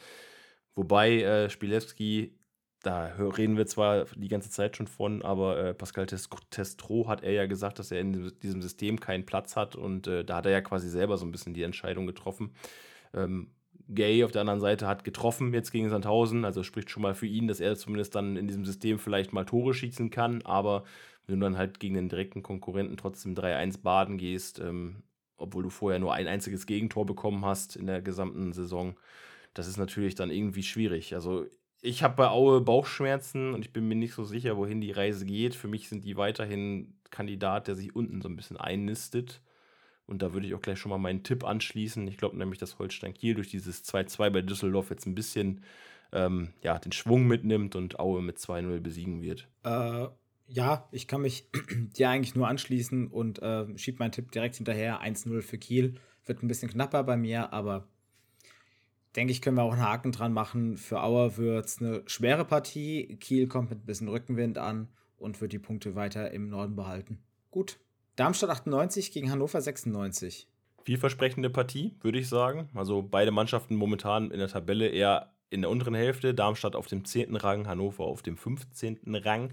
Wobei 0.78 1.22
äh, 1.22 1.50
Spielewski, 1.50 2.38
da 2.84 3.06
reden 3.06 3.56
wir 3.56 3.66
zwar 3.66 4.04
die 4.14 4.28
ganze 4.28 4.48
Zeit 4.48 4.76
schon 4.76 4.86
von, 4.86 5.22
aber 5.22 5.58
äh, 5.58 5.74
Pascal 5.74 6.06
Testro 6.06 7.08
hat 7.08 7.24
er 7.24 7.32
ja 7.32 7.46
gesagt, 7.46 7.80
dass 7.80 7.90
er 7.90 7.98
in 7.98 8.32
diesem 8.44 8.62
System 8.62 9.00
keinen 9.00 9.26
Platz 9.26 9.56
hat 9.56 9.74
und 9.74 10.06
äh, 10.06 10.24
da 10.24 10.36
hat 10.36 10.46
er 10.46 10.52
ja 10.52 10.60
quasi 10.60 10.88
selber 10.88 11.16
so 11.16 11.26
ein 11.26 11.32
bisschen 11.32 11.52
die 11.52 11.64
Entscheidung 11.64 12.06
getroffen. 12.06 12.52
Ähm, 13.12 13.50
Gay 13.88 14.22
auf 14.22 14.30
der 14.30 14.42
anderen 14.42 14.60
Seite 14.60 14.86
hat 14.86 15.02
getroffen 15.02 15.52
jetzt 15.52 15.72
gegen 15.72 15.88
Sandhausen, 15.88 16.44
also 16.44 16.62
spricht 16.62 16.90
schon 16.90 17.02
mal 17.02 17.16
für 17.16 17.26
ihn, 17.26 17.48
dass 17.48 17.58
er 17.58 17.74
zumindest 17.74 18.14
dann 18.14 18.36
in 18.36 18.46
diesem 18.46 18.64
System 18.64 19.00
vielleicht 19.00 19.32
mal 19.32 19.46
Tore 19.46 19.74
schießen 19.74 20.10
kann, 20.10 20.42
aber 20.42 20.84
wenn 21.28 21.40
du 21.40 21.46
dann 21.46 21.58
halt 21.58 21.78
gegen 21.78 21.94
den 21.94 22.08
direkten 22.08 22.42
Konkurrenten 22.42 22.96
trotzdem 22.96 23.34
3-1 23.34 23.82
baden 23.82 24.18
gehst, 24.18 24.58
ähm, 24.58 25.02
obwohl 25.36 25.62
du 25.62 25.70
vorher 25.70 26.00
nur 26.00 26.14
ein 26.14 26.26
einziges 26.26 26.66
Gegentor 26.66 27.06
bekommen 27.06 27.44
hast 27.44 27.76
in 27.76 27.86
der 27.86 28.02
gesamten 28.02 28.52
Saison, 28.52 28.96
das 29.54 29.68
ist 29.68 29.76
natürlich 29.76 30.14
dann 30.14 30.30
irgendwie 30.30 30.62
schwierig. 30.62 31.14
Also 31.14 31.46
ich 31.80 32.02
habe 32.02 32.16
bei 32.16 32.28
Aue 32.28 32.60
Bauchschmerzen 32.60 33.54
und 33.54 33.64
ich 33.64 33.72
bin 33.72 33.86
mir 33.86 33.94
nicht 33.94 34.14
so 34.14 34.24
sicher, 34.24 34.56
wohin 34.56 34.80
die 34.80 34.90
Reise 34.90 35.26
geht. 35.26 35.54
Für 35.54 35.68
mich 35.68 35.88
sind 35.88 36.04
die 36.04 36.16
weiterhin 36.16 36.94
Kandidat, 37.10 37.68
der 37.68 37.76
sich 37.76 37.94
unten 37.94 38.20
so 38.20 38.28
ein 38.28 38.36
bisschen 38.36 38.56
einnistet. 38.56 39.40
Und 40.06 40.22
da 40.22 40.32
würde 40.32 40.46
ich 40.46 40.54
auch 40.54 40.62
gleich 40.62 40.78
schon 40.78 40.90
mal 40.90 40.98
meinen 40.98 41.22
Tipp 41.22 41.44
anschließen. 41.44 42.08
Ich 42.08 42.16
glaube 42.16 42.36
nämlich, 42.36 42.58
dass 42.58 42.78
Holstein 42.78 43.14
Kiel 43.14 43.34
durch 43.34 43.50
dieses 43.50 43.84
2-2 43.84 44.30
bei 44.30 44.40
Düsseldorf 44.40 44.90
jetzt 44.90 45.06
ein 45.06 45.14
bisschen 45.14 45.62
ähm, 46.12 46.54
ja, 46.62 46.78
den 46.78 46.92
Schwung 46.92 47.26
mitnimmt 47.26 47.76
und 47.76 48.00
Aue 48.00 48.22
mit 48.22 48.38
2-0 48.38 48.80
besiegen 48.80 49.20
wird. 49.22 49.48
Äh, 49.64 50.08
ja, 50.48 50.88
ich 50.90 51.06
kann 51.06 51.20
mich 51.20 51.48
dir 51.96 52.10
eigentlich 52.10 52.34
nur 52.34 52.48
anschließen 52.48 53.08
und 53.08 53.40
äh, 53.40 53.66
schiebe 53.78 53.98
meinen 53.98 54.12
Tipp 54.12 54.32
direkt 54.32 54.56
hinterher. 54.56 55.02
1-0 55.02 55.42
für 55.42 55.58
Kiel. 55.58 55.94
Wird 56.24 56.42
ein 56.42 56.48
bisschen 56.48 56.70
knapper 56.70 57.04
bei 57.04 57.16
mir, 57.16 57.52
aber 57.52 57.88
denke 59.16 59.32
ich, 59.32 59.40
können 59.40 59.56
wir 59.56 59.62
auch 59.62 59.72
einen 59.72 59.82
Haken 59.82 60.12
dran 60.12 60.32
machen. 60.32 60.76
Für 60.76 61.02
Auer 61.02 61.36
wird 61.36 61.66
es 61.66 61.80
eine 61.80 62.02
schwere 62.06 62.44
Partie. 62.44 63.16
Kiel 63.20 63.46
kommt 63.46 63.70
mit 63.70 63.80
ein 63.80 63.86
bisschen 63.86 64.08
Rückenwind 64.08 64.58
an 64.58 64.88
und 65.16 65.40
wird 65.40 65.52
die 65.52 65.58
Punkte 65.58 65.94
weiter 65.94 66.30
im 66.30 66.48
Norden 66.48 66.76
behalten. 66.76 67.18
Gut. 67.50 67.78
Darmstadt 68.16 68.50
98 68.50 69.12
gegen 69.12 69.30
Hannover 69.30 69.60
96. 69.60 70.48
Vielversprechende 70.82 71.50
Partie, 71.50 71.94
würde 72.00 72.18
ich 72.18 72.28
sagen. 72.28 72.68
Also 72.74 73.02
beide 73.02 73.30
Mannschaften 73.30 73.76
momentan 73.76 74.30
in 74.30 74.38
der 74.38 74.48
Tabelle 74.48 74.88
eher 74.88 75.32
in 75.50 75.62
der 75.62 75.70
unteren 75.70 75.94
Hälfte. 75.94 76.34
Darmstadt 76.34 76.74
auf 76.74 76.86
dem 76.86 77.04
10. 77.04 77.36
Rang, 77.36 77.66
Hannover 77.66 78.04
auf 78.04 78.22
dem 78.22 78.36
15. 78.36 78.98
Rang. 79.06 79.50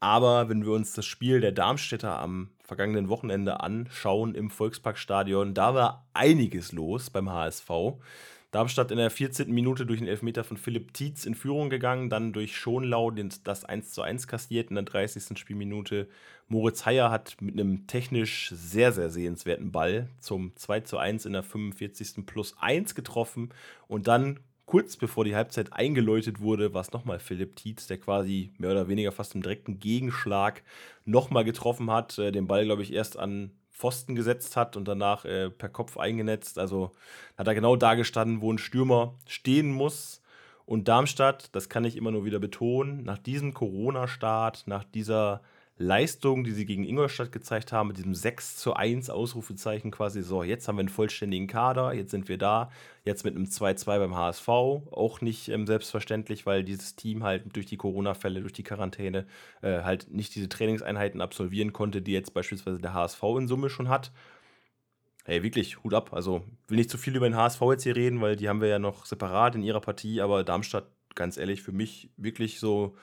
Aber 0.00 0.48
wenn 0.48 0.64
wir 0.64 0.72
uns 0.72 0.94
das 0.94 1.04
Spiel 1.04 1.40
der 1.40 1.52
Darmstädter 1.52 2.18
am 2.18 2.48
vergangenen 2.64 3.10
Wochenende 3.10 3.60
anschauen 3.60 4.34
im 4.34 4.48
Volksparkstadion, 4.48 5.52
da 5.52 5.74
war 5.74 6.06
einiges 6.14 6.72
los 6.72 7.10
beim 7.10 7.30
HSV. 7.30 7.70
Darmstadt 8.50 8.90
in 8.90 8.96
der 8.96 9.10
14. 9.10 9.52
Minute 9.52 9.86
durch 9.86 10.00
den 10.00 10.08
Elfmeter 10.08 10.42
von 10.42 10.56
Philipp 10.56 10.92
Tietz 10.92 11.24
in 11.24 11.36
Führung 11.36 11.70
gegangen, 11.70 12.10
dann 12.10 12.32
durch 12.32 12.56
Schonlau 12.56 13.12
das 13.12 13.64
1 13.64 13.92
zu 13.92 14.02
1 14.02 14.26
kassiert 14.26 14.70
in 14.70 14.74
der 14.74 14.84
30. 14.84 15.38
Spielminute. 15.38 16.08
Moritz 16.48 16.84
Heyer 16.84 17.12
hat 17.12 17.36
mit 17.40 17.54
einem 17.54 17.86
technisch 17.86 18.50
sehr, 18.52 18.90
sehr 18.90 19.10
sehenswerten 19.10 19.70
Ball 19.70 20.08
zum 20.18 20.56
2 20.56 20.80
zu 20.80 20.98
1 20.98 21.26
in 21.26 21.34
der 21.34 21.44
45. 21.44 22.26
plus 22.26 22.56
1 22.58 22.96
getroffen 22.96 23.50
und 23.86 24.08
dann 24.08 24.40
kurz 24.70 24.96
bevor 24.96 25.24
die 25.24 25.34
Halbzeit 25.34 25.72
eingeläutet 25.72 26.40
wurde, 26.40 26.72
war 26.72 26.82
es 26.82 26.92
nochmal 26.92 27.18
Philipp 27.18 27.56
Tietz, 27.56 27.88
der 27.88 27.98
quasi 27.98 28.52
mehr 28.56 28.70
oder 28.70 28.86
weniger 28.86 29.10
fast 29.10 29.34
im 29.34 29.42
direkten 29.42 29.80
Gegenschlag 29.80 30.62
nochmal 31.04 31.42
getroffen 31.42 31.90
hat. 31.90 32.16
Äh, 32.20 32.30
den 32.30 32.46
Ball, 32.46 32.64
glaube 32.64 32.82
ich, 32.82 32.92
erst 32.92 33.18
an 33.18 33.50
Pfosten 33.72 34.14
gesetzt 34.14 34.56
hat 34.56 34.76
und 34.76 34.86
danach 34.86 35.24
äh, 35.24 35.50
per 35.50 35.70
Kopf 35.70 35.96
eingenetzt. 35.96 36.56
Also 36.56 36.92
hat 37.36 37.48
er 37.48 37.56
genau 37.56 37.74
da 37.74 37.94
gestanden, 37.94 38.42
wo 38.42 38.52
ein 38.52 38.58
Stürmer 38.58 39.16
stehen 39.26 39.72
muss. 39.72 40.22
Und 40.66 40.86
Darmstadt, 40.86 41.52
das 41.56 41.68
kann 41.68 41.84
ich 41.84 41.96
immer 41.96 42.12
nur 42.12 42.24
wieder 42.24 42.38
betonen, 42.38 43.02
nach 43.02 43.18
diesem 43.18 43.52
Corona-Start, 43.52 44.68
nach 44.68 44.84
dieser 44.84 45.40
Leistung, 45.80 46.44
die 46.44 46.52
sie 46.52 46.66
gegen 46.66 46.84
Ingolstadt 46.84 47.32
gezeigt 47.32 47.72
haben, 47.72 47.88
mit 47.88 47.96
diesem 47.96 48.14
6 48.14 48.56
zu 48.56 48.74
1 48.74 49.08
Ausrufezeichen 49.08 49.90
quasi, 49.90 50.22
so, 50.22 50.42
jetzt 50.42 50.68
haben 50.68 50.76
wir 50.76 50.80
einen 50.80 50.90
vollständigen 50.90 51.46
Kader, 51.46 51.94
jetzt 51.94 52.10
sind 52.10 52.28
wir 52.28 52.36
da, 52.36 52.70
jetzt 53.02 53.24
mit 53.24 53.34
einem 53.34 53.46
2-2 53.46 53.98
beim 53.98 54.14
HSV, 54.14 54.46
auch 54.46 55.22
nicht 55.22 55.48
ähm, 55.48 55.66
selbstverständlich, 55.66 56.44
weil 56.44 56.64
dieses 56.64 56.96
Team 56.96 57.24
halt 57.24 57.56
durch 57.56 57.64
die 57.64 57.78
Corona-Fälle, 57.78 58.42
durch 58.42 58.52
die 58.52 58.62
Quarantäne 58.62 59.26
äh, 59.62 59.80
halt 59.82 60.12
nicht 60.12 60.34
diese 60.34 60.50
Trainingseinheiten 60.50 61.22
absolvieren 61.22 61.72
konnte, 61.72 62.02
die 62.02 62.12
jetzt 62.12 62.34
beispielsweise 62.34 62.78
der 62.78 62.92
HSV 62.92 63.22
in 63.38 63.48
Summe 63.48 63.70
schon 63.70 63.88
hat. 63.88 64.12
Hey, 65.24 65.42
wirklich, 65.42 65.82
Hut 65.82 65.94
ab. 65.94 66.12
Also, 66.12 66.44
will 66.68 66.76
nicht 66.76 66.90
zu 66.90 66.98
viel 66.98 67.16
über 67.16 67.26
den 67.26 67.36
HSV 67.36 67.62
jetzt 67.70 67.84
hier 67.84 67.96
reden, 67.96 68.20
weil 68.20 68.36
die 68.36 68.50
haben 68.50 68.60
wir 68.60 68.68
ja 68.68 68.78
noch 68.78 69.06
separat 69.06 69.54
in 69.54 69.62
ihrer 69.62 69.80
Partie, 69.80 70.20
aber 70.20 70.44
Darmstadt, 70.44 70.90
ganz 71.14 71.38
ehrlich, 71.38 71.62
für 71.62 71.72
mich 71.72 72.10
wirklich 72.18 72.60
so 72.60 72.96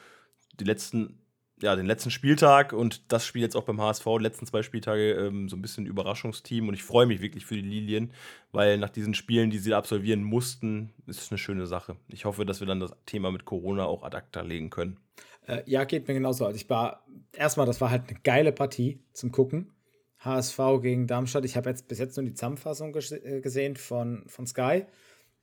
die 0.59 0.63
letzten 0.63 1.19
ja, 1.61 1.75
den 1.75 1.85
letzten 1.85 2.11
Spieltag 2.11 2.73
und 2.73 3.11
das 3.11 3.25
Spiel 3.25 3.41
jetzt 3.41 3.55
auch 3.55 3.63
beim 3.63 3.81
HSV, 3.81 4.05
die 4.05 4.23
letzten 4.23 4.45
zwei 4.45 4.61
Spieltage, 4.61 5.13
ähm, 5.13 5.49
so 5.49 5.55
ein 5.55 5.61
bisschen 5.61 5.85
Überraschungsteam. 5.85 6.67
Und 6.67 6.75
ich 6.75 6.83
freue 6.83 7.07
mich 7.07 7.21
wirklich 7.21 7.45
für 7.45 7.55
die 7.55 7.61
Lilien, 7.61 8.11
weil 8.51 8.77
nach 8.77 8.89
diesen 8.89 9.15
Spielen, 9.15 9.49
die 9.49 9.57
sie 9.57 9.73
absolvieren 9.73 10.23
mussten, 10.23 10.93
ist 11.07 11.21
es 11.21 11.31
eine 11.31 11.39
schöne 11.39 11.65
Sache. 11.65 11.95
Ich 12.09 12.25
hoffe, 12.25 12.45
dass 12.45 12.59
wir 12.59 12.67
dann 12.67 12.79
das 12.79 12.91
Thema 13.05 13.31
mit 13.31 13.45
Corona 13.45 13.85
auch 13.85 14.03
ad 14.03 14.15
acta 14.15 14.41
legen 14.41 14.69
können. 14.69 14.99
Äh, 15.47 15.63
ja, 15.65 15.83
geht 15.85 16.07
mir 16.07 16.13
genauso. 16.13 16.45
Also 16.45 16.57
ich 16.57 16.69
war, 16.69 17.05
erstmal, 17.31 17.65
das 17.65 17.81
war 17.81 17.89
halt 17.89 18.09
eine 18.09 18.19
geile 18.23 18.51
Partie 18.51 18.99
zum 19.13 19.31
Gucken. 19.31 19.71
HSV 20.19 20.59
gegen 20.81 21.07
Darmstadt. 21.07 21.45
Ich 21.45 21.55
habe 21.57 21.69
jetzt 21.69 21.87
bis 21.87 21.99
jetzt 21.99 22.17
nur 22.17 22.25
die 22.25 22.33
Zusammenfassung 22.33 22.95
äh, 22.95 23.41
gesehen 23.41 23.75
von, 23.75 24.23
von 24.27 24.45
Sky. 24.45 24.85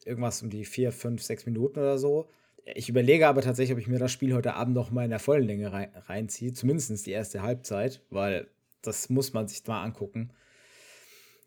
Irgendwas 0.05 0.43
um 0.43 0.51
die 0.51 0.65
vier, 0.65 0.93
fünf, 0.93 1.23
sechs 1.23 1.47
Minuten 1.47 1.79
oder 1.79 1.99
so. 1.99 2.29
Ich 2.65 2.89
überlege 2.89 3.29
aber 3.29 3.43
tatsächlich, 3.43 3.75
ob 3.75 3.81
ich 3.81 3.89
mir 3.89 3.99
das 3.99 4.13
Spiel 4.13 4.35
heute 4.35 4.55
Abend 4.55 4.75
noch 4.75 4.91
mal 4.91 5.05
in 5.05 5.11
der 5.11 5.19
vollen 5.19 5.45
Länge 5.45 5.73
rein, 5.73 5.91
reinziehe. 6.07 6.53
Zumindest 6.53 7.07
die 7.07 7.11
erste 7.11 7.43
Halbzeit, 7.43 8.01
weil 8.11 8.49
das 8.81 9.11
muss 9.11 9.33
man 9.33 9.49
sich 9.49 9.67
mal 9.67 9.83
angucken. 9.83 10.31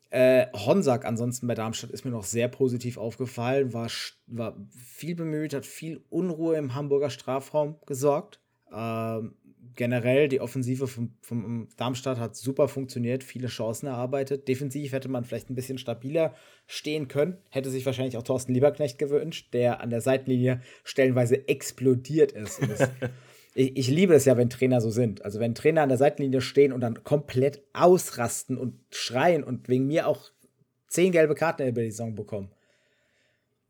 Äh, 0.10 0.48
Honsack 0.54 1.06
ansonsten 1.06 1.48
bei 1.48 1.56
Darmstadt 1.56 1.92
ist 1.92 2.06
mir 2.06 2.12
noch 2.12 2.24
sehr 2.24 2.48
positiv 2.48 2.98
aufgefallen, 2.98 3.74
war, 3.74 3.90
war 4.28 4.56
viel 4.70 5.16
bemüht, 5.16 5.54
hat 5.54 5.66
viel 5.66 6.02
Unruhe 6.10 6.56
im 6.56 6.76
Hamburger 6.76 7.10
Strafraum 7.10 7.76
gesorgt. 7.86 8.40
Ähm, 8.72 9.36
generell 9.76 10.28
die 10.28 10.42
Offensive 10.42 10.88
vom, 10.88 11.14
vom 11.22 11.68
Darmstadt 11.78 12.20
hat 12.20 12.36
super 12.36 12.68
funktioniert, 12.68 13.24
viele 13.24 13.48
Chancen 13.48 13.88
erarbeitet. 13.88 14.48
Defensiv 14.48 14.92
hätte 14.92 15.10
man 15.10 15.24
vielleicht 15.24 15.50
ein 15.50 15.56
bisschen 15.56 15.78
stabiler 15.78 16.34
stehen 16.66 17.08
können. 17.08 17.38
Hätte 17.50 17.70
sich 17.70 17.86
wahrscheinlich 17.86 18.18
auch 18.18 18.24
Thorsten 18.24 18.54
Lieberknecht 18.54 18.98
gewünscht, 18.98 19.54
der 19.54 19.82
an 19.82 19.90
der 19.90 20.02
Seitenlinie 20.02 20.62
stellenweise 20.84 21.48
explodiert 21.48 22.32
ist. 22.32 22.62
Es 22.62 22.90
ich, 23.56 23.76
ich, 23.78 23.88
liebe 23.90 24.14
es 24.14 24.26
ja, 24.26 24.38
wenn 24.38 24.50
Trainer 24.50 24.82
so 24.82 24.90
sind. 24.90 25.26
Also 25.26 25.40
wenn 25.40 25.56
Trainer 25.56 25.82
an 25.82 25.90
der 25.90 25.98
Seitenlinie 25.98 26.42
stehen 26.42 26.74
und 26.74 26.82
dann 26.82 27.04
komplett 27.04 27.62
ausrasten 27.74 28.58
und 28.58 28.80
schreien 28.92 29.44
und 29.44 29.68
wegen 29.70 29.88
mir 29.88 30.08
auch 30.08 30.32
zehn 30.88 31.12
gelbe 31.12 31.36
Karten 31.36 31.68
über 31.68 31.82
die 31.82 31.92
Saison 31.92 32.16
bekommen. 32.16 32.52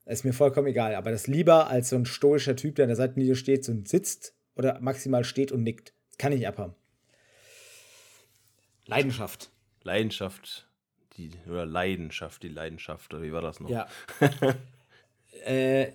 Ist 0.05 0.23
mir 0.23 0.33
vollkommen 0.33 0.67
egal. 0.67 0.95
Aber 0.95 1.11
das 1.11 1.27
lieber 1.27 1.67
als 1.67 1.89
so 1.89 1.97
ein 1.97 2.05
stoischer 2.05 2.55
Typ, 2.55 2.75
der 2.75 2.83
an 2.83 2.89
der 2.89 2.95
Seitenlinie 2.95 3.35
steht 3.35 3.67
und 3.67 3.89
sitzt 3.89 4.36
oder 4.57 4.79
maximal 4.79 5.23
steht 5.23 5.51
und 5.51 5.63
nickt. 5.63 5.93
Das 6.09 6.17
kann 6.17 6.31
ich 6.31 6.47
abhaben. 6.47 6.75
Leidenschaft. 8.85 9.51
Leidenschaft. 9.83 10.67
Die, 11.17 11.31
oder 11.47 11.65
Leidenschaft, 11.65 12.43
die 12.43 12.49
Leidenschaft, 12.49 13.13
oder 13.13 13.23
wie 13.23 13.31
war 13.31 13.41
das 13.41 13.59
noch? 13.59 13.69
Ja. 13.69 13.87
äh, 15.45 15.91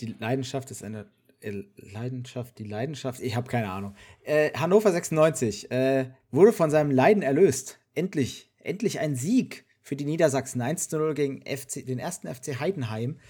die 0.00 0.14
Leidenschaft 0.18 0.70
ist 0.70 0.82
eine 0.82 1.06
äh, 1.40 1.62
Leidenschaft, 1.76 2.58
die 2.58 2.64
Leidenschaft, 2.64 3.20
ich 3.20 3.36
habe 3.36 3.48
keine 3.48 3.70
Ahnung. 3.70 3.94
Äh, 4.24 4.52
Hannover 4.54 4.90
96 4.90 5.70
äh, 5.70 6.10
wurde 6.30 6.52
von 6.52 6.70
seinem 6.70 6.90
Leiden 6.90 7.22
erlöst. 7.22 7.78
Endlich, 7.94 8.50
endlich 8.58 8.98
ein 8.98 9.14
Sieg 9.14 9.64
für 9.82 9.96
die 9.96 10.04
Niedersachsen 10.04 10.60
1-0 10.60 11.14
gegen 11.14 11.40
FC, 11.42 11.86
den 11.86 11.98
ersten 11.98 12.32
FC 12.32 12.58
Heidenheim. 12.58 13.20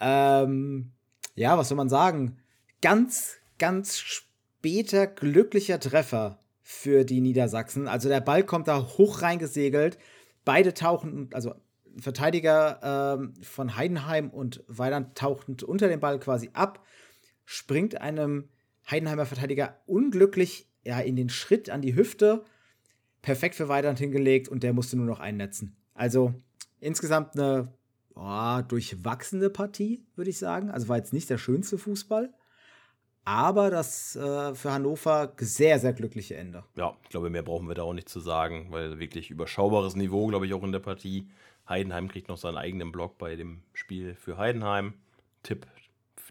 Ähm, 0.00 0.92
ja, 1.34 1.58
was 1.58 1.68
soll 1.68 1.76
man 1.76 1.88
sagen? 1.88 2.38
Ganz, 2.80 3.39
ganz 3.60 4.00
später 4.00 5.06
glücklicher 5.06 5.78
Treffer 5.78 6.40
für 6.62 7.04
die 7.04 7.20
Niedersachsen. 7.20 7.86
Also 7.86 8.08
der 8.08 8.20
Ball 8.20 8.42
kommt 8.42 8.66
da 8.66 8.82
hoch 8.82 9.22
reingesegelt. 9.22 9.98
Beide 10.44 10.74
tauchen, 10.74 11.30
also 11.32 11.54
Verteidiger 11.98 13.18
ähm, 13.18 13.34
von 13.42 13.76
Heidenheim 13.76 14.30
und 14.30 14.64
Weiland 14.66 15.16
tauchten 15.16 15.56
unter 15.64 15.88
dem 15.88 16.00
Ball 16.00 16.18
quasi 16.18 16.50
ab, 16.52 16.84
springt 17.44 18.00
einem 18.00 18.48
Heidenheimer 18.90 19.26
Verteidiger 19.26 19.76
unglücklich 19.86 20.68
ja, 20.82 20.98
in 21.00 21.16
den 21.16 21.28
Schritt 21.28 21.68
an 21.68 21.82
die 21.82 21.94
Hüfte. 21.94 22.44
Perfekt 23.22 23.54
für 23.54 23.68
Weidand 23.68 23.98
hingelegt 23.98 24.48
und 24.48 24.62
der 24.62 24.72
musste 24.72 24.96
nur 24.96 25.06
noch 25.06 25.20
einnetzen. 25.20 25.76
Also 25.92 26.32
insgesamt 26.80 27.34
eine 27.34 27.74
oh, 28.14 28.62
durchwachsene 28.66 29.50
Partie, 29.50 30.06
würde 30.16 30.30
ich 30.30 30.38
sagen. 30.38 30.70
Also 30.70 30.88
war 30.88 30.96
jetzt 30.96 31.12
nicht 31.12 31.28
der 31.28 31.36
schönste 31.36 31.76
Fußball. 31.76 32.32
Aber 33.24 33.70
das 33.70 34.16
äh, 34.16 34.54
für 34.54 34.72
Hannover 34.72 35.32
sehr, 35.38 35.78
sehr 35.78 35.92
glückliche 35.92 36.36
Ende. 36.36 36.64
Ja, 36.76 36.96
ich 37.02 37.10
glaube, 37.10 37.30
mehr 37.30 37.42
brauchen 37.42 37.68
wir 37.68 37.74
da 37.74 37.82
auch 37.82 37.92
nicht 37.92 38.08
zu 38.08 38.20
sagen, 38.20 38.68
weil 38.70 38.98
wirklich 38.98 39.30
überschaubares 39.30 39.94
Niveau, 39.94 40.26
glaube 40.26 40.46
ich, 40.46 40.54
auch 40.54 40.62
in 40.62 40.72
der 40.72 40.80
Partie. 40.80 41.28
Heidenheim 41.68 42.08
kriegt 42.08 42.28
noch 42.28 42.38
seinen 42.38 42.56
eigenen 42.56 42.90
Block 42.92 43.18
bei 43.18 43.36
dem 43.36 43.62
Spiel 43.72 44.14
für 44.14 44.38
Heidenheim. 44.38 44.94
Tipp 45.42 45.66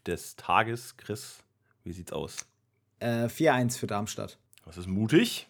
des 0.05 0.35
Tages, 0.35 0.97
Chris, 0.97 1.43
wie 1.83 1.93
sieht's 1.93 2.11
aus? 2.11 2.37
Äh, 2.99 3.25
4-1 3.25 3.77
für 3.77 3.87
Darmstadt. 3.87 4.37
Das 4.65 4.77
ist 4.77 4.87
mutig. 4.87 5.47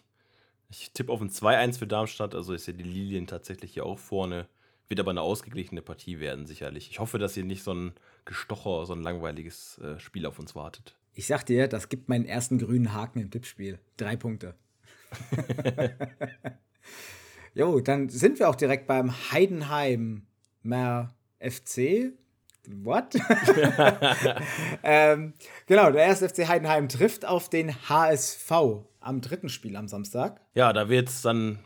Ich 0.70 0.92
tippe 0.92 1.10
auf 1.10 1.20
ein 1.20 1.30
2-1 1.30 1.78
für 1.78 1.86
Darmstadt, 1.86 2.34
also 2.34 2.54
ist 2.54 2.66
ja 2.66 2.72
die 2.72 2.84
Lilien 2.84 3.26
tatsächlich 3.26 3.72
hier 3.74 3.84
auch 3.84 3.98
vorne. 3.98 4.46
Wird 4.88 5.00
aber 5.00 5.10
eine 5.10 5.22
ausgeglichene 5.22 5.82
Partie 5.82 6.20
werden, 6.20 6.46
sicherlich. 6.46 6.90
Ich 6.90 7.00
hoffe, 7.00 7.18
dass 7.18 7.34
hier 7.34 7.44
nicht 7.44 7.62
so 7.62 7.72
ein 7.72 7.92
Gestocher, 8.24 8.86
so 8.86 8.92
ein 8.92 9.02
langweiliges 9.02 9.78
äh, 9.78 9.98
Spiel 9.98 10.26
auf 10.26 10.38
uns 10.38 10.54
wartet. 10.54 10.94
Ich 11.12 11.26
sag 11.26 11.44
dir, 11.44 11.68
das 11.68 11.88
gibt 11.88 12.08
meinen 12.08 12.24
ersten 12.24 12.58
grünen 12.58 12.92
Haken 12.92 13.20
im 13.20 13.30
Tippspiel. 13.30 13.78
Drei 13.96 14.16
Punkte. 14.16 14.54
jo, 17.54 17.80
dann 17.80 18.08
sind 18.08 18.38
wir 18.38 18.48
auch 18.48 18.54
direkt 18.54 18.86
beim 18.86 19.12
Heidenheimer 19.32 21.14
FC. 21.40 22.12
What? 22.68 23.14
ähm, 24.82 25.32
genau, 25.66 25.90
der 25.90 26.04
erste 26.04 26.28
FC 26.28 26.46
Heidenheim 26.46 26.88
trifft 26.88 27.24
auf 27.24 27.48
den 27.48 27.74
HSV 27.88 28.52
am 29.00 29.20
dritten 29.20 29.48
Spiel 29.48 29.76
am 29.76 29.88
Samstag. 29.88 30.40
Ja, 30.54 30.72
da 30.72 30.88
wird 30.88 31.08
es 31.08 31.22
dann 31.22 31.58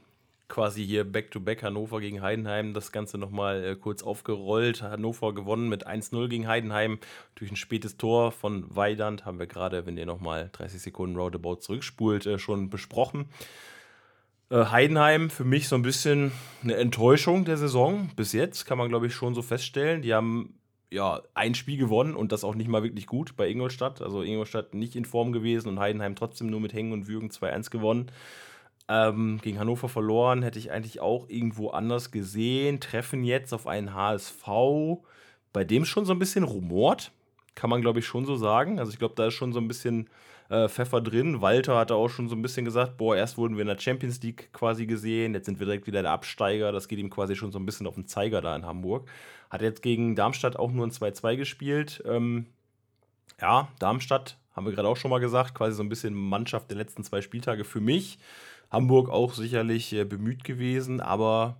quasi 0.55 0.87
hier 0.87 1.03
Back-to-Back 1.03 1.59
-back 1.59 1.63
Hannover 1.65 2.01
gegen 2.01 2.23
Heidenheim 2.23 2.75
das 2.75 2.93
Ganze 2.93 3.19
nochmal 3.19 3.65
äh, 3.65 3.75
kurz 3.75 4.05
aufgerollt. 4.05 4.83
Hannover 4.83 5.35
gewonnen 5.35 5.69
mit 5.69 5.89
1-0 5.89 6.29
gegen 6.29 6.47
Heidenheim 6.47 7.01
durch 7.35 7.51
ein 7.51 7.57
spätes 7.57 7.97
Tor 7.97 8.31
von 8.31 8.65
Weidand. 8.75 9.25
Haben 9.25 9.41
wir 9.41 9.49
gerade, 9.49 9.85
wenn 9.85 9.97
ihr 9.97 10.07
nochmal 10.07 10.51
30 10.53 10.81
Sekunden 10.81 11.17
Roundabout 11.17 11.57
zurückspult, 11.57 12.27
äh, 12.27 12.39
schon 12.39 12.71
besprochen. 12.71 13.25
Äh, 14.49 14.67
Heidenheim 14.67 15.29
für 15.29 15.43
mich 15.43 15.67
so 15.67 15.75
ein 15.75 15.83
bisschen 15.83 16.31
eine 16.63 16.77
Enttäuschung 16.77 17.45
der 17.45 17.57
Saison. 17.57 18.11
Bis 18.15 18.33
jetzt 18.33 18.65
kann 18.65 18.79
man, 18.79 18.89
glaube 18.89 19.09
ich, 19.09 19.15
schon 19.15 19.35
so 19.35 19.43
feststellen. 19.43 20.03
Die 20.03 20.15
haben 20.15 20.55
ja 20.89 21.21
ein 21.35 21.57
Spiel 21.57 21.79
gewonnen 21.79 22.15
und 22.15 22.31
das 22.31 22.45
auch 22.45 22.55
nicht 22.55 22.69
mal 22.69 22.85
wirklich 22.85 23.09
gut 23.09 23.35
bei 23.37 23.49
Ingolstadt. 23.49 24.01
Also 24.01 24.23
Ingolstadt 24.23 24.73
nicht 24.73 24.95
in 24.95 25.05
Form 25.05 25.33
gewesen 25.33 25.69
und 25.69 25.81
Heidenheim 25.81 26.15
trotzdem 26.15 26.47
nur 26.47 26.61
mit 26.61 26.73
Hängen 26.75 26.93
und 26.93 27.09
Würgen 27.09 27.31
2-1 27.31 27.71
gewonnen. 27.71 28.13
Ähm, 28.87 29.39
gegen 29.43 29.59
Hannover 29.59 29.89
verloren, 29.89 30.43
hätte 30.43 30.59
ich 30.59 30.71
eigentlich 30.71 31.01
auch 31.01 31.29
irgendwo 31.29 31.71
anders 31.71 32.11
gesehen. 32.11 32.81
Treffen 32.81 33.25
jetzt 33.25 33.55
auf 33.55 33.67
einen 33.67 33.95
HSV, 33.95 34.47
bei 35.53 35.65
dem 35.65 35.85
schon 35.87 36.05
so 36.05 36.13
ein 36.13 36.19
bisschen 36.19 36.45
rumort, 36.45 37.11
kann 37.55 37.71
man 37.71 37.81
glaube 37.81 38.01
ich 38.01 38.07
schon 38.07 38.27
so 38.27 38.37
sagen. 38.37 38.79
Also 38.79 38.93
ich 38.93 38.99
glaube, 38.99 39.15
da 39.15 39.27
ist 39.29 39.35
schon 39.35 39.55
so 39.55 39.61
ein 39.61 39.69
bisschen 39.69 40.11
äh, 40.51 40.69
Pfeffer 40.69 41.01
drin. 41.01 41.41
Walter 41.41 41.77
hatte 41.77 41.95
auch 41.95 42.09
schon 42.09 42.29
so 42.29 42.37
ein 42.37 42.43
bisschen 42.43 42.65
gesagt, 42.65 42.97
boah, 42.97 43.17
erst 43.17 43.39
wurden 43.39 43.57
wir 43.57 43.63
in 43.63 43.69
der 43.69 43.79
Champions 43.79 44.23
League 44.23 44.53
quasi 44.53 44.87
gesehen, 44.87 45.35
jetzt 45.35 45.47
sind 45.47 45.59
wir 45.59 45.67
direkt 45.67 45.87
wieder 45.87 46.03
der 46.03 46.11
Absteiger. 46.11 46.71
Das 46.71 46.89
geht 46.89 46.99
ihm 46.99 47.11
quasi 47.11 47.37
schon 47.37 47.53
so 47.53 47.59
ein 47.59 47.67
bisschen 47.67 47.87
auf 47.87 47.95
den 47.95 48.07
Zeiger 48.07 48.41
da 48.43 48.55
in 48.55 48.67
Hamburg. 48.67 49.09
Hat 49.51 49.63
jetzt 49.63 49.83
gegen 49.83 50.15
Darmstadt 50.17 50.57
auch 50.57 50.71
nur 50.71 50.87
ein 50.87 50.91
2-2 50.91 51.37
gespielt. 51.37 52.03
Ähm, 52.07 52.47
ja, 53.41 53.69
Darmstadt, 53.79 54.37
haben 54.55 54.67
wir 54.67 54.73
gerade 54.73 54.89
auch 54.89 54.97
schon 54.97 55.11
mal 55.11 55.19
gesagt, 55.19 55.55
quasi 55.55 55.77
so 55.77 55.83
ein 55.83 55.89
bisschen 55.89 56.15
Mannschaft 56.15 56.71
der 56.71 56.77
letzten 56.77 57.05
zwei 57.05 57.23
Spieltage 57.23 57.65
für 57.65 57.81
mich. 57.81 58.19
Hamburg 58.75 59.09
auch 59.09 59.35
sicherlich 59.35 59.93
äh, 59.93 60.05
bemüht 60.05 60.45
gewesen, 60.45 61.01
aber 61.01 61.57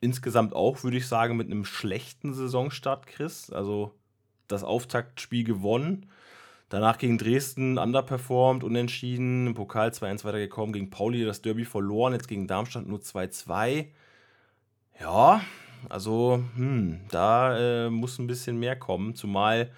insgesamt 0.00 0.54
auch, 0.54 0.82
würde 0.82 0.96
ich 0.96 1.06
sagen, 1.06 1.36
mit 1.36 1.46
einem 1.46 1.64
schlechten 1.64 2.34
Saisonstart, 2.34 3.06
Chris. 3.06 3.50
Also 3.50 3.94
das 4.48 4.64
Auftaktspiel 4.64 5.44
gewonnen. 5.44 6.10
Danach 6.68 6.98
gegen 6.98 7.18
Dresden 7.18 7.78
underperformed, 7.78 8.64
unentschieden, 8.64 9.48
im 9.48 9.54
Pokal 9.54 9.90
2-1 9.90 10.24
weitergekommen, 10.24 10.72
gegen 10.72 10.90
Pauli 10.90 11.24
das 11.24 11.42
Derby 11.42 11.64
verloren, 11.64 12.12
jetzt 12.12 12.28
gegen 12.28 12.46
Darmstadt 12.46 12.86
nur 12.86 13.00
2-2. 13.00 13.86
Ja, 15.00 15.40
also 15.88 16.42
hm, 16.54 17.00
da 17.10 17.86
äh, 17.86 17.90
muss 17.90 18.18
ein 18.18 18.26
bisschen 18.26 18.58
mehr 18.58 18.76
kommen, 18.76 19.14
zumal 19.14 19.70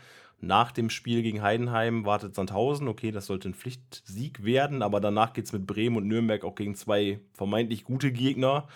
nach 0.42 0.72
dem 0.72 0.90
Spiel 0.90 1.22
gegen 1.22 1.40
Heidenheim 1.40 2.05
wartet 2.05 2.35
Sandhausen. 2.35 2.88
Okay, 2.88 3.12
das 3.12 3.26
sollte 3.26 3.48
ein 3.48 3.55
Pflichtsieg 3.55 4.44
werden, 4.44 4.83
aber 4.83 5.00
danach 5.00 5.33
geht 5.33 5.46
es 5.46 5.52
mit 5.52 5.68
Bremen 5.68 5.96
und 5.96 6.09
Nürnberg 6.09 6.44
auch 6.44 6.57
gegen 6.57 6.74
zwei 6.74 7.20
vermeintlich 7.33 7.85
gute 7.85 8.11
Gegner. 8.11 8.66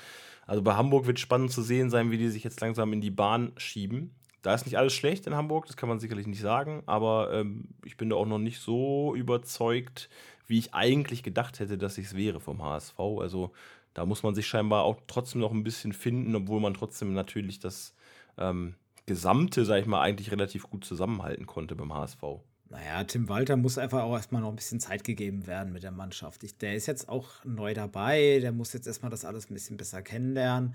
Also 0.46 0.62
bei 0.62 0.74
Hamburg 0.74 1.07
wird 1.07 1.18
spannend 1.18 1.50
zu 1.50 1.62
sehen 1.62 1.90
sein, 1.90 2.12
wie 2.12 2.18
die 2.18 2.29
sich 2.29 2.44
jetzt 2.44 2.61
langsam 2.61 2.92
in 2.92 3.00
die 3.00 3.11
Bahn 3.11 3.50
schieben. 3.57 4.14
Da 4.42 4.55
ist 4.55 4.64
nicht 4.64 4.79
alles 4.79 4.94
schlecht 4.94 5.26
in 5.26 5.35
Hamburg, 5.35 5.66
das 5.66 5.76
kann 5.76 5.88
man 5.88 5.98
sicherlich 5.98 6.29
nicht 6.29 6.40
sagen, 6.40 6.85
aber 6.87 7.33
ähm, 7.33 7.66
ich 7.85 7.96
bin 7.96 8.11
da 8.11 8.16
auch 8.16 8.26
noch 8.26 8.38
nicht 8.38 8.61
so 8.61 9.16
überzeugt, 9.16 10.09
wie 10.46 10.61
ich 10.61 10.72
eigentlich 10.72 11.24
gedacht 11.24 11.59
hätte, 11.59 11.79
dass 11.79 11.98
ich 11.98 12.07
es 12.07 12.16
wäre 12.16 12.38
vom 12.38 12.62
HSV. 12.62 13.00
Also 13.00 13.50
da 13.92 14.07
muss 14.07 14.22
man 14.22 14.37
sich 14.37 14.46
scheinbar 14.46 14.85
auch 14.85 15.00
trotzdem 15.09 15.40
noch 15.40 15.50
ein 15.50 15.64
bisschen 15.64 15.92
finden, 15.92 16.37
obwohl 16.37 16.61
man 16.61 16.74
trotzdem 16.74 17.12
natürlich 17.12 17.59
das 17.59 17.92
ähm, 18.38 18.76
Gesamte, 19.07 19.64
sag 19.64 19.81
ich 19.81 19.87
mal, 19.87 20.03
eigentlich 20.03 20.33
relativ 20.33 20.64
gut 20.69 20.85
zusammenhalten 20.85 21.47
konnte 21.47 21.77
beim 21.77 21.95
HSV. 21.95 22.23
Naja, 22.69 23.05
Tim 23.05 23.29
Walter 23.29 23.57
muss 23.57 23.79
einfach 23.79 24.03
auch 24.03 24.14
erstmal 24.14 24.42
noch 24.42 24.49
ein 24.49 24.57
bisschen 24.57 24.81
Zeit 24.81 25.05
gegeben 25.05 25.47
werden 25.47 25.73
mit 25.73 25.85
der 25.85 25.92
Mannschaft. 25.92 26.42
Ich, 26.42 26.59
der 26.59 26.75
ist 26.75 26.87
jetzt 26.87 27.09
auch 27.09 27.45
neu 27.45 27.75
dabei, 27.75 28.40
der 28.40 28.51
muss 28.51 28.73
jetzt 28.73 28.88
erstmal 28.88 29.11
das 29.11 29.25
alles 29.25 29.49
ein 29.49 29.55
bisschen 29.55 29.77
besser 29.77 30.03
kennenlernen. 30.03 30.75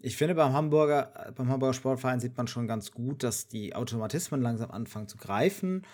Ich 0.00 0.16
finde, 0.16 0.34
beim 0.34 0.52
Hamburger, 0.52 1.32
beim 1.36 1.48
Hamburger 1.48 1.74
Sportverein 1.74 2.18
sieht 2.18 2.36
man 2.36 2.48
schon 2.48 2.66
ganz 2.66 2.90
gut, 2.90 3.22
dass 3.22 3.46
die 3.46 3.76
Automatismen 3.76 4.42
langsam 4.42 4.72
anfangen 4.72 5.06
zu 5.06 5.16
greifen, 5.16 5.84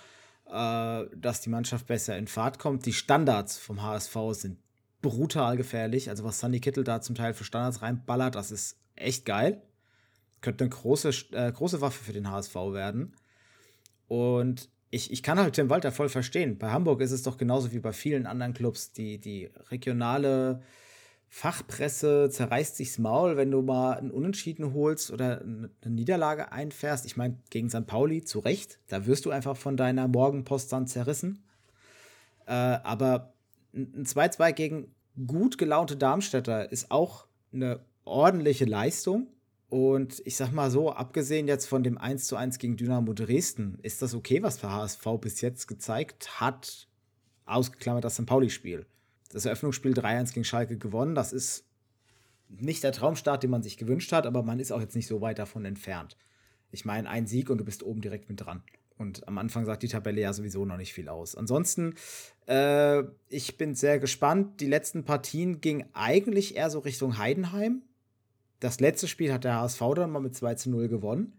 äh, 0.47 1.05
dass 1.15 1.43
die 1.43 1.51
Mannschaft 1.51 1.87
besser 1.87 2.17
in 2.17 2.27
Fahrt 2.27 2.59
kommt. 2.59 2.87
Die 2.87 2.95
Standards 2.95 3.59
vom 3.59 3.83
HSV 3.83 4.17
sind 4.31 4.59
brutal 5.03 5.59
gefährlich. 5.59 6.09
Also, 6.09 6.25
was 6.25 6.41
Sandy 6.41 6.61
Kittel 6.61 6.85
da 6.85 7.03
zum 7.03 7.17
Teil 7.17 7.35
für 7.35 7.45
Standards 7.45 7.83
reinballert, 7.83 8.35
das 8.35 8.51
ist 8.51 8.79
echt 8.97 9.27
geil 9.27 9.61
könnte 10.45 10.65
eine 10.65 10.71
große, 10.71 11.11
äh, 11.33 11.51
große 11.51 11.81
Waffe 11.81 12.05
für 12.05 12.13
den 12.13 12.31
HSV 12.31 12.55
werden. 12.55 13.17
Und 14.07 14.69
ich, 14.91 15.11
ich 15.11 15.23
kann 15.23 15.39
halt 15.39 15.55
Tim 15.55 15.71
Walter 15.71 15.91
voll 15.91 16.09
verstehen. 16.09 16.59
Bei 16.59 16.71
Hamburg 16.71 17.01
ist 17.01 17.11
es 17.11 17.23
doch 17.23 17.37
genauso 17.37 17.73
wie 17.73 17.81
bei 17.81 17.93
vielen 17.93 18.27
anderen 18.27 18.55
Clubs. 18.55 18.93
Die, 18.93 19.19
die 19.19 19.51
regionale 19.71 20.63
Fachpresse 21.29 22.29
zerreißt 22.31 22.77
sich's 22.77 22.99
Maul, 22.99 23.37
wenn 23.37 23.51
du 23.51 23.63
mal 23.63 23.95
einen 23.95 24.13
Unentschieden 24.13 24.73
holst 24.73 25.11
oder 25.11 25.41
eine 25.41 25.71
Niederlage 25.85 26.53
einfährst. 26.53 27.07
Ich 27.07 27.17
meine, 27.17 27.39
gegen 27.51 27.71
St. 27.71 27.87
Pauli 27.87 28.23
zu 28.23 28.39
Recht. 28.39 28.79
Da 28.87 29.07
wirst 29.07 29.25
du 29.25 29.31
einfach 29.31 29.57
von 29.57 29.77
deiner 29.77 30.07
Morgenpost 30.07 30.73
dann 30.73 30.87
zerrissen. 30.87 31.43
Äh, 32.47 32.53
aber 32.53 33.33
ein 33.75 34.05
2-2 34.05 34.53
gegen 34.53 34.95
gut 35.27 35.59
gelaunte 35.59 35.97
Darmstädter 35.97 36.71
ist 36.71 36.91
auch 36.91 37.27
eine 37.53 37.81
ordentliche 38.05 38.67
Leistung. 38.67 39.29
Und 39.75 40.23
ich 40.25 40.37
sag 40.37 40.53
mal 40.53 40.71
so, 40.71 40.93
abgesehen 40.93 41.49
jetzt 41.49 41.67
von 41.67 41.83
dem 41.83 41.99
1 41.99 42.27
zu 42.27 42.37
1 42.37 42.61
gegen 42.61 42.77
Dynamo 42.77 43.13
Dresden, 43.13 43.77
ist 43.83 44.03
das 44.03 44.15
okay, 44.15 44.41
was 44.41 44.59
der 44.59 44.71
HSV 44.71 45.05
bis 45.21 45.41
jetzt 45.41 45.67
gezeigt 45.67 46.41
hat? 46.41 46.87
ausgeklammert 47.45 48.05
das 48.05 48.15
St. 48.15 48.25
Pauli-Spiel. 48.25 48.87
Das 49.33 49.47
Eröffnungsspiel 49.47 49.93
3-1 49.93 50.33
gegen 50.33 50.45
Schalke 50.45 50.79
gewonnen. 50.79 51.17
Das 51.17 51.33
ist 51.33 51.67
nicht 52.49 52.85
der 52.85 52.93
Traumstart, 52.93 53.43
den 53.43 53.51
man 53.51 53.65
sich 53.65 53.77
gewünscht 53.77 54.13
hat, 54.13 54.27
aber 54.27 54.45
man 54.45 54.61
ist 54.61 54.71
auch 54.71 54.81
jetzt 54.81 54.95
nicht 54.95 55.09
so 55.09 55.21
weit 55.21 55.41
davon 55.41 55.65
entfernt. 55.65 56.17
Ich 56.71 56.85
meine, 56.85 57.11
ein 57.11 57.27
Sieg 57.27 57.51
und 57.51 57.59
du 57.59 57.65
bist 57.65 57.83
oben 57.83 58.01
direkt 58.01 58.29
mit 58.29 58.41
dran. 58.41 58.63
Und 58.97 59.27
am 59.27 59.39
Anfang 59.39 59.65
sagt 59.65 59.83
die 59.83 59.89
Tabelle 59.89 60.21
ja 60.21 60.33
sowieso 60.33 60.65
noch 60.65 60.77
nicht 60.77 60.95
viel 60.95 61.09
aus. 61.09 61.35
Ansonsten, 61.35 61.97
äh, 62.47 63.03
ich 63.29 63.57
bin 63.57 63.75
sehr 63.75 63.99
gespannt. 63.99 64.61
Die 64.61 64.69
letzten 64.69 65.05
Partien 65.05 65.61
gingen 65.61 65.89
eigentlich 65.95 66.55
eher 66.55 66.71
so 66.71 66.79
Richtung 66.79 67.19
Heidenheim. 67.19 67.83
Das 68.61 68.81
letzte 68.81 69.09
Spiel 69.09 69.33
hat 69.33 69.45
der 69.45 69.61
HSV 69.61 69.81
dann 69.95 70.11
mal 70.11 70.21
mit 70.21 70.35
2 70.35 70.55
zu 70.55 70.71
0 70.71 70.89
gewonnen. 70.89 71.33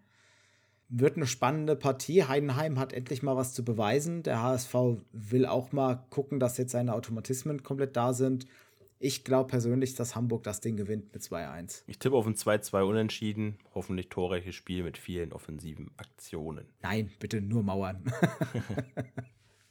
Wird 0.90 1.18
eine 1.18 1.26
spannende 1.26 1.76
Partie. 1.76 2.24
Heidenheim 2.24 2.78
hat 2.78 2.94
endlich 2.94 3.24
mal 3.24 3.36
was 3.36 3.54
zu 3.54 3.66
beweisen. 3.66 4.22
Der 4.22 4.42
HSV 4.42 4.76
will 5.12 5.46
auch 5.46 5.72
mal 5.72 6.06
gucken, 6.12 6.40
dass 6.40 6.58
jetzt 6.58 6.72
seine 6.72 6.94
Automatismen 6.94 7.64
komplett 7.64 7.96
da 7.96 8.14
sind. 8.14 8.46
Ich 9.00 9.24
glaube 9.24 9.50
persönlich, 9.50 9.96
dass 9.96 10.16
Hamburg 10.16 10.44
das 10.44 10.62
Ding 10.62 10.78
gewinnt 10.78 11.12
mit 11.14 11.22
2-1. 11.22 11.84
Ich 11.88 12.00
tippe 12.00 12.16
auf 12.16 12.28
ein 12.28 12.36
2-2 12.36 12.84
unentschieden. 12.84 13.58
Hoffentlich 13.74 14.10
torreiches 14.10 14.56
Spiel 14.56 14.84
mit 14.84 14.98
vielen 14.98 15.34
offensiven 15.34 15.92
Aktionen. 15.98 16.66
Nein, 16.82 17.12
bitte 17.20 17.42
nur 17.42 17.64
Mauern. 17.64 18.04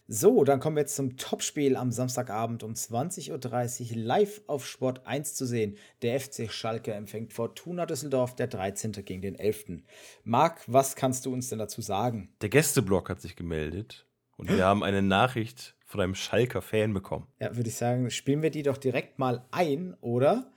so, 0.07 0.44
dann 0.44 0.61
kommen 0.61 0.76
wir 0.76 0.82
jetzt 0.82 0.96
zum 0.96 1.16
Topspiel 1.16 1.76
am 1.76 1.90
Samstagabend 1.90 2.62
um 2.62 2.74
20.30 2.74 3.92
Uhr 3.92 3.96
live 3.96 4.42
auf 4.46 4.66
Sport 4.66 5.07
1 5.07 5.34
zu 5.34 5.46
sehen. 5.46 5.78
Der 6.02 6.20
FC 6.20 6.52
Schalke 6.52 6.92
empfängt 6.92 7.32
Fortuna 7.32 7.86
Düsseldorf, 7.86 8.36
der 8.36 8.48
13. 8.48 8.92
gegen 8.92 9.22
den 9.22 9.34
11. 9.34 9.82
Marc, 10.22 10.61
was 10.66 10.94
kannst 10.94 11.24
du 11.24 11.32
uns 11.32 11.48
denn 11.48 11.59
dazu 11.59 11.80
sagen? 11.80 12.28
Der 12.42 12.50
Gästeblock 12.50 13.09
hat 13.09 13.22
sich 13.22 13.34
gemeldet 13.34 14.07
und 14.36 14.50
wir 14.50 14.64
haben 14.66 14.84
eine 14.84 15.00
Nachricht 15.00 15.74
von 15.86 16.02
einem 16.02 16.14
Schalker 16.14 16.61
Fan 16.61 16.92
bekommen. 16.92 17.26
Ja, 17.40 17.57
würde 17.57 17.70
ich 17.70 17.76
sagen, 17.76 18.11
spielen 18.11 18.42
wir 18.42 18.50
die 18.50 18.62
doch 18.62 18.76
direkt 18.76 19.18
mal 19.18 19.46
ein, 19.52 19.94
oder? 20.02 20.52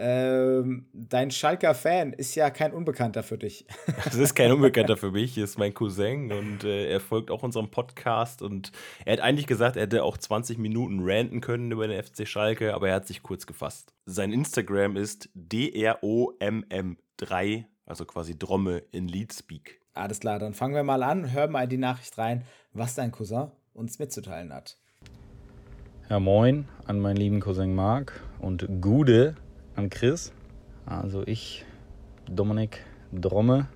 Ähm, 0.00 0.86
dein 0.92 1.32
Schalker 1.32 1.74
Fan 1.74 2.12
ist 2.12 2.36
ja 2.36 2.50
kein 2.50 2.72
Unbekannter 2.72 3.24
für 3.24 3.36
dich. 3.36 3.66
Das 4.04 4.14
ist 4.14 4.36
kein 4.36 4.52
Unbekannter 4.52 4.96
für 4.96 5.10
mich, 5.10 5.36
er 5.36 5.42
ist 5.42 5.58
mein 5.58 5.74
Cousin 5.74 6.30
und 6.30 6.62
äh, 6.62 6.88
er 6.88 7.00
folgt 7.00 7.32
auch 7.32 7.42
unserem 7.42 7.72
Podcast 7.72 8.42
und 8.42 8.70
er 9.04 9.14
hat 9.14 9.20
eigentlich 9.20 9.48
gesagt, 9.48 9.74
er 9.74 9.82
hätte 9.82 10.04
auch 10.04 10.16
20 10.16 10.56
Minuten 10.56 11.00
ranten 11.02 11.40
können 11.40 11.72
über 11.72 11.88
den 11.88 12.00
FC 12.00 12.28
Schalke, 12.28 12.74
aber 12.74 12.90
er 12.90 12.94
hat 12.94 13.08
sich 13.08 13.24
kurz 13.24 13.46
gefasst. 13.46 13.92
Sein 14.06 14.32
Instagram 14.32 14.96
ist 14.96 15.30
DROMM3, 15.36 17.64
also 17.84 18.04
quasi 18.04 18.38
Dromme 18.38 18.84
in 18.92 19.08
Leadspeak. 19.08 19.80
Alles 19.94 20.20
klar, 20.20 20.38
dann 20.38 20.54
fangen 20.54 20.76
wir 20.76 20.84
mal 20.84 21.02
an, 21.02 21.32
hören 21.32 21.50
mal 21.50 21.64
in 21.64 21.70
die 21.70 21.76
Nachricht 21.76 22.16
rein, 22.18 22.44
was 22.72 22.94
dein 22.94 23.10
Cousin 23.10 23.50
uns 23.74 23.98
mitzuteilen 23.98 24.54
hat. 24.54 24.78
Ja, 26.08 26.20
moin 26.20 26.68
an 26.86 27.00
meinen 27.00 27.16
lieben 27.16 27.40
Cousin 27.40 27.74
Marc 27.74 28.22
und 28.38 28.68
Gude 28.80 29.34
an 29.78 29.90
Chris. 29.90 30.32
Also 30.86 31.22
ich, 31.24 31.64
Dominik 32.28 32.80
Dromme, 33.12 33.68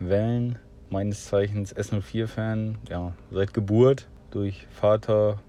Wellen, 0.00 0.58
meines 0.90 1.26
Zeichens 1.26 1.74
S04-Fan, 1.74 2.76
ja, 2.90 3.14
seit 3.30 3.54
Geburt 3.54 4.08
durch 4.32 4.66
Vater 4.70 5.40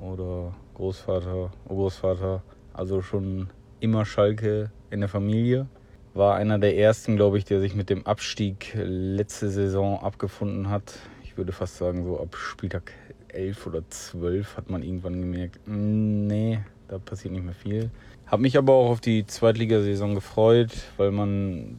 oder 0.00 0.54
Großvater, 0.74 1.52
Urgroßvater, 1.68 2.42
also 2.74 3.02
schon 3.02 3.48
immer 3.78 4.04
Schalke 4.04 4.70
in 4.90 5.00
der 5.00 5.08
Familie. 5.08 5.68
War 6.14 6.34
einer 6.34 6.58
der 6.58 6.76
ersten, 6.76 7.16
glaube 7.16 7.38
ich, 7.38 7.44
der 7.44 7.60
sich 7.60 7.74
mit 7.74 7.88
dem 7.88 8.04
Abstieg 8.04 8.72
letzte 8.74 9.48
Saison 9.48 10.02
abgefunden 10.02 10.68
hat. 10.68 10.98
Ich 11.22 11.38
würde 11.38 11.52
fast 11.52 11.78
sagen, 11.78 12.04
so 12.04 12.20
ab 12.20 12.36
Spieltag 12.36 12.92
11 13.28 13.66
oder 13.66 13.88
12 13.88 14.56
hat 14.56 14.70
man 14.70 14.82
irgendwann 14.82 15.20
gemerkt, 15.20 15.60
mm, 15.66 16.26
nee, 16.26 16.60
da 16.88 16.98
passiert 16.98 17.32
nicht 17.32 17.44
mehr 17.44 17.54
viel. 17.54 17.90
Habe 18.32 18.40
mich 18.40 18.56
aber 18.56 18.72
auch 18.72 18.88
auf 18.88 19.02
die 19.02 19.26
Zweitligasaison 19.26 20.14
gefreut, 20.14 20.70
weil 20.96 21.10
man 21.10 21.76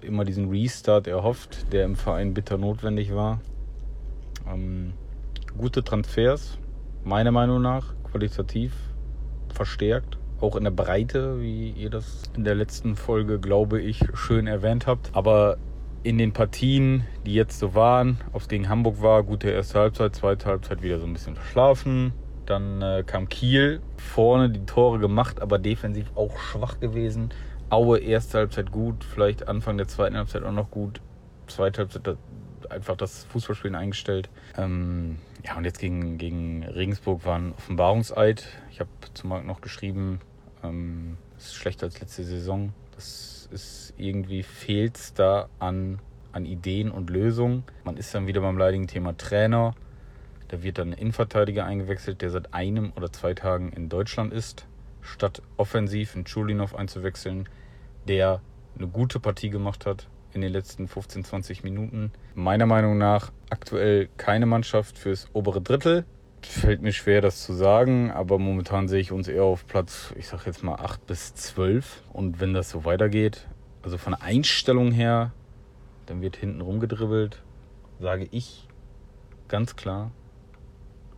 immer 0.00 0.24
diesen 0.24 0.48
Restart 0.48 1.06
erhofft, 1.06 1.70
der 1.74 1.84
im 1.84 1.94
Verein 1.94 2.32
bitter 2.32 2.56
notwendig 2.56 3.14
war. 3.14 3.42
Ähm, 4.50 4.94
gute 5.58 5.84
Transfers, 5.84 6.56
meiner 7.04 7.32
Meinung 7.32 7.60
nach, 7.60 7.92
qualitativ 8.10 8.72
verstärkt. 9.52 10.16
Auch 10.40 10.56
in 10.56 10.64
der 10.64 10.70
Breite, 10.70 11.42
wie 11.42 11.72
ihr 11.72 11.90
das 11.90 12.22
in 12.34 12.44
der 12.44 12.54
letzten 12.54 12.96
Folge, 12.96 13.38
glaube 13.38 13.82
ich, 13.82 14.02
schön 14.14 14.46
erwähnt 14.46 14.86
habt. 14.86 15.10
Aber 15.12 15.58
in 16.02 16.16
den 16.16 16.32
Partien, 16.32 17.04
die 17.26 17.34
jetzt 17.34 17.58
so 17.58 17.74
waren, 17.74 18.16
ob 18.32 18.40
es 18.40 18.48
gegen 18.48 18.70
Hamburg 18.70 19.02
war, 19.02 19.22
gute 19.22 19.50
erste 19.50 19.80
Halbzeit, 19.80 20.16
zweite 20.16 20.46
Halbzeit 20.46 20.80
wieder 20.80 20.98
so 20.98 21.04
ein 21.04 21.12
bisschen 21.12 21.34
verschlafen. 21.34 22.14
Dann 22.48 22.80
äh, 22.80 23.04
kam 23.06 23.28
Kiel, 23.28 23.82
vorne 23.98 24.48
die 24.48 24.64
Tore 24.64 24.98
gemacht, 24.98 25.42
aber 25.42 25.58
defensiv 25.58 26.10
auch 26.14 26.38
schwach 26.38 26.80
gewesen. 26.80 27.28
Aue 27.68 27.98
erste 27.98 28.38
Halbzeit 28.38 28.72
gut, 28.72 29.04
vielleicht 29.04 29.48
Anfang 29.48 29.76
der 29.76 29.86
zweiten 29.86 30.16
Halbzeit 30.16 30.44
auch 30.44 30.52
noch 30.52 30.70
gut. 30.70 31.02
Zweite 31.46 31.80
Halbzeit 31.82 32.16
einfach 32.70 32.96
das 32.96 33.24
Fußballspielen 33.24 33.74
eingestellt. 33.74 34.30
Ähm, 34.56 35.18
ja, 35.44 35.58
und 35.58 35.64
jetzt 35.66 35.78
gegen, 35.78 36.16
gegen 36.16 36.64
Regensburg 36.64 37.26
war 37.26 37.38
ein 37.38 37.52
Offenbarungseid. 37.52 38.46
Ich 38.70 38.80
habe 38.80 38.88
zu 39.12 39.26
Marc 39.26 39.44
noch 39.44 39.60
geschrieben, 39.60 40.20
ähm, 40.64 41.18
ist 41.36 41.54
schlechter 41.54 41.84
als 41.84 42.00
letzte 42.00 42.24
Saison. 42.24 42.72
Das 42.94 43.46
ist 43.52 43.92
irgendwie 43.98 44.42
fehlt 44.42 44.96
es 44.96 45.12
da 45.12 45.50
an, 45.58 45.98
an 46.32 46.46
Ideen 46.46 46.90
und 46.90 47.10
Lösungen. 47.10 47.64
Man 47.84 47.98
ist 47.98 48.14
dann 48.14 48.26
wieder 48.26 48.40
beim 48.40 48.56
leidigen 48.56 48.86
Thema 48.86 49.14
Trainer. 49.18 49.74
Da 50.48 50.62
wird 50.62 50.78
dann 50.78 50.92
ein 50.92 50.98
Innenverteidiger 50.98 51.64
eingewechselt, 51.64 52.22
der 52.22 52.30
seit 52.30 52.54
einem 52.54 52.92
oder 52.96 53.12
zwei 53.12 53.34
Tagen 53.34 53.72
in 53.72 53.88
Deutschland 53.88 54.32
ist, 54.32 54.66
statt 55.02 55.42
offensiv 55.56 56.14
in 56.16 56.26
Schulinov 56.26 56.74
einzuwechseln, 56.74 57.48
der 58.06 58.40
eine 58.76 58.88
gute 58.88 59.20
Partie 59.20 59.50
gemacht 59.50 59.86
hat 59.86 60.08
in 60.32 60.40
den 60.40 60.52
letzten 60.52 60.88
15, 60.88 61.24
20 61.24 61.64
Minuten. 61.64 62.12
Meiner 62.34 62.66
Meinung 62.66 62.96
nach 62.96 63.32
aktuell 63.50 64.08
keine 64.16 64.46
Mannschaft 64.46 64.98
fürs 64.98 65.28
obere 65.32 65.60
Drittel. 65.60 66.04
Fällt 66.42 66.82
mir 66.82 66.92
schwer, 66.92 67.20
das 67.20 67.42
zu 67.42 67.52
sagen, 67.52 68.10
aber 68.12 68.38
momentan 68.38 68.88
sehe 68.88 69.00
ich 69.00 69.10
uns 69.10 69.26
eher 69.26 69.42
auf 69.42 69.66
Platz, 69.66 70.14
ich 70.16 70.28
sag 70.28 70.46
jetzt 70.46 70.62
mal 70.62 70.76
8 70.76 71.06
bis 71.06 71.34
12. 71.34 72.02
Und 72.12 72.40
wenn 72.40 72.54
das 72.54 72.70
so 72.70 72.84
weitergeht, 72.84 73.48
also 73.82 73.98
von 73.98 74.12
der 74.12 74.22
Einstellung 74.22 74.92
her, 74.92 75.32
dann 76.06 76.22
wird 76.22 76.36
hinten 76.36 76.60
rumgedribbelt, 76.60 77.42
sage 77.98 78.28
ich 78.30 78.68
ganz 79.48 79.76
klar, 79.76 80.12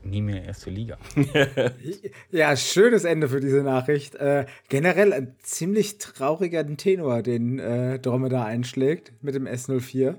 nie 0.05 0.23
mehr 0.23 0.45
erste 0.45 0.71
Liga. 0.71 0.99
ja, 2.31 2.57
schönes 2.57 3.05
Ende 3.05 3.29
für 3.29 3.41
diese 3.41 3.63
Nachricht. 3.63 4.15
Äh, 4.15 4.47
generell 4.69 5.13
ein 5.13 5.37
ziemlich 5.43 5.99
trauriger 5.99 6.67
Tenor, 6.77 7.23
den 7.23 7.59
äh, 7.59 7.99
Dromme 7.99 8.29
da 8.29 8.45
einschlägt 8.45 9.13
mit 9.23 9.35
dem 9.35 9.47
S04. 9.47 10.17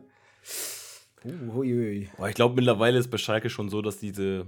Uh, 1.23 1.63
ich 1.63 2.33
glaube, 2.33 2.55
mittlerweile 2.55 2.97
ist 2.97 3.09
bei 3.09 3.17
Schalke 3.17 3.49
schon 3.49 3.69
so, 3.69 3.81
dass 3.81 3.97
diese 3.97 4.47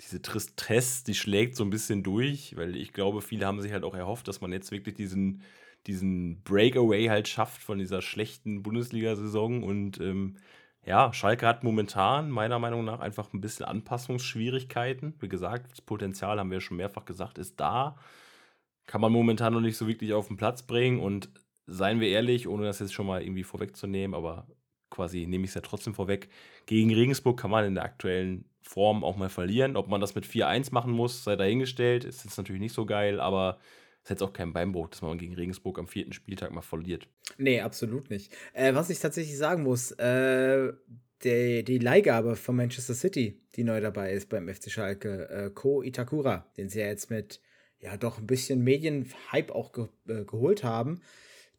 diese 0.00 0.22
Tristesse, 0.22 1.04
die 1.04 1.14
schlägt 1.14 1.56
so 1.56 1.64
ein 1.64 1.70
bisschen 1.70 2.02
durch, 2.02 2.56
weil 2.56 2.76
ich 2.76 2.92
glaube, 2.92 3.20
viele 3.20 3.46
haben 3.46 3.60
sich 3.60 3.72
halt 3.72 3.84
auch 3.84 3.94
erhofft, 3.94 4.28
dass 4.28 4.40
man 4.40 4.52
jetzt 4.52 4.70
wirklich 4.70 4.94
diesen, 4.94 5.42
diesen 5.86 6.42
Breakaway 6.42 7.06
halt 7.06 7.26
schafft 7.26 7.62
von 7.62 7.78
dieser 7.78 8.00
schlechten 8.00 8.62
Bundesliga-Saison. 8.62 9.64
Und 9.64 10.00
ähm, 10.00 10.36
ja, 10.88 11.12
Schalke 11.12 11.46
hat 11.46 11.64
momentan 11.64 12.30
meiner 12.30 12.58
Meinung 12.58 12.82
nach 12.82 13.00
einfach 13.00 13.34
ein 13.34 13.42
bisschen 13.42 13.66
Anpassungsschwierigkeiten. 13.66 15.12
Wie 15.20 15.28
gesagt, 15.28 15.70
das 15.70 15.82
Potenzial, 15.82 16.38
haben 16.38 16.50
wir 16.50 16.62
schon 16.62 16.78
mehrfach 16.78 17.04
gesagt, 17.04 17.36
ist 17.36 17.60
da. 17.60 17.96
Kann 18.86 19.02
man 19.02 19.12
momentan 19.12 19.52
noch 19.52 19.60
nicht 19.60 19.76
so 19.76 19.86
wirklich 19.86 20.14
auf 20.14 20.28
den 20.28 20.38
Platz 20.38 20.62
bringen. 20.62 20.98
Und 20.98 21.28
seien 21.66 22.00
wir 22.00 22.08
ehrlich, 22.08 22.48
ohne 22.48 22.64
das 22.64 22.78
jetzt 22.78 22.94
schon 22.94 23.06
mal 23.06 23.22
irgendwie 23.22 23.44
vorwegzunehmen, 23.44 24.14
aber 24.14 24.46
quasi 24.88 25.26
nehme 25.26 25.44
ich 25.44 25.50
es 25.50 25.56
ja 25.56 25.60
trotzdem 25.60 25.92
vorweg, 25.92 26.30
gegen 26.64 26.94
Regensburg 26.94 27.38
kann 27.38 27.50
man 27.50 27.66
in 27.66 27.74
der 27.74 27.84
aktuellen 27.84 28.46
Form 28.62 29.04
auch 29.04 29.16
mal 29.16 29.28
verlieren. 29.28 29.76
Ob 29.76 29.88
man 29.88 30.00
das 30.00 30.14
mit 30.14 30.24
4-1 30.24 30.72
machen 30.72 30.92
muss, 30.92 31.22
sei 31.22 31.36
dahingestellt. 31.36 32.04
Ist 32.04 32.24
jetzt 32.24 32.38
natürlich 32.38 32.62
nicht 32.62 32.72
so 32.72 32.86
geil, 32.86 33.20
aber 33.20 33.58
ist 34.08 34.10
jetzt 34.10 34.22
auch 34.22 34.32
kein 34.32 34.54
Beinbruch, 34.54 34.88
dass 34.88 35.02
man 35.02 35.18
gegen 35.18 35.34
Regensburg 35.34 35.78
am 35.78 35.86
vierten 35.86 36.14
Spieltag 36.14 36.50
mal 36.50 36.62
verliert. 36.62 37.08
Nee, 37.36 37.60
absolut 37.60 38.08
nicht. 38.08 38.32
Äh, 38.54 38.74
was 38.74 38.88
ich 38.88 39.00
tatsächlich 39.00 39.36
sagen 39.36 39.62
muss, 39.62 39.92
äh, 39.92 40.72
die, 41.24 41.62
die 41.62 41.78
Leihgabe 41.78 42.34
von 42.34 42.56
Manchester 42.56 42.94
City, 42.94 43.38
die 43.54 43.64
neu 43.64 43.80
dabei 43.82 44.12
ist 44.12 44.30
beim 44.30 44.48
FC 44.48 44.70
Schalke, 44.70 45.28
äh, 45.28 45.50
Ko 45.50 45.82
Itakura, 45.82 46.50
den 46.56 46.70
sie 46.70 46.80
ja 46.80 46.86
jetzt 46.86 47.10
mit 47.10 47.42
ja 47.80 47.96
doch 47.98 48.18
ein 48.18 48.26
bisschen 48.26 48.64
Medienhype 48.64 49.54
auch 49.54 49.72
ge 49.72 49.88
äh, 50.08 50.24
geholt 50.24 50.64
haben, 50.64 51.02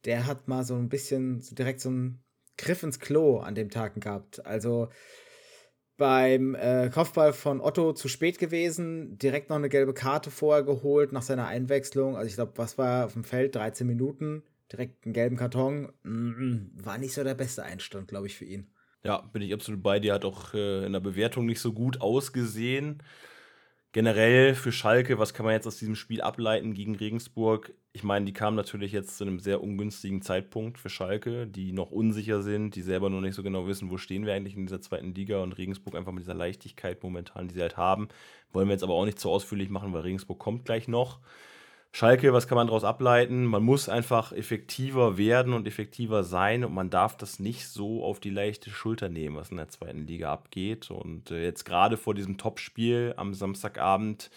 der 0.05 0.25
hat 0.25 0.47
mal 0.47 0.63
so 0.63 0.75
ein 0.75 0.89
bisschen 0.89 1.41
so 1.41 1.53
direkt 1.53 1.81
so 1.81 1.89
einen 1.89 2.23
Griff 2.57 2.81
ins 2.81 2.99
Klo 2.99 3.37
an 3.37 3.53
dem 3.53 3.69
Tag 3.69 4.01
gehabt. 4.01 4.45
Also 4.45 4.89
beim 5.99 6.55
äh, 6.55 6.89
Kopfball 6.89 7.33
von 7.33 7.61
Otto 7.61 7.93
zu 7.93 8.07
spät 8.07 8.39
gewesen, 8.39 9.19
direkt 9.19 9.49
noch 9.49 9.57
eine 9.57 9.69
gelbe 9.69 9.93
Karte 9.93 10.31
vorher 10.31 10.63
geholt 10.63 11.11
nach 11.11 11.21
seiner 11.21 11.45
Einwechslung. 11.45 12.17
Also 12.17 12.27
ich 12.27 12.33
glaube, 12.33 12.53
was 12.55 12.79
war 12.79 13.05
auf 13.05 13.13
dem 13.13 13.23
Feld? 13.23 13.53
13 13.53 13.85
Minuten, 13.85 14.41
direkt 14.71 15.05
einen 15.05 15.13
gelben 15.13 15.37
Karton. 15.37 15.91
Mm, 16.01 16.71
war 16.73 16.97
nicht 16.97 17.13
so 17.13 17.23
der 17.23 17.35
beste 17.35 17.61
Einstand, 17.61 18.07
glaube 18.07 18.25
ich, 18.25 18.35
für 18.35 18.45
ihn. 18.45 18.71
Ja, 19.03 19.21
bin 19.21 19.43
ich 19.43 19.53
absolut 19.53 19.83
bei 19.83 19.99
dir. 19.99 20.13
Hat 20.13 20.25
auch 20.25 20.55
äh, 20.55 20.85
in 20.85 20.93
der 20.93 20.99
Bewertung 20.99 21.45
nicht 21.45 21.61
so 21.61 21.73
gut 21.73 22.01
ausgesehen. 22.01 23.03
Generell 23.91 24.53
für 24.53 24.71
Schalke, 24.71 25.17
was 25.17 25.33
kann 25.33 25.47
man 25.47 25.55
jetzt 25.55 25.65
aus 25.65 25.77
diesem 25.77 25.95
Spiel 25.95 26.21
ableiten 26.21 26.75
gegen 26.75 26.93
Regensburg? 26.95 27.73
Ich 27.91 28.03
meine, 28.03 28.23
die 28.23 28.33
kamen 28.33 28.55
natürlich 28.55 28.91
jetzt 28.91 29.17
zu 29.17 29.23
einem 29.23 29.39
sehr 29.39 29.63
ungünstigen 29.63 30.21
Zeitpunkt 30.21 30.77
für 30.77 30.89
Schalke, 30.89 31.47
die 31.47 31.71
noch 31.71 31.89
unsicher 31.89 32.43
sind, 32.43 32.75
die 32.75 32.83
selber 32.83 33.09
noch 33.09 33.19
nicht 33.19 33.33
so 33.33 33.41
genau 33.41 33.65
wissen, 33.65 33.89
wo 33.89 33.97
stehen 33.97 34.27
wir 34.27 34.35
eigentlich 34.35 34.55
in 34.55 34.67
dieser 34.67 34.79
zweiten 34.79 35.15
Liga 35.15 35.41
und 35.41 35.57
Regensburg 35.57 35.95
einfach 35.95 36.11
mit 36.11 36.21
dieser 36.21 36.35
Leichtigkeit 36.35 37.01
momentan, 37.01 37.47
die 37.47 37.55
sie 37.55 37.61
halt 37.61 37.77
haben. 37.77 38.09
Wollen 38.53 38.67
wir 38.67 38.73
jetzt 38.73 38.83
aber 38.83 38.93
auch 38.93 39.05
nicht 39.05 39.19
zu 39.19 39.31
ausführlich 39.31 39.69
machen, 39.69 39.91
weil 39.91 40.01
Regensburg 40.01 40.37
kommt 40.37 40.65
gleich 40.65 40.87
noch. 40.87 41.19
Schalke, 41.91 42.33
was 42.33 42.47
kann 42.47 42.55
man 42.55 42.67
daraus 42.67 42.83
ableiten? 42.83 43.45
Man 43.45 43.63
muss 43.63 43.89
einfach 43.89 44.31
effektiver 44.31 45.17
werden 45.17 45.53
und 45.53 45.67
effektiver 45.67 46.23
sein 46.23 46.63
und 46.63 46.73
man 46.73 46.89
darf 46.89 47.17
das 47.17 47.39
nicht 47.39 47.67
so 47.67 48.03
auf 48.03 48.19
die 48.19 48.29
leichte 48.29 48.69
Schulter 48.69 49.09
nehmen, 49.09 49.35
was 49.35 49.49
in 49.49 49.57
der 49.57 49.69
zweiten 49.69 50.05
Liga 50.05 50.31
abgeht. 50.31 50.91
Und 50.91 51.31
äh, 51.31 51.43
jetzt 51.43 51.65
gerade 51.65 51.97
vor 51.97 52.13
diesem 52.13 52.37
Topspiel 52.37 53.13
am 53.17 53.33
Samstagabend 53.33 54.29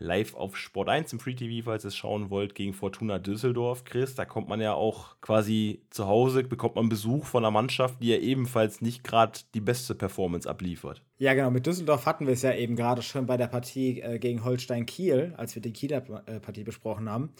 live 0.00 0.34
auf 0.34 0.56
Sport 0.56 0.88
1 0.88 1.12
im 1.12 1.20
Free 1.20 1.34
TV, 1.34 1.64
falls 1.64 1.84
ihr 1.84 1.88
es 1.88 1.96
schauen 1.96 2.30
wollt, 2.30 2.54
gegen 2.54 2.72
Fortuna 2.72 3.18
Düsseldorf. 3.18 3.84
Chris, 3.84 4.14
da 4.14 4.24
kommt 4.24 4.48
man 4.48 4.60
ja 4.60 4.72
auch 4.72 5.20
quasi 5.20 5.82
zu 5.90 6.06
Hause, 6.06 6.42
bekommt 6.42 6.74
man 6.76 6.88
Besuch 6.88 7.26
von 7.26 7.44
einer 7.44 7.50
Mannschaft, 7.50 8.02
die 8.02 8.08
ja 8.08 8.16
ebenfalls 8.16 8.80
nicht 8.80 9.04
gerade 9.04 9.38
die 9.54 9.60
beste 9.60 9.94
Performance 9.94 10.48
abliefert. 10.48 11.02
Ja, 11.18 11.34
genau. 11.34 11.50
Mit 11.50 11.66
Düsseldorf 11.66 12.06
hatten 12.06 12.26
wir 12.26 12.32
es 12.32 12.42
ja 12.42 12.54
eben 12.54 12.76
gerade 12.76 13.02
schon 13.02 13.26
bei 13.26 13.36
der 13.36 13.46
Partie 13.46 14.00
äh, 14.00 14.18
gegen 14.18 14.42
Holstein 14.42 14.86
Kiel, 14.86 15.34
als 15.36 15.54
wir 15.54 15.62
die 15.62 15.72
Kieler 15.72 16.02
äh, 16.26 16.40
Partie 16.40 16.64
besprochen 16.64 17.08
haben. 17.08 17.30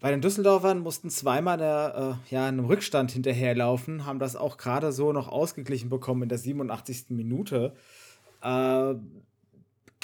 Bei 0.00 0.10
den 0.10 0.20
Düsseldorfern 0.20 0.80
mussten 0.80 1.08
zweimal 1.08 1.56
der, 1.56 2.18
äh, 2.28 2.34
ja, 2.34 2.46
einem 2.46 2.64
Rückstand 2.66 3.12
hinterherlaufen, 3.12 4.04
haben 4.04 4.18
das 4.18 4.34
auch 4.34 4.56
gerade 4.56 4.92
so 4.92 5.12
noch 5.12 5.28
ausgeglichen 5.28 5.88
bekommen 5.88 6.24
in 6.24 6.28
der 6.28 6.38
87. 6.38 7.06
Minute. 7.10 7.74
Äh, 8.42 8.96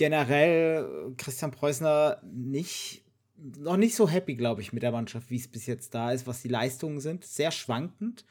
generell 0.00 1.12
Christian 1.18 1.50
Preußner 1.50 2.22
nicht, 2.24 3.04
noch 3.36 3.76
nicht 3.76 3.94
so 3.94 4.08
happy, 4.08 4.34
glaube 4.34 4.62
ich, 4.62 4.72
mit 4.72 4.82
der 4.82 4.92
Mannschaft, 4.92 5.28
wie 5.28 5.36
es 5.36 5.46
bis 5.46 5.66
jetzt 5.66 5.94
da 5.94 6.10
ist, 6.10 6.26
was 6.26 6.40
die 6.40 6.48
Leistungen 6.48 7.00
sind. 7.00 7.22
Sehr 7.22 7.50
schwankend. 7.50 8.24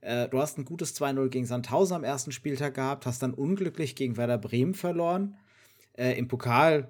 Äh, 0.00 0.26
du 0.30 0.38
hast 0.38 0.56
ein 0.56 0.64
gutes 0.64 0.98
2-0 0.98 1.28
gegen 1.28 1.44
Sandhausen 1.44 1.96
am 1.96 2.02
ersten 2.02 2.32
Spieltag 2.32 2.76
gehabt, 2.76 3.04
hast 3.04 3.22
dann 3.22 3.34
unglücklich 3.34 3.94
gegen 3.94 4.16
Werder 4.16 4.38
Bremen 4.38 4.72
verloren. 4.72 5.36
Äh, 5.98 6.18
Im 6.18 6.28
Pokal, 6.28 6.88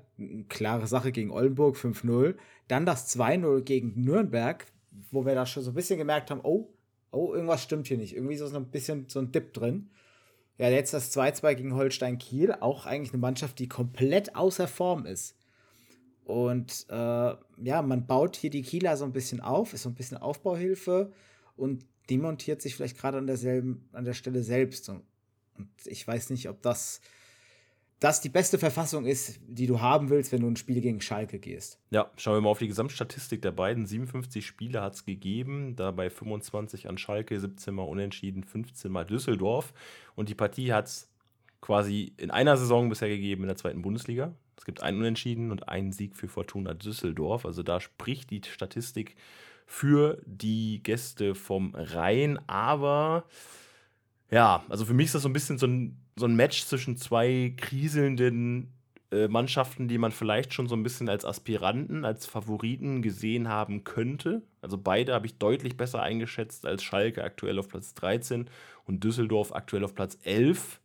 klare 0.49 0.87
Sache 0.87 1.11
gegen 1.11 1.33
Oldenburg, 1.33 1.77
5-0. 1.77 2.37
Dann 2.69 2.87
das 2.87 3.13
2-0 3.19 3.63
gegen 3.63 4.01
Nürnberg, 4.01 4.67
wo 5.11 5.27
wir 5.27 5.35
da 5.35 5.47
schon 5.47 5.65
so 5.65 5.73
ein 5.73 5.75
bisschen 5.75 5.99
gemerkt 5.99 6.31
haben, 6.31 6.43
oh, 6.45 6.73
oh, 7.11 7.35
irgendwas 7.35 7.65
stimmt 7.65 7.89
hier 7.89 7.99
nicht. 7.99 8.15
Irgendwie 8.15 8.35
ist 8.35 8.41
so 8.41 8.57
ein 8.57 8.71
bisschen 8.71 9.07
so 9.09 9.19
ein 9.19 9.33
Dip 9.33 9.53
drin. 9.53 9.91
Ja, 10.59 10.71
jetzt 10.71 10.95
das 10.95 11.15
2-2 11.15 11.55
gegen 11.55 11.75
Holstein 11.75 12.19
Kiel, 12.19 12.53
auch 12.53 12.87
eigentlich 12.87 13.13
eine 13.13 13.21
Mannschaft, 13.21 13.59
die 13.59 13.69
komplett 13.69 14.37
außer 14.37 14.69
Form 14.69 15.05
ist. 15.05 15.37
Und 16.25 16.87
äh, 16.89 16.95
ja, 16.95 17.83
man 17.83 18.07
baut 18.07 18.37
hier 18.37 18.51
die 18.51 18.63
Kieler 18.63 18.97
so 18.97 19.05
ein 19.05 19.13
bisschen 19.13 19.41
auf, 19.41 19.75
ist 19.75 19.83
so 19.83 19.91
ein 19.91 19.95
bisschen 19.95 20.17
Aufbauhilfe 20.17 21.13
und 21.57 21.85
demontiert 22.11 22.63
sich 22.63 22.75
vielleicht 22.75 22.99
gerade 22.99 23.19
an 23.19 23.27
derselben, 23.27 23.89
an 23.93 24.05
der 24.05 24.15
Stelle 24.15 24.43
selbst. 24.43 24.89
Und 24.89 25.03
ich 25.85 26.07
weiß 26.07 26.31
nicht, 26.31 26.49
ob 26.49 26.63
das 26.63 27.01
das 27.99 28.21
die 28.21 28.29
beste 28.29 28.59
Verfassung 28.59 29.07
ist, 29.07 29.41
die 29.47 29.67
du 29.67 29.81
haben 29.81 30.11
willst, 30.11 30.31
wenn 30.31 30.43
du 30.43 30.49
ein 30.49 30.57
Spiel 30.57 30.83
gegen 30.83 31.01
Schalke 31.01 31.39
gehst. 31.39 31.81
Ja, 31.91 32.11
schauen 32.17 32.37
wir 32.37 32.41
mal 32.43 32.51
auf 32.51 32.59
die 32.59 32.69
Gesamtstatistik 32.69 33.41
der 33.41 33.53
beiden. 33.53 33.87
57 33.87 34.45
Spiele 34.45 34.83
hat 34.83 34.95
es 34.95 35.07
gegeben, 35.07 35.77
dabei 35.77 36.11
25 36.11 36.89
an 36.89 36.99
Schalke, 36.99 37.41
17 37.41 37.75
mal 37.75 37.85
Unentschieden, 37.85 38.45
15 38.45 38.93
mal 38.93 39.05
Düsseldorf. 39.05 39.73
Und 40.15 40.29
die 40.29 40.35
Partie 40.35 40.75
hat 40.75 40.87
es 40.87 41.09
quasi 41.63 42.13
in 42.19 42.31
einer 42.31 42.59
Saison 42.59 42.91
bisher 42.91 43.09
gegeben 43.09 43.43
in 43.43 43.49
der 43.49 43.57
zweiten 43.57 43.81
Bundesliga. 43.81 44.35
Es 44.59 44.67
gibt 44.67 44.83
einen 44.83 44.99
Unentschieden 44.99 45.51
und 45.51 45.69
einen 45.69 45.93
Sieg 45.93 46.17
für 46.17 46.29
Fortuna 46.29 46.75
Düsseldorf. 46.75 47.47
Also 47.47 47.63
da 47.63 47.81
spricht 47.81 48.31
die 48.31 48.43
Statistik 48.45 49.17
für 49.67 50.21
die 50.27 50.83
Gäste 50.83 51.35
vom 51.35 51.75
Rhein. 51.75 52.39
Aber 52.47 53.25
ja, 54.31 54.65
also 54.69 54.85
für 54.85 54.95
mich 54.95 55.07
ist 55.07 55.15
das 55.15 55.23
so 55.23 55.29
ein 55.31 55.33
bisschen 55.33 55.59
so 55.59 55.67
ein 55.67 55.99
so 56.17 56.27
ein 56.27 56.35
Match 56.35 56.65
zwischen 56.65 56.97
zwei 56.97 57.55
kriselnden 57.57 58.73
äh, 59.13 59.29
Mannschaften, 59.29 59.87
die 59.87 59.99
man 59.99 60.13
vielleicht 60.13 60.53
schon 60.55 60.67
so 60.67 60.75
ein 60.75 60.83
bisschen 60.83 61.09
als 61.09 61.25
Aspiranten, 61.25 62.05
als 62.05 62.27
Favoriten 62.27 63.03
gesehen 63.03 63.49
haben 63.49 63.85
könnte. 63.85 64.43
Also 64.63 64.79
beide 64.79 65.15
habe 65.15 65.27
ich 65.27 65.39
deutlich 65.39 65.77
besser 65.77 66.03
eingeschätzt 66.03 66.67
als 66.67 66.83
Schalke 66.83 67.23
aktuell 67.23 67.59
auf 67.59 67.69
Platz 67.69 67.95
13 67.95 68.51
und 68.85 69.05
Düsseldorf 69.05 69.55
aktuell 69.55 69.85
auf 69.85 69.95
Platz 69.95 70.19
11. 70.23 70.81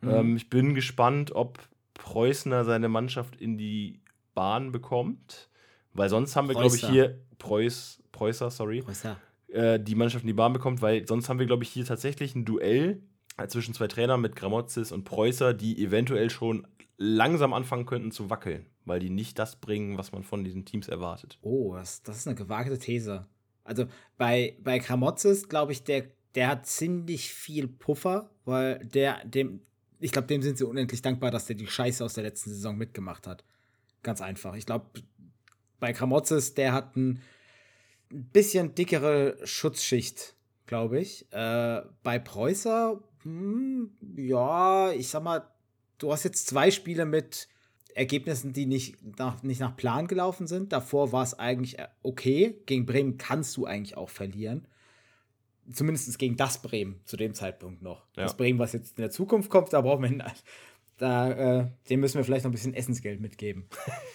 Mhm. 0.00 0.10
Ähm, 0.10 0.36
ich 0.36 0.50
bin 0.50 0.74
gespannt, 0.74 1.32
ob 1.34 1.60
Preußner 1.94 2.64
seine 2.64 2.88
Mannschaft 2.88 3.40
in 3.40 3.58
die 3.58 4.00
Bahn 4.34 4.72
bekommt, 4.72 5.48
weil 5.92 6.08
sonst 6.08 6.34
haben 6.34 6.48
wir, 6.48 6.54
glaube 6.54 6.74
ich, 6.74 6.84
hier 6.88 7.18
Preuß, 7.38 8.02
Preußer, 8.10 8.50
sorry, 8.50 8.80
Preußer. 8.80 9.16
Äh, 9.48 9.78
die 9.78 9.94
Mannschaft 9.94 10.24
in 10.24 10.28
die 10.28 10.32
Bahn 10.32 10.52
bekommt, 10.52 10.82
weil 10.82 11.06
sonst 11.06 11.28
haben 11.28 11.38
wir, 11.38 11.46
glaube 11.46 11.62
ich, 11.62 11.70
hier 11.70 11.84
tatsächlich 11.84 12.34
ein 12.34 12.44
Duell 12.44 13.02
zwischen 13.48 13.74
zwei 13.74 13.88
Trainern 13.88 14.20
mit 14.20 14.36
Gramozis 14.36 14.92
und 14.92 15.04
Preußer, 15.04 15.54
die 15.54 15.82
eventuell 15.82 16.30
schon 16.30 16.66
langsam 16.96 17.52
anfangen 17.52 17.86
könnten 17.86 18.12
zu 18.12 18.30
wackeln, 18.30 18.66
weil 18.84 19.00
die 19.00 19.10
nicht 19.10 19.38
das 19.38 19.56
bringen, 19.56 19.98
was 19.98 20.12
man 20.12 20.22
von 20.22 20.44
diesen 20.44 20.64
Teams 20.64 20.88
erwartet. 20.88 21.38
Oh, 21.42 21.74
das, 21.74 22.02
das 22.02 22.18
ist 22.18 22.26
eine 22.26 22.36
gewagte 22.36 22.78
These. 22.78 23.26
Also 23.64 23.86
bei, 24.18 24.56
bei 24.62 24.78
Gramozis, 24.78 25.48
glaube 25.48 25.72
ich, 25.72 25.84
der, 25.84 26.06
der 26.34 26.48
hat 26.48 26.66
ziemlich 26.66 27.32
viel 27.32 27.68
Puffer, 27.68 28.30
weil 28.44 28.78
der, 28.80 29.24
dem, 29.24 29.62
ich 30.00 30.12
glaube, 30.12 30.28
dem 30.28 30.42
sind 30.42 30.58
sie 30.58 30.66
unendlich 30.66 31.02
dankbar, 31.02 31.30
dass 31.30 31.46
der 31.46 31.56
die 31.56 31.66
Scheiße 31.66 32.04
aus 32.04 32.14
der 32.14 32.24
letzten 32.24 32.50
Saison 32.50 32.76
mitgemacht 32.76 33.26
hat. 33.26 33.44
Ganz 34.02 34.20
einfach. 34.20 34.54
Ich 34.54 34.66
glaube, 34.66 34.86
bei 35.78 35.92
Gramozis, 35.92 36.54
der 36.54 36.72
hat 36.72 36.96
ein 36.96 37.22
bisschen 38.10 38.74
dickere 38.74 39.36
Schutzschicht, 39.44 40.34
glaube 40.66 41.00
ich. 41.00 41.30
Äh, 41.32 41.82
bei 42.02 42.18
Preußer 42.18 43.00
hm, 43.22 43.90
ja, 44.16 44.92
ich 44.92 45.08
sag 45.08 45.22
mal, 45.22 45.48
du 45.98 46.12
hast 46.12 46.24
jetzt 46.24 46.46
zwei 46.46 46.70
Spiele 46.70 47.04
mit 47.04 47.48
Ergebnissen, 47.94 48.52
die 48.52 48.66
nicht 48.66 48.96
nach, 49.18 49.42
nicht 49.42 49.60
nach 49.60 49.76
Plan 49.76 50.06
gelaufen 50.06 50.46
sind. 50.46 50.72
Davor 50.72 51.12
war 51.12 51.22
es 51.22 51.38
eigentlich 51.38 51.78
äh, 51.78 51.88
okay. 52.02 52.60
Gegen 52.66 52.86
Bremen 52.86 53.18
kannst 53.18 53.56
du 53.56 53.66
eigentlich 53.66 53.96
auch 53.96 54.08
verlieren. 54.08 54.66
Zumindest 55.70 56.18
gegen 56.18 56.36
das 56.36 56.60
Bremen 56.60 57.00
zu 57.04 57.16
dem 57.16 57.34
Zeitpunkt 57.34 57.82
noch. 57.82 58.06
Ja. 58.16 58.24
Das 58.24 58.36
Bremen, 58.36 58.58
was 58.58 58.72
jetzt 58.72 58.98
in 58.98 59.02
der 59.02 59.10
Zukunft 59.10 59.50
kommt, 59.50 59.72
da 59.72 59.80
brauchen 59.80 60.02
wir, 60.02 60.32
da, 60.96 61.60
äh, 61.60 61.70
dem 61.88 62.00
müssen 62.00 62.16
wir 62.18 62.24
vielleicht 62.24 62.44
noch 62.44 62.50
ein 62.50 62.54
bisschen 62.54 62.74
Essensgeld 62.74 63.20
mitgeben. 63.20 63.68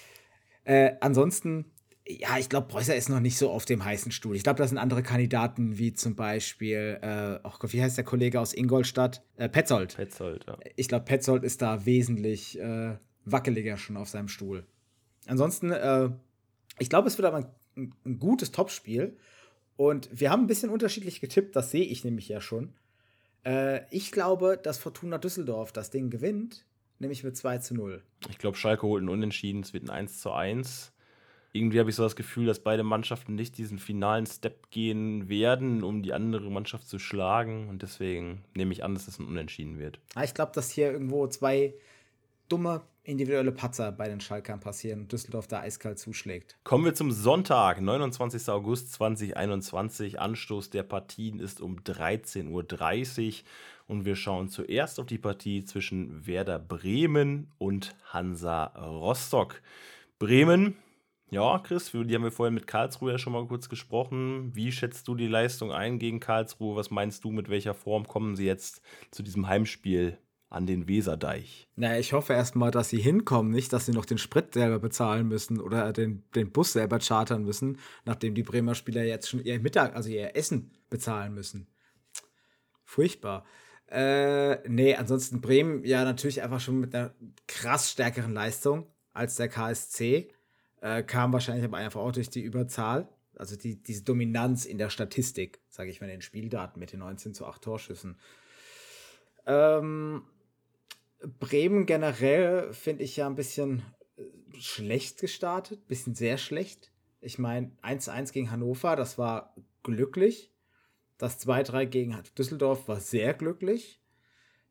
äh, 0.64 0.96
ansonsten 1.00 1.72
ja, 2.08 2.38
ich 2.38 2.50
glaube, 2.50 2.68
Preußer 2.68 2.96
ist 2.96 3.10
noch 3.10 3.20
nicht 3.20 3.38
so 3.38 3.52
auf 3.52 3.66
dem 3.66 3.84
heißen 3.84 4.12
Stuhl. 4.12 4.36
Ich 4.36 4.44
glaube, 4.44 4.60
das 4.60 4.70
sind 4.70 4.78
andere 4.78 5.04
Kandidaten, 5.04 5.78
wie 5.78 5.94
zum 5.94 6.16
Beispiel, 6.16 7.00
äh, 7.02 7.40
oh 7.44 7.52
wie 7.68 7.82
heißt 7.82 7.98
der 7.98 8.06
Kollege 8.06 8.40
aus 8.40 8.54
Ingolstadt? 8.54 9.24
Äh, 9.36 9.50
Petzold. 9.50 9.96
Petzold, 9.96 10.46
ja. 10.48 10.58
Ich 10.76 10.88
glaube, 10.88 11.06
Petzold 11.06 11.44
ist 11.44 11.62
da 11.62 11.86
wesentlich 11.86 12.60
äh, 12.60 12.96
wackeliger 13.26 13.78
schon 13.78 13.98
auf 13.98 14.08
seinem 14.08 14.30
Stuhl. 14.30 14.66
Ansonsten, 15.26 15.72
äh, 15.72 16.10
ich 16.80 16.90
glaube, 16.90 17.08
es 17.08 17.18
wird 17.18 17.26
aber 17.26 17.52
ein, 17.76 17.94
ein 18.06 18.20
gutes 18.20 18.52
Topspiel. 18.52 19.18
Und 19.76 20.10
wir 20.12 20.32
haben 20.32 20.44
ein 20.44 20.48
bisschen 20.48 20.70
unterschiedlich 20.70 21.22
getippt, 21.22 21.56
das 21.56 21.72
sehe 21.72 21.86
ich 21.86 22.04
nämlich 22.04 22.30
ja 22.30 22.42
schon. 22.42 22.74
Äh, 23.44 23.82
ich 23.92 24.12
glaube, 24.12 24.58
dass 24.62 24.78
Fortuna 24.78 25.18
Düsseldorf 25.18 25.72
das 25.72 25.92
Ding 25.92 26.10
gewinnt, 26.10 26.66
nämlich 27.00 27.24
mit 27.24 27.36
2 27.36 27.60
zu 27.60 27.76
0. 27.76 28.02
Ich 28.30 28.38
glaube, 28.38 28.58
Schalke 28.58 28.88
holt 28.88 29.02
einen 29.02 29.10
Unentschieden, 29.10 29.62
es 29.62 29.74
wird 29.74 29.84
ein 29.84 29.90
1 29.90 30.20
zu 30.20 30.32
1 30.32 30.94
irgendwie 31.58 31.80
habe 31.80 31.90
ich 31.90 31.96
so 31.96 32.04
das 32.04 32.16
Gefühl, 32.16 32.46
dass 32.46 32.60
beide 32.60 32.84
Mannschaften 32.84 33.36
nicht 33.36 33.58
diesen 33.58 33.80
finalen 33.80 34.26
Step 34.26 34.70
gehen 34.70 35.30
werden, 35.30 35.84
um 35.84 36.04
die 36.04 36.14
andere 36.14 36.50
Mannschaft 36.50 36.88
zu 36.88 37.00
schlagen. 37.00 37.68
Und 37.70 37.82
deswegen 37.82 38.44
nehme 38.54 38.72
ich 38.74 38.84
an, 38.84 38.94
dass 38.94 39.08
es 39.08 39.20
ein 39.20 39.26
Unentschieden 39.26 39.80
wird. 39.80 40.00
Ah, 40.16 40.24
ich 40.24 40.34
glaube, 40.34 40.52
dass 40.54 40.72
hier 40.72 40.92
irgendwo 40.92 41.28
zwei 41.28 41.74
dumme 42.50 42.82
individuelle 43.04 43.54
Patzer 43.54 43.92
bei 43.92 44.10
den 44.10 44.20
Schalkern 44.20 44.60
passieren 44.60 45.02
und 45.02 45.12
Düsseldorf 45.12 45.48
da 45.48 45.62
eiskalt 45.62 45.98
zuschlägt. 45.98 46.58
Kommen 46.64 46.84
wir 46.84 46.94
zum 46.94 47.12
Sonntag, 47.12 47.80
29. 47.80 48.50
August 48.50 48.92
2021. 48.94 50.20
Anstoß 50.20 50.70
der 50.70 50.84
Partien 50.84 51.40
ist 51.40 51.62
um 51.62 51.78
13.30 51.80 53.28
Uhr 53.28 53.34
und 53.88 54.04
wir 54.04 54.18
schauen 54.18 54.50
zuerst 54.50 55.00
auf 55.00 55.06
die 55.06 55.18
Partie 55.18 55.64
zwischen 55.64 56.28
Werder 56.28 56.60
Bremen 56.60 57.48
und 57.58 57.96
Hansa 58.12 58.66
Rostock. 58.66 59.62
Bremen 60.20 60.76
ja, 61.30 61.60
Chris, 61.60 61.92
die 61.92 62.16
haben 62.16 62.24
wir 62.24 62.32
vorhin 62.32 62.54
mit 62.54 62.68
Karlsruhe 62.68 63.12
ja 63.12 63.18
schon 63.18 63.34
mal 63.34 63.46
kurz 63.48 63.68
gesprochen. 63.68 64.56
Wie 64.56 64.72
schätzt 64.72 65.08
du 65.08 65.16
die 65.16 65.28
Leistung 65.28 65.72
ein 65.72 66.00
gegen 66.00 66.20
Karlsruhe? 66.20 66.76
Was 66.76 66.90
meinst 66.90 67.24
du, 67.24 67.32
mit 67.32 67.50
welcher 67.50 67.74
Form 67.74 68.08
kommen 68.08 68.36
sie 68.36 68.46
jetzt 68.46 68.82
zu 69.12 69.24
diesem 69.24 69.48
Heimspiel 69.48 70.18
an 70.50 70.66
den 70.66 70.88
Weserdeich? 70.88 71.68
Na, 71.76 72.00
ich 72.00 72.14
hoffe 72.14 72.34
erstmal, 72.34 72.72
dass 72.72 72.90
sie 72.90 73.02
hinkommen, 73.02 73.52
nicht, 73.52 73.74
dass 73.74 73.86
sie 73.86 73.92
noch 73.92 74.06
den 74.06 74.18
Sprit 74.18 74.54
selber 74.54 74.80
bezahlen 74.80 75.28
müssen 75.28 75.60
oder 75.60 75.92
den, 75.92 76.24
den 76.34 76.52
Bus 76.52 76.74
selber 76.74 77.00
chartern 77.00 77.44
müssen, 77.44 77.78
nachdem 78.06 78.34
die 78.34 78.44
Bremer 78.44 78.76
Spieler 78.76 79.04
jetzt 79.04 79.28
schon 79.30 79.44
ihr 79.44 79.60
Mittag, 79.60 79.96
also 79.96 80.10
ihr 80.10 80.36
Essen 80.36 80.72
bezahlen 80.90 81.34
müssen. 81.34 81.68
Furchtbar. 82.86 83.46
Äh, 83.90 84.68
nee, 84.70 84.96
ansonsten 84.96 85.42
Bremen 85.42 85.84
ja 85.84 86.04
natürlich 86.04 86.42
einfach 86.42 86.62
schon 86.62 86.80
mit 86.80 86.96
einer 86.96 87.14
krass 87.48 87.92
stärkeren 87.92 88.34
Leistung 88.34 88.88
als 89.14 89.36
der 89.36 89.50
KSC. 89.50 90.30
Äh, 90.82 91.04
kam 91.04 91.34
wahrscheinlich 91.34 91.66
aber 91.66 91.78
einfach 91.78 92.02
auch 92.02 92.12
durch 92.12 92.30
die 92.30 92.42
Überzahl. 92.42 93.10
Also 93.36 93.56
die, 93.56 93.82
diese 93.82 94.04
Dominanz 94.04 94.66
in 94.66 94.78
der 94.78 94.90
Statistik, 94.90 95.60
sage 95.70 95.90
ich 95.90 96.02
mal, 96.02 96.08
in 96.08 96.14
den 96.14 96.22
Spieldaten 96.22 96.80
mit 96.80 96.92
den 96.92 97.00
19 97.00 97.34
zu 97.34 97.46
8 97.46 97.62
Torschüssen. 97.62 98.18
Ähm, 99.46 100.24
Bremen 101.40 101.86
generell 101.86 102.74
finde 102.74 103.04
ich 103.04 103.18
ja 103.18 103.28
ein 103.28 103.36
bisschen 103.36 103.84
äh, 104.18 104.24
schlecht 104.60 105.20
gestartet, 105.20 105.82
ein 105.82 105.88
bisschen 105.88 106.16
sehr 106.16 106.38
schlecht. 106.38 106.92
Ich 107.22 107.40
meine, 107.40 107.72
1-1 107.82 108.34
gegen 108.34 108.52
Hannover, 108.52 108.96
das 108.96 109.18
war 109.18 109.56
glücklich. 109.84 110.52
Das 111.18 111.40
2-3 111.46 111.86
gegen 111.86 112.24
Düsseldorf 112.38 112.88
war 112.88 113.00
sehr 113.00 113.34
glücklich. 113.34 114.00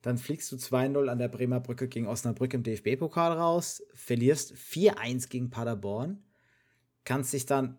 Dann 0.07 0.19
fliegst 0.19 0.53
du 0.53 0.57
2-0 0.57 1.09
an 1.09 1.19
der 1.19 1.27
Bremer 1.27 1.59
Brücke 1.59 1.89
gegen 1.89 2.07
Osnabrück 2.07 2.55
im 2.55 2.63
DFB-Pokal 2.63 3.33
raus, 3.33 3.83
verlierst 3.93 4.55
4-1 4.55 5.29
gegen 5.29 5.51
Paderborn, 5.51 6.23
kannst 7.03 7.33
dich 7.33 7.45
dann 7.45 7.77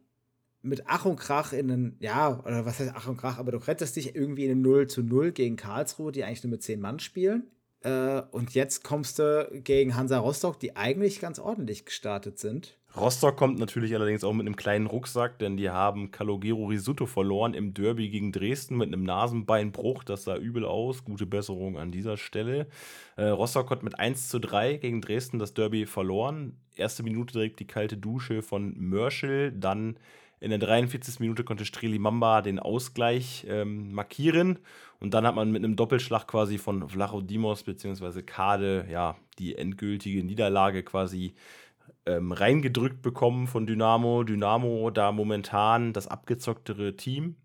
mit 0.61 0.83
Ach 0.87 1.05
und 1.05 1.15
Krach 1.15 1.53
in 1.53 1.71
einen, 1.71 1.95
ja, 2.01 2.37
oder 2.43 2.65
was 2.65 2.81
heißt 2.81 2.91
Ach 2.93 3.07
und 3.07 3.15
Krach, 3.15 3.37
aber 3.37 3.53
du 3.53 3.59
rettest 3.59 3.95
dich 3.95 4.13
irgendwie 4.13 4.43
in 4.43 4.51
einen 4.51 4.61
0 4.61 4.87
zu 4.87 5.03
0 5.03 5.31
gegen 5.31 5.55
Karlsruhe, 5.55 6.11
die 6.11 6.25
eigentlich 6.25 6.43
nur 6.43 6.51
mit 6.51 6.63
10 6.63 6.81
Mann 6.81 6.99
spielen. 6.99 7.49
Äh, 7.79 8.23
und 8.31 8.53
jetzt 8.53 8.83
kommst 8.83 9.19
du 9.19 9.49
gegen 9.63 9.95
Hansa 9.95 10.19
Rostock, 10.19 10.59
die 10.59 10.75
eigentlich 10.75 11.21
ganz 11.21 11.39
ordentlich 11.39 11.85
gestartet 11.85 12.39
sind. 12.39 12.76
Rostock 12.95 13.35
kommt 13.37 13.59
natürlich 13.59 13.93
allerdings 13.93 14.23
auch 14.23 14.33
mit 14.33 14.45
einem 14.45 14.55
kleinen 14.55 14.87
Rucksack, 14.87 15.37
denn 15.39 15.57
die 15.57 15.69
haben 15.69 16.09
Calogero 16.09 16.65
Risuto 16.65 17.05
verloren 17.05 17.53
im 17.53 17.73
Derby 17.73 18.09
gegen 18.09 18.31
Dresden 18.31 18.77
mit 18.77 18.87
einem 18.87 19.03
Nasenbeinbruch. 19.03 20.03
Das 20.03 20.23
sah 20.23 20.37
übel 20.37 20.65
aus. 20.65 21.03
Gute 21.03 21.25
Besserung 21.25 21.77
an 21.77 21.91
dieser 21.91 22.17
Stelle. 22.17 22.67
Äh, 23.15 23.25
Rostock 23.25 23.69
hat 23.69 23.83
mit 23.83 23.99
1 23.99 24.29
zu 24.29 24.39
3 24.39 24.77
gegen 24.77 25.01
Dresden 25.01 25.37
das 25.37 25.53
Derby 25.53 25.85
verloren. 25.85 26.57
Erste 26.75 27.03
Minute 27.03 27.33
direkt 27.33 27.59
die 27.59 27.67
kalte 27.67 27.97
Dusche 27.97 28.41
von 28.41 28.73
Mörschel, 28.77 29.51
dann 29.51 29.97
in 30.39 30.51
der 30.51 30.59
43. 30.59 31.19
Minute 31.19 31.43
konnte 31.43 31.65
Streli 31.65 31.97
Mamba 31.97 32.41
den 32.41 32.59
Ausgleich 32.59 33.45
ähm, 33.49 33.91
markieren. 33.91 34.59
Und 34.99 35.13
dann 35.13 35.25
hat 35.25 35.35
man 35.35 35.51
mit 35.51 35.63
einem 35.63 35.75
Doppelschlag 35.75 36.27
quasi 36.27 36.57
von 36.57 36.87
Vlachodimos 36.87 37.63
bzw. 37.63 38.21
Kade 38.21 38.87
ja, 38.89 39.17
die 39.39 39.55
endgültige 39.55 40.23
Niederlage 40.23 40.83
quasi 40.83 41.33
ähm, 42.07 42.31
reingedrückt 42.31 43.01
bekommen 43.01 43.47
von 43.47 43.67
Dynamo. 43.67 44.23
Dynamo 44.23 44.89
da 44.91 45.11
momentan 45.11 45.93
das 45.93 46.07
abgezocktere 46.07 46.95
Team. 46.95 47.35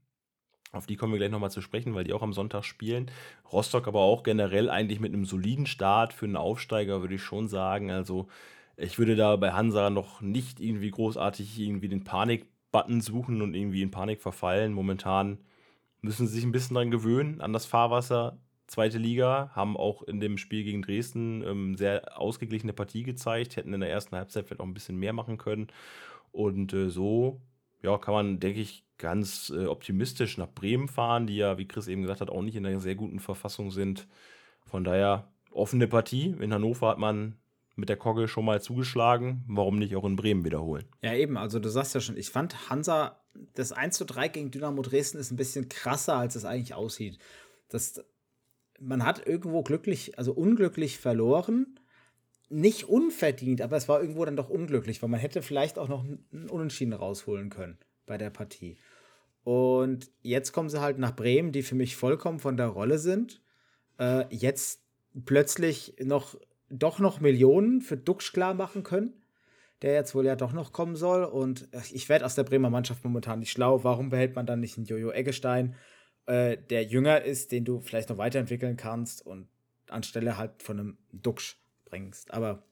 Auf 0.72 0.86
die 0.86 0.96
kommen 0.96 1.12
wir 1.12 1.18
gleich 1.18 1.30
nochmal 1.30 1.50
zu 1.50 1.60
sprechen, 1.60 1.94
weil 1.94 2.04
die 2.04 2.14
auch 2.14 2.22
am 2.22 2.32
Sonntag 2.32 2.64
spielen. 2.64 3.10
Rostock 3.52 3.88
aber 3.88 4.00
auch 4.00 4.22
generell 4.22 4.70
eigentlich 4.70 5.00
mit 5.00 5.12
einem 5.12 5.26
soliden 5.26 5.66
Start 5.66 6.14
für 6.14 6.24
einen 6.24 6.36
Aufsteiger, 6.36 7.02
würde 7.02 7.16
ich 7.16 7.22
schon 7.22 7.48
sagen. 7.48 7.90
Also 7.90 8.28
ich 8.76 8.98
würde 8.98 9.16
da 9.16 9.36
bei 9.36 9.52
Hansa 9.52 9.90
noch 9.90 10.22
nicht 10.22 10.60
irgendwie 10.60 10.90
großartig 10.90 11.58
irgendwie 11.58 11.88
den 11.88 12.04
Panik 12.04 12.46
Button 12.70 13.02
suchen 13.02 13.42
und 13.42 13.54
irgendwie 13.54 13.82
in 13.82 13.90
Panik 13.90 14.22
verfallen. 14.22 14.72
Momentan 14.72 15.38
müssen 16.00 16.26
sie 16.26 16.36
sich 16.36 16.44
ein 16.44 16.52
bisschen 16.52 16.74
daran 16.74 16.90
gewöhnen, 16.90 17.40
an 17.40 17.52
das 17.52 17.66
Fahrwasser. 17.66 18.38
Zweite 18.72 18.96
Liga, 18.96 19.50
haben 19.54 19.76
auch 19.76 20.02
in 20.02 20.18
dem 20.18 20.38
Spiel 20.38 20.64
gegen 20.64 20.80
Dresden 20.80 21.42
ähm, 21.42 21.76
sehr 21.76 22.18
ausgeglichene 22.18 22.72
Partie 22.72 23.02
gezeigt, 23.02 23.56
hätten 23.56 23.74
in 23.74 23.80
der 23.80 23.90
ersten 23.90 24.16
Halbzeit 24.16 24.46
vielleicht 24.46 24.62
auch 24.62 24.66
ein 24.66 24.72
bisschen 24.72 24.96
mehr 24.96 25.12
machen 25.12 25.36
können. 25.36 25.66
Und 26.30 26.72
äh, 26.72 26.88
so 26.88 27.42
ja, 27.82 27.98
kann 27.98 28.14
man, 28.14 28.40
denke 28.40 28.60
ich, 28.60 28.86
ganz 28.96 29.52
äh, 29.54 29.66
optimistisch 29.66 30.38
nach 30.38 30.48
Bremen 30.48 30.88
fahren, 30.88 31.26
die 31.26 31.36
ja, 31.36 31.58
wie 31.58 31.68
Chris 31.68 31.86
eben 31.86 32.00
gesagt 32.00 32.22
hat, 32.22 32.30
auch 32.30 32.40
nicht 32.40 32.56
in 32.56 32.64
einer 32.64 32.80
sehr 32.80 32.94
guten 32.94 33.20
Verfassung 33.20 33.70
sind. 33.70 34.08
Von 34.64 34.84
daher 34.84 35.28
offene 35.50 35.86
Partie. 35.86 36.34
In 36.40 36.54
Hannover 36.54 36.88
hat 36.88 36.98
man 36.98 37.36
mit 37.76 37.90
der 37.90 37.98
Kogge 37.98 38.26
schon 38.26 38.46
mal 38.46 38.62
zugeschlagen. 38.62 39.44
Warum 39.48 39.78
nicht 39.78 39.94
auch 39.96 40.06
in 40.06 40.16
Bremen 40.16 40.46
wiederholen? 40.46 40.86
Ja, 41.02 41.12
eben. 41.12 41.36
Also, 41.36 41.58
du 41.58 41.68
sagst 41.68 41.94
ja 41.94 42.00
schon, 42.00 42.16
ich 42.16 42.30
fand 42.30 42.70
Hansa, 42.70 43.20
das 43.52 43.72
1 43.72 43.98
zu 43.98 44.06
3 44.06 44.28
gegen 44.28 44.50
Dynamo 44.50 44.80
Dresden 44.80 45.18
ist 45.18 45.30
ein 45.30 45.36
bisschen 45.36 45.68
krasser, 45.68 46.16
als 46.16 46.36
es 46.36 46.46
eigentlich 46.46 46.72
aussieht. 46.72 47.18
Das, 47.68 48.02
man 48.82 49.04
hat 49.04 49.26
irgendwo 49.26 49.62
glücklich, 49.62 50.18
also 50.18 50.32
unglücklich 50.32 50.98
verloren. 50.98 51.78
Nicht 52.48 52.84
unverdient, 52.84 53.62
aber 53.62 53.76
es 53.76 53.88
war 53.88 54.00
irgendwo 54.00 54.24
dann 54.24 54.36
doch 54.36 54.50
unglücklich, 54.50 55.00
weil 55.00 55.08
man 55.08 55.20
hätte 55.20 55.40
vielleicht 55.40 55.78
auch 55.78 55.88
noch 55.88 56.04
einen 56.04 56.50
Unentschieden 56.50 56.92
rausholen 56.92 57.48
können 57.48 57.78
bei 58.06 58.18
der 58.18 58.30
Partie. 58.30 58.76
Und 59.44 60.10
jetzt 60.20 60.52
kommen 60.52 60.68
sie 60.68 60.80
halt 60.80 60.98
nach 60.98 61.16
Bremen, 61.16 61.52
die 61.52 61.62
für 61.62 61.74
mich 61.74 61.96
vollkommen 61.96 62.38
von 62.38 62.56
der 62.56 62.68
Rolle 62.68 62.98
sind. 62.98 63.40
Äh, 63.98 64.24
jetzt 64.30 64.82
plötzlich 65.24 65.94
noch 66.00 66.36
doch 66.68 66.98
noch 66.98 67.20
Millionen 67.20 67.80
für 67.80 67.96
Duxch 67.96 68.32
klar 68.32 68.54
machen 68.54 68.82
können, 68.82 69.12
der 69.82 69.92
jetzt 69.92 70.14
wohl 70.14 70.24
ja 70.24 70.36
doch 70.36 70.52
noch 70.52 70.72
kommen 70.72 70.96
soll. 70.96 71.24
Und 71.24 71.68
ich 71.92 72.08
werde 72.08 72.24
aus 72.24 72.34
der 72.34 72.44
Bremer 72.44 72.70
Mannschaft 72.70 73.04
momentan 73.04 73.40
nicht 73.40 73.50
schlau. 73.50 73.84
Warum 73.84 74.10
behält 74.10 74.34
man 74.34 74.46
dann 74.46 74.60
nicht 74.60 74.76
einen 74.76 74.86
Jojo 74.86 75.10
Eggestein, 75.10 75.74
äh, 76.26 76.56
der 76.56 76.84
jünger 76.84 77.22
ist, 77.22 77.52
den 77.52 77.64
du 77.64 77.80
vielleicht 77.80 78.08
noch 78.08 78.18
weiterentwickeln 78.18 78.76
kannst 78.76 79.24
und 79.24 79.48
anstelle 79.88 80.36
halt 80.36 80.62
von 80.62 80.78
einem 80.78 80.98
Duxch 81.12 81.56
bringst? 81.84 82.32
Aber 82.32 82.62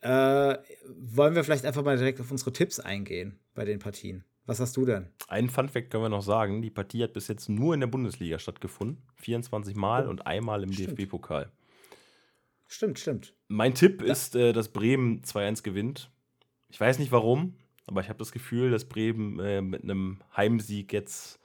äh, 0.00 0.58
wollen 0.86 1.34
wir 1.34 1.44
vielleicht 1.44 1.64
einfach 1.64 1.84
mal 1.84 1.96
direkt 1.96 2.20
auf 2.20 2.30
unsere 2.30 2.52
Tipps 2.52 2.80
eingehen 2.80 3.38
bei 3.54 3.64
den 3.64 3.78
Partien? 3.78 4.24
Was 4.46 4.60
hast 4.60 4.76
du 4.76 4.84
denn? 4.84 5.08
Einen 5.28 5.48
Funfact 5.48 5.90
können 5.90 6.04
wir 6.04 6.10
noch 6.10 6.22
sagen. 6.22 6.60
Die 6.60 6.70
Partie 6.70 7.02
hat 7.02 7.14
bis 7.14 7.28
jetzt 7.28 7.48
nur 7.48 7.72
in 7.72 7.80
der 7.80 7.86
Bundesliga 7.86 8.38
stattgefunden. 8.38 9.02
24 9.16 9.74
Mal 9.74 10.06
oh, 10.06 10.10
und 10.10 10.26
einmal 10.26 10.62
im 10.62 10.70
DFB-Pokal. 10.70 11.50
Stimmt, 12.68 12.98
stimmt. 12.98 13.34
Mein 13.48 13.74
Tipp 13.74 14.02
ja. 14.02 14.12
ist, 14.12 14.36
äh, 14.36 14.52
dass 14.52 14.68
Bremen 14.68 15.22
2-1 15.22 15.62
gewinnt. 15.62 16.10
Ich 16.68 16.78
weiß 16.78 16.98
nicht 16.98 17.12
warum, 17.12 17.54
aber 17.86 18.02
ich 18.02 18.08
habe 18.08 18.18
das 18.18 18.32
Gefühl, 18.32 18.70
dass 18.70 18.86
Bremen 18.86 19.38
äh, 19.38 19.62
mit 19.62 19.82
einem 19.82 20.20
Heimsieg 20.36 20.92
jetzt 20.92 21.40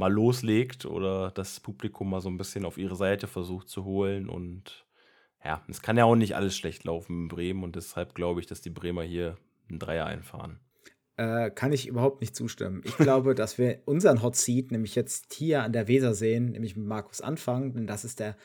mal 0.00 0.12
loslegt 0.12 0.86
oder 0.86 1.30
das 1.30 1.60
Publikum 1.60 2.10
mal 2.10 2.20
so 2.20 2.28
ein 2.28 2.38
bisschen 2.38 2.64
auf 2.64 2.78
ihre 2.78 2.96
Seite 2.96 3.28
versucht 3.28 3.68
zu 3.68 3.84
holen. 3.84 4.28
Und 4.28 4.86
ja, 5.44 5.62
es 5.68 5.82
kann 5.82 5.96
ja 5.96 6.04
auch 6.04 6.16
nicht 6.16 6.34
alles 6.34 6.56
schlecht 6.56 6.84
laufen 6.84 7.22
in 7.22 7.28
Bremen 7.28 7.62
und 7.62 7.76
deshalb 7.76 8.14
glaube 8.14 8.40
ich, 8.40 8.46
dass 8.46 8.60
die 8.60 8.70
Bremer 8.70 9.02
hier 9.02 9.36
einen 9.68 9.78
Dreier 9.78 10.06
einfahren. 10.06 10.58
Äh, 11.16 11.50
kann 11.50 11.72
ich 11.72 11.86
überhaupt 11.86 12.22
nicht 12.22 12.34
zustimmen. 12.34 12.82
Ich 12.84 12.96
glaube, 12.96 13.34
dass 13.34 13.58
wir 13.58 13.82
unseren 13.84 14.22
Hot 14.22 14.36
Seat 14.36 14.72
nämlich 14.72 14.94
jetzt 14.94 15.34
hier 15.34 15.62
an 15.62 15.72
der 15.72 15.86
Weser 15.86 16.14
sehen, 16.14 16.52
nämlich 16.52 16.76
mit 16.76 16.86
Markus 16.86 17.20
Anfang, 17.20 17.74
denn 17.74 17.86
das 17.86 18.04
ist 18.04 18.20
der 18.20 18.36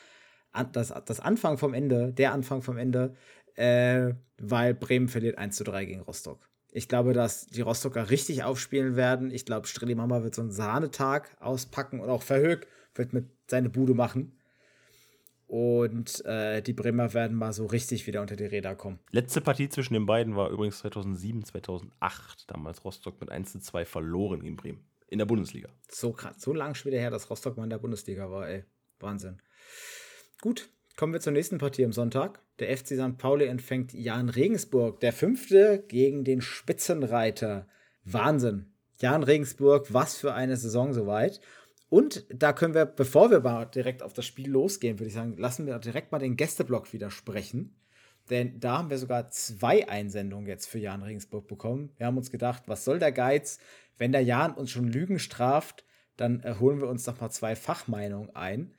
das, 0.72 0.92
das 1.04 1.20
Anfang 1.20 1.58
vom 1.58 1.74
Ende, 1.74 2.12
der 2.14 2.32
Anfang 2.32 2.62
vom 2.62 2.78
Ende, 2.78 3.14
äh, 3.56 4.14
weil 4.38 4.74
Bremen 4.74 5.08
verliert 5.08 5.36
1 5.36 5.56
zu 5.56 5.64
3 5.64 5.84
gegen 5.84 6.00
Rostock. 6.00 6.48
Ich 6.76 6.88
glaube, 6.88 7.14
dass 7.14 7.46
die 7.46 7.62
Rostocker 7.62 8.10
richtig 8.10 8.44
aufspielen 8.44 8.96
werden. 8.96 9.30
Ich 9.30 9.46
glaube, 9.46 9.66
Strilli 9.66 9.94
Mama 9.94 10.22
wird 10.22 10.34
so 10.34 10.42
einen 10.42 10.50
Sahnetag 10.50 11.34
auspacken 11.40 12.00
und 12.00 12.10
auch 12.10 12.22
Verhög 12.22 12.66
wird 12.94 13.14
mit 13.14 13.30
seine 13.46 13.70
Bude 13.70 13.94
machen. 13.94 14.38
Und 15.46 16.22
äh, 16.26 16.60
die 16.60 16.74
Bremer 16.74 17.14
werden 17.14 17.34
mal 17.34 17.54
so 17.54 17.64
richtig 17.64 18.06
wieder 18.06 18.20
unter 18.20 18.36
die 18.36 18.44
Räder 18.44 18.74
kommen. 18.74 18.98
Letzte 19.10 19.40
Partie 19.40 19.70
zwischen 19.70 19.94
den 19.94 20.04
beiden 20.04 20.36
war 20.36 20.50
übrigens 20.50 20.80
2007, 20.80 21.44
2008. 21.44 22.50
Damals 22.50 22.84
Rostock 22.84 23.18
mit 23.22 23.30
1 23.30 23.52
zu 23.52 23.60
2 23.60 23.86
verloren 23.86 24.42
in 24.42 24.56
Bremen. 24.56 24.84
In 25.08 25.16
der 25.16 25.24
Bundesliga. 25.24 25.70
So 25.88 26.12
krass, 26.12 26.36
so 26.38 26.52
lang 26.52 26.74
schon 26.74 26.92
wieder 26.92 27.00
her, 27.00 27.10
dass 27.10 27.30
Rostock 27.30 27.56
mal 27.56 27.64
in 27.64 27.70
der 27.70 27.78
Bundesliga 27.78 28.30
war, 28.30 28.50
ey. 28.50 28.64
Wahnsinn. 29.00 29.40
Gut, 30.42 30.68
kommen 30.96 31.12
wir 31.12 31.20
zur 31.20 31.32
nächsten 31.32 31.58
Partie 31.58 31.84
am 31.84 31.92
Sonntag. 31.92 32.40
Der 32.58 32.76
FC 32.76 32.94
St. 32.94 33.18
Pauli 33.18 33.44
empfängt 33.44 33.92
Jan 33.92 34.30
Regensburg, 34.30 34.98
der 35.00 35.12
fünfte 35.12 35.84
gegen 35.86 36.24
den 36.24 36.40
Spitzenreiter. 36.40 37.68
Wahnsinn. 38.04 38.72
Jan 38.98 39.22
Regensburg, 39.22 39.92
was 39.92 40.16
für 40.16 40.32
eine 40.32 40.56
Saison 40.56 40.94
soweit. 40.94 41.40
Und 41.90 42.24
da 42.30 42.52
können 42.52 42.74
wir, 42.74 42.86
bevor 42.86 43.30
wir 43.30 43.40
mal 43.40 43.66
direkt 43.66 44.02
auf 44.02 44.14
das 44.14 44.24
Spiel 44.24 44.50
losgehen, 44.50 44.98
würde 44.98 45.08
ich 45.08 45.14
sagen, 45.14 45.36
lassen 45.36 45.66
wir 45.66 45.78
direkt 45.78 46.12
mal 46.12 46.18
den 46.18 46.36
Gästeblock 46.36 46.92
wieder 46.92 47.10
sprechen. 47.10 47.76
Denn 48.30 48.58
da 48.58 48.78
haben 48.78 48.90
wir 48.90 48.98
sogar 48.98 49.30
zwei 49.30 49.88
Einsendungen 49.88 50.48
jetzt 50.48 50.66
für 50.66 50.78
Jan 50.78 51.02
Regensburg 51.02 51.46
bekommen. 51.46 51.92
Wir 51.96 52.06
haben 52.06 52.16
uns 52.16 52.32
gedacht, 52.32 52.64
was 52.66 52.84
soll 52.84 52.98
der 52.98 53.12
Geiz? 53.12 53.60
Wenn 53.98 54.12
der 54.12 54.22
Jan 54.22 54.54
uns 54.54 54.70
schon 54.70 54.88
Lügen 54.88 55.18
straft, 55.18 55.84
dann 56.16 56.40
äh, 56.40 56.54
holen 56.58 56.80
wir 56.80 56.88
uns 56.88 57.04
doch 57.04 57.20
mal 57.20 57.30
zwei 57.30 57.54
Fachmeinungen 57.54 58.34
ein. 58.34 58.74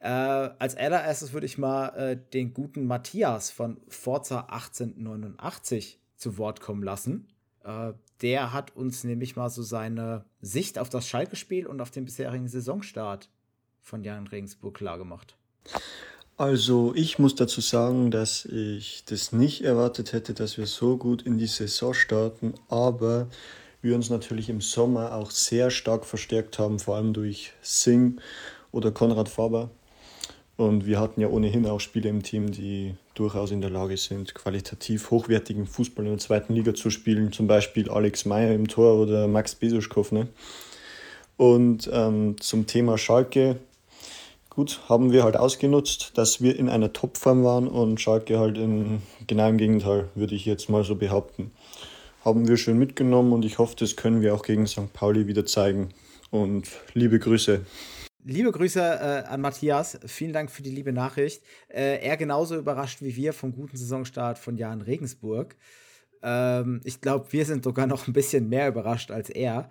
Äh, 0.00 0.08
als 0.08 0.76
allererstes 0.76 1.32
würde 1.32 1.46
ich 1.46 1.58
mal 1.58 1.88
äh, 1.88 2.18
den 2.32 2.52
guten 2.52 2.86
Matthias 2.86 3.50
von 3.50 3.80
Forza 3.88 4.40
1889 4.48 6.00
zu 6.16 6.38
Wort 6.38 6.60
kommen 6.60 6.82
lassen. 6.82 7.28
Äh, 7.64 7.92
der 8.22 8.52
hat 8.52 8.74
uns 8.76 9.04
nämlich 9.04 9.36
mal 9.36 9.50
so 9.50 9.62
seine 9.62 10.24
Sicht 10.40 10.78
auf 10.78 10.88
das 10.88 11.06
Schalke-Spiel 11.08 11.66
und 11.66 11.80
auf 11.80 11.90
den 11.90 12.04
bisherigen 12.04 12.48
Saisonstart 12.48 13.30
von 13.82 14.02
Jan 14.02 14.26
Regensburg 14.26 14.74
klargemacht. 14.74 15.36
Also 16.38 16.92
ich 16.94 17.18
muss 17.18 17.34
dazu 17.34 17.60
sagen, 17.60 18.10
dass 18.10 18.44
ich 18.44 19.04
das 19.06 19.32
nicht 19.32 19.62
erwartet 19.64 20.12
hätte, 20.12 20.34
dass 20.34 20.58
wir 20.58 20.66
so 20.66 20.98
gut 20.98 21.22
in 21.22 21.38
die 21.38 21.46
Saison 21.46 21.94
starten, 21.94 22.54
aber 22.68 23.28
wir 23.80 23.94
uns 23.94 24.10
natürlich 24.10 24.50
im 24.50 24.60
Sommer 24.60 25.14
auch 25.14 25.30
sehr 25.30 25.70
stark 25.70 26.04
verstärkt 26.04 26.58
haben, 26.58 26.78
vor 26.78 26.96
allem 26.96 27.14
durch 27.14 27.52
Sing 27.62 28.20
oder 28.70 28.90
Konrad 28.90 29.28
Faber. 29.30 29.70
Und 30.56 30.86
wir 30.86 30.98
hatten 30.98 31.20
ja 31.20 31.28
ohnehin 31.28 31.66
auch 31.66 31.80
Spieler 31.80 32.08
im 32.08 32.22
Team, 32.22 32.50
die 32.50 32.94
durchaus 33.14 33.50
in 33.50 33.60
der 33.60 33.70
Lage 33.70 33.96
sind, 33.96 34.34
qualitativ 34.34 35.10
hochwertigen 35.10 35.66
Fußball 35.66 36.06
in 36.06 36.12
der 36.12 36.18
zweiten 36.18 36.54
Liga 36.54 36.74
zu 36.74 36.88
spielen. 36.88 37.30
Zum 37.32 37.46
Beispiel 37.46 37.90
Alex 37.90 38.24
Meyer 38.24 38.54
im 38.54 38.66
Tor 38.66 38.94
oder 38.94 39.28
Max 39.28 39.54
Besuschkow. 39.54 40.12
Ne? 40.12 40.28
Und 41.36 41.90
ähm, 41.92 42.36
zum 42.40 42.66
Thema 42.66 42.96
Schalke, 42.96 43.58
gut, 44.48 44.80
haben 44.88 45.12
wir 45.12 45.24
halt 45.24 45.36
ausgenutzt, 45.36 46.12
dass 46.14 46.40
wir 46.40 46.58
in 46.58 46.70
einer 46.70 46.92
Topform 46.92 47.44
waren 47.44 47.68
und 47.68 48.00
Schalke 48.00 48.38
halt 48.38 48.56
in 48.56 49.02
genau 49.26 49.50
im 49.50 49.58
Gegenteil, 49.58 50.08
würde 50.14 50.34
ich 50.34 50.46
jetzt 50.46 50.70
mal 50.70 50.84
so 50.84 50.96
behaupten. 50.96 51.52
Haben 52.24 52.48
wir 52.48 52.56
schön 52.56 52.78
mitgenommen 52.78 53.34
und 53.34 53.44
ich 53.44 53.58
hoffe, 53.58 53.76
das 53.78 53.94
können 53.94 54.22
wir 54.22 54.34
auch 54.34 54.42
gegen 54.42 54.66
St. 54.66 54.92
Pauli 54.94 55.26
wieder 55.26 55.44
zeigen. 55.44 55.90
Und 56.30 56.68
liebe 56.94 57.18
Grüße. 57.18 57.60
Liebe 58.28 58.50
Grüße 58.50 58.80
äh, 58.80 59.28
an 59.28 59.40
Matthias. 59.40 60.00
Vielen 60.04 60.32
Dank 60.32 60.50
für 60.50 60.62
die 60.62 60.72
liebe 60.72 60.92
Nachricht. 60.92 61.44
Äh, 61.68 62.04
er 62.04 62.16
genauso 62.16 62.56
überrascht 62.56 63.00
wie 63.00 63.14
wir 63.14 63.32
vom 63.32 63.52
guten 63.52 63.76
Saisonstart 63.76 64.36
von 64.36 64.56
Jan 64.56 64.80
Regensburg. 64.80 65.54
Ähm, 66.22 66.80
ich 66.82 67.00
glaube, 67.00 67.32
wir 67.32 67.44
sind 67.44 67.62
sogar 67.62 67.86
noch 67.86 68.08
ein 68.08 68.12
bisschen 68.12 68.48
mehr 68.48 68.66
überrascht 68.66 69.12
als 69.12 69.30
er. 69.30 69.70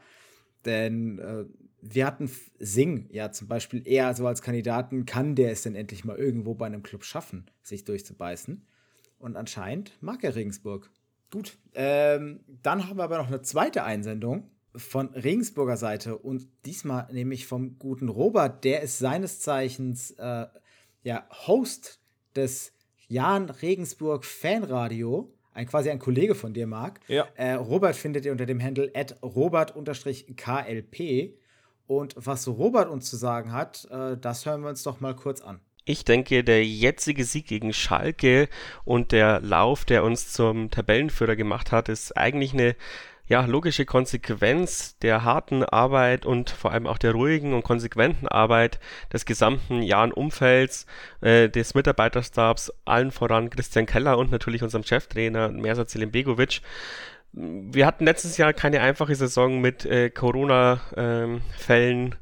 Denn 0.63 1.19
äh, 1.19 1.43
wir 1.81 2.05
hatten 2.05 2.31
Sing 2.57 3.09
ja 3.11 3.29
zum 3.33 3.49
Beispiel 3.49 3.85
eher 3.85 4.13
so 4.13 4.25
als 4.25 4.41
Kandidaten, 4.41 5.05
kann 5.05 5.35
der 5.35 5.51
es 5.51 5.63
denn 5.63 5.75
endlich 5.75 6.05
mal 6.05 6.15
irgendwo 6.15 6.53
bei 6.53 6.65
einem 6.65 6.81
Club 6.81 7.03
schaffen, 7.03 7.51
sich 7.61 7.83
durchzubeißen? 7.83 8.65
Und 9.19 9.35
anscheinend 9.35 10.01
mag 10.01 10.23
er 10.23 10.33
Regensburg. 10.33 10.89
Gut. 11.29 11.57
Ähm, 11.73 12.39
dann 12.63 12.87
haben 12.87 12.99
wir 12.99 13.03
aber 13.03 13.17
noch 13.17 13.27
eine 13.27 13.41
zweite 13.41 13.83
Einsendung 13.83 14.49
von 14.77 15.09
Regensburger 15.09 15.77
Seite 15.77 16.17
und 16.17 16.47
diesmal 16.65 17.07
nämlich 17.11 17.45
vom 17.45 17.77
guten 17.79 18.09
Robert, 18.09 18.63
der 18.63 18.81
ist 18.81 18.99
seines 18.99 19.39
Zeichens 19.39 20.11
äh, 20.11 20.45
ja, 21.03 21.27
Host 21.47 21.99
des 22.35 22.73
Jan 23.07 23.49
Regensburg 23.49 24.25
Fanradio, 24.25 25.31
ein 25.53 25.67
quasi 25.67 25.89
ein 25.89 25.99
Kollege 25.99 26.35
von 26.35 26.53
dir, 26.53 26.67
Marc. 26.67 26.99
Ja. 27.07 27.27
Äh, 27.35 27.53
Robert 27.53 27.95
findet 27.95 28.25
ihr 28.25 28.33
unter 28.33 28.45
dem 28.45 28.61
Handle 28.61 28.91
at 28.93 29.15
robert-klp. 29.23 29.79
Und 31.87 32.15
was 32.17 32.47
Robert 32.47 32.89
uns 32.89 33.09
zu 33.09 33.15
sagen 33.15 33.51
hat, 33.53 33.87
äh, 33.91 34.17
das 34.17 34.45
hören 34.45 34.61
wir 34.61 34.69
uns 34.69 34.83
doch 34.83 34.99
mal 34.99 35.15
kurz 35.15 35.41
an. 35.41 35.61
Ich 35.85 36.03
denke, 36.03 36.43
der 36.43 36.65
jetzige 36.65 37.23
Sieg 37.23 37.45
gegen 37.47 37.71
Schalke 37.71 38.49
und 38.85 39.11
der 39.11 39.39
Lauf, 39.39 39.85
der 39.85 40.03
uns 40.03 40.33
zum 40.33 40.71
Tabellenführer 40.71 41.35
gemacht 41.35 41.71
hat, 41.71 41.89
ist 41.89 42.17
eigentlich 42.17 42.53
eine 42.53 42.75
ja, 43.27 43.45
logische 43.45 43.85
Konsequenz 43.85 44.97
der 44.99 45.23
harten 45.23 45.63
Arbeit 45.63 46.25
und 46.25 46.49
vor 46.49 46.71
allem 46.71 46.87
auch 46.87 46.97
der 46.97 47.13
ruhigen 47.13 47.53
und 47.53 47.63
konsequenten 47.63 48.27
Arbeit 48.27 48.79
des 49.11 49.25
gesamten 49.25 49.81
Jahren-Umfelds, 49.81 50.85
äh, 51.21 51.49
des 51.49 51.73
Mitarbeiterstabs, 51.73 52.71
allen 52.85 53.11
voran 53.11 53.49
Christian 53.49 53.85
Keller 53.85 54.17
und 54.17 54.31
natürlich 54.31 54.63
unserem 54.63 54.83
Cheftrainer 54.83 55.49
Mersat 55.49 55.89
Selimbegovic. 55.89 56.61
Wir 57.33 57.85
hatten 57.85 58.05
letztes 58.05 58.37
Jahr 58.37 58.53
keine 58.53 58.81
einfache 58.81 59.15
Saison 59.15 59.59
mit 59.59 59.85
äh, 59.85 60.09
Corona-Fällen. 60.09 62.05
Ähm, 62.05 62.13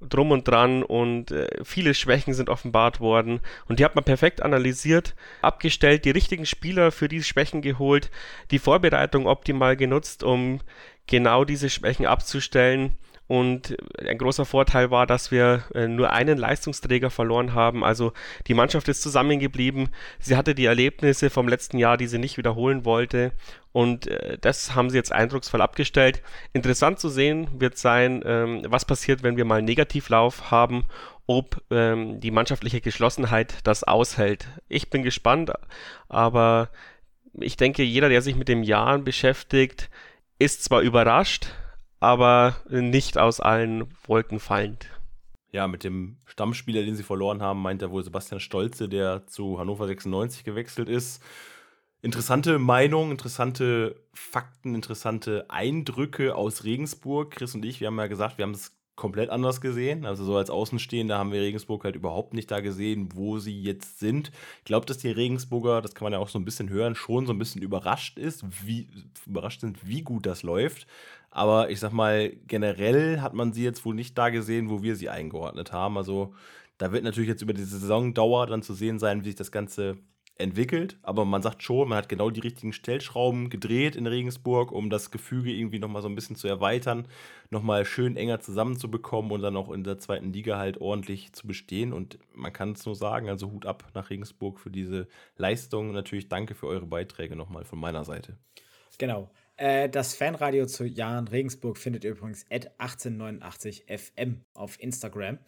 drum 0.00 0.30
und 0.30 0.48
dran 0.48 0.82
und 0.82 1.30
äh, 1.30 1.48
viele 1.62 1.94
Schwächen 1.94 2.34
sind 2.34 2.48
offenbart 2.48 3.00
worden 3.00 3.40
und 3.68 3.78
die 3.78 3.84
hat 3.84 3.94
man 3.94 4.04
perfekt 4.04 4.42
analysiert, 4.42 5.14
abgestellt, 5.42 6.04
die 6.04 6.10
richtigen 6.10 6.46
Spieler 6.46 6.90
für 6.90 7.08
diese 7.08 7.24
Schwächen 7.24 7.62
geholt, 7.62 8.10
die 8.50 8.58
Vorbereitung 8.58 9.26
optimal 9.26 9.76
genutzt, 9.76 10.22
um 10.22 10.60
genau 11.06 11.44
diese 11.44 11.68
Schwächen 11.68 12.06
abzustellen 12.06 12.96
und 13.30 13.76
ein 14.04 14.18
großer 14.18 14.44
Vorteil 14.44 14.90
war, 14.90 15.06
dass 15.06 15.30
wir 15.30 15.62
äh, 15.72 15.86
nur 15.86 16.10
einen 16.10 16.36
Leistungsträger 16.36 17.10
verloren 17.10 17.54
haben. 17.54 17.84
Also 17.84 18.12
die 18.48 18.54
Mannschaft 18.54 18.88
ist 18.88 19.02
zusammengeblieben. 19.02 19.90
Sie 20.18 20.36
hatte 20.36 20.52
die 20.52 20.64
Erlebnisse 20.64 21.30
vom 21.30 21.46
letzten 21.46 21.78
Jahr, 21.78 21.96
die 21.96 22.08
sie 22.08 22.18
nicht 22.18 22.38
wiederholen 22.38 22.84
wollte. 22.84 23.30
Und 23.70 24.08
äh, 24.08 24.36
das 24.40 24.74
haben 24.74 24.90
sie 24.90 24.96
jetzt 24.96 25.12
eindrucksvoll 25.12 25.60
abgestellt. 25.60 26.24
Interessant 26.54 26.98
zu 26.98 27.08
sehen 27.08 27.46
wird 27.60 27.78
sein, 27.78 28.20
ähm, 28.26 28.62
was 28.66 28.84
passiert, 28.84 29.22
wenn 29.22 29.36
wir 29.36 29.44
mal 29.44 29.58
einen 29.58 29.66
Negativlauf 29.66 30.50
haben, 30.50 30.86
ob 31.28 31.62
ähm, 31.70 32.18
die 32.18 32.32
mannschaftliche 32.32 32.80
Geschlossenheit 32.80 33.58
das 33.62 33.84
aushält. 33.84 34.48
Ich 34.68 34.90
bin 34.90 35.04
gespannt, 35.04 35.52
aber 36.08 36.68
ich 37.34 37.56
denke, 37.56 37.84
jeder, 37.84 38.08
der 38.08 38.22
sich 38.22 38.34
mit 38.34 38.48
dem 38.48 38.64
Jahren 38.64 39.04
beschäftigt, 39.04 39.88
ist 40.40 40.64
zwar 40.64 40.80
überrascht, 40.80 41.46
aber 42.00 42.56
nicht 42.68 43.18
aus 43.18 43.40
allen 43.40 43.86
Wolken 44.06 44.40
fallend. 44.40 44.88
Ja, 45.52 45.68
mit 45.68 45.84
dem 45.84 46.16
Stammspieler, 46.26 46.82
den 46.82 46.96
sie 46.96 47.02
verloren 47.02 47.42
haben, 47.42 47.60
meint 47.60 47.82
er 47.82 47.90
wohl 47.90 48.04
Sebastian 48.04 48.40
Stolze, 48.40 48.88
der 48.88 49.26
zu 49.26 49.58
Hannover 49.58 49.86
96 49.86 50.44
gewechselt 50.44 50.88
ist. 50.88 51.22
Interessante 52.02 52.58
Meinung, 52.58 53.10
interessante 53.10 53.96
Fakten, 54.14 54.74
interessante 54.74 55.44
Eindrücke 55.50 56.34
aus 56.34 56.64
Regensburg. 56.64 57.32
Chris 57.32 57.54
und 57.54 57.64
ich, 57.64 57.80
wir 57.80 57.88
haben 57.88 57.98
ja 57.98 58.06
gesagt, 58.06 58.38
wir 58.38 58.44
haben 58.44 58.52
es 58.52 58.79
komplett 59.00 59.30
anders 59.30 59.62
gesehen. 59.62 60.04
Also 60.04 60.24
so 60.24 60.36
als 60.36 60.50
Außenstehender 60.50 61.16
haben 61.16 61.32
wir 61.32 61.40
Regensburg 61.40 61.84
halt 61.84 61.96
überhaupt 61.96 62.34
nicht 62.34 62.50
da 62.50 62.60
gesehen, 62.60 63.08
wo 63.14 63.38
sie 63.38 63.58
jetzt 63.58 63.98
sind. 63.98 64.30
Ich 64.58 64.64
glaube, 64.64 64.84
dass 64.84 64.98
die 64.98 65.10
Regensburger, 65.10 65.80
das 65.80 65.94
kann 65.94 66.04
man 66.04 66.12
ja 66.12 66.18
auch 66.18 66.28
so 66.28 66.38
ein 66.38 66.44
bisschen 66.44 66.68
hören, 66.68 66.94
schon 66.94 67.26
so 67.26 67.32
ein 67.32 67.38
bisschen 67.38 67.62
überrascht 67.62 68.18
ist, 68.18 68.44
wie 68.66 68.88
überrascht 69.26 69.62
sind, 69.62 69.88
wie 69.88 70.02
gut 70.02 70.26
das 70.26 70.42
läuft. 70.42 70.86
Aber 71.30 71.70
ich 71.70 71.80
sag 71.80 71.92
mal, 71.92 72.30
generell 72.46 73.22
hat 73.22 73.32
man 73.32 73.54
sie 73.54 73.64
jetzt 73.64 73.86
wohl 73.86 73.94
nicht 73.94 74.18
da 74.18 74.28
gesehen, 74.28 74.68
wo 74.68 74.82
wir 74.82 74.96
sie 74.96 75.08
eingeordnet 75.08 75.72
haben. 75.72 75.96
Also 75.96 76.34
da 76.76 76.92
wird 76.92 77.02
natürlich 77.02 77.30
jetzt 77.30 77.42
über 77.42 77.54
die 77.54 77.64
Saisondauer 77.64 78.48
dann 78.48 78.62
zu 78.62 78.74
sehen 78.74 78.98
sein, 78.98 79.20
wie 79.20 79.28
sich 79.28 79.36
das 79.36 79.50
Ganze 79.50 79.96
entwickelt. 80.40 80.98
Aber 81.02 81.24
man 81.24 81.42
sagt 81.42 81.62
schon, 81.62 81.88
man 81.88 81.98
hat 81.98 82.08
genau 82.08 82.30
die 82.30 82.40
richtigen 82.40 82.72
Stellschrauben 82.72 83.50
gedreht 83.50 83.96
in 83.96 84.06
Regensburg, 84.06 84.72
um 84.72 84.90
das 84.90 85.10
Gefüge 85.10 85.52
irgendwie 85.52 85.78
nochmal 85.78 86.02
so 86.02 86.08
ein 86.08 86.14
bisschen 86.14 86.36
zu 86.36 86.48
erweitern, 86.48 87.06
nochmal 87.50 87.84
schön 87.84 88.16
enger 88.16 88.40
zusammenzubekommen 88.40 89.30
und 89.30 89.42
dann 89.42 89.56
auch 89.56 89.70
in 89.70 89.84
der 89.84 89.98
zweiten 89.98 90.32
Liga 90.32 90.58
halt 90.58 90.80
ordentlich 90.80 91.32
zu 91.32 91.46
bestehen. 91.46 91.92
Und 91.92 92.18
man 92.34 92.52
kann 92.52 92.72
es 92.72 92.84
nur 92.84 92.94
sagen, 92.94 93.28
also 93.28 93.50
Hut 93.50 93.66
ab 93.66 93.84
nach 93.94 94.10
Regensburg 94.10 94.58
für 94.58 94.70
diese 94.70 95.06
Leistung. 95.36 95.92
natürlich 95.92 96.28
danke 96.28 96.54
für 96.54 96.66
eure 96.66 96.86
Beiträge 96.86 97.36
nochmal 97.36 97.64
von 97.64 97.78
meiner 97.78 98.04
Seite. 98.04 98.36
Genau. 98.98 99.30
Äh, 99.56 99.90
das 99.90 100.14
Fanradio 100.14 100.66
zu 100.66 100.84
Jahren 100.84 101.28
Regensburg 101.28 101.76
findet 101.76 102.04
ihr 102.04 102.12
übrigens 102.12 102.46
at 102.50 102.70
1889fm 102.80 104.36
auf 104.54 104.80
Instagram. 104.80 105.38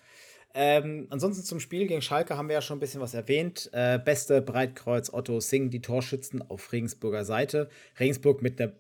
Ähm, 0.54 1.06
ansonsten 1.10 1.44
zum 1.44 1.60
Spiel 1.60 1.86
gegen 1.86 2.02
Schalke 2.02 2.36
haben 2.36 2.48
wir 2.48 2.54
ja 2.54 2.62
schon 2.62 2.76
ein 2.76 2.80
bisschen 2.80 3.00
was 3.00 3.14
erwähnt. 3.14 3.70
Äh, 3.72 3.98
beste 3.98 4.42
Breitkreuz 4.42 5.12
Otto 5.12 5.40
Singh, 5.40 5.70
die 5.70 5.80
Torschützen 5.80 6.42
auf 6.42 6.72
Regensburger 6.72 7.24
Seite. 7.24 7.70
Regensburg 7.98 8.42
mit 8.42 8.60
einem 8.60 8.72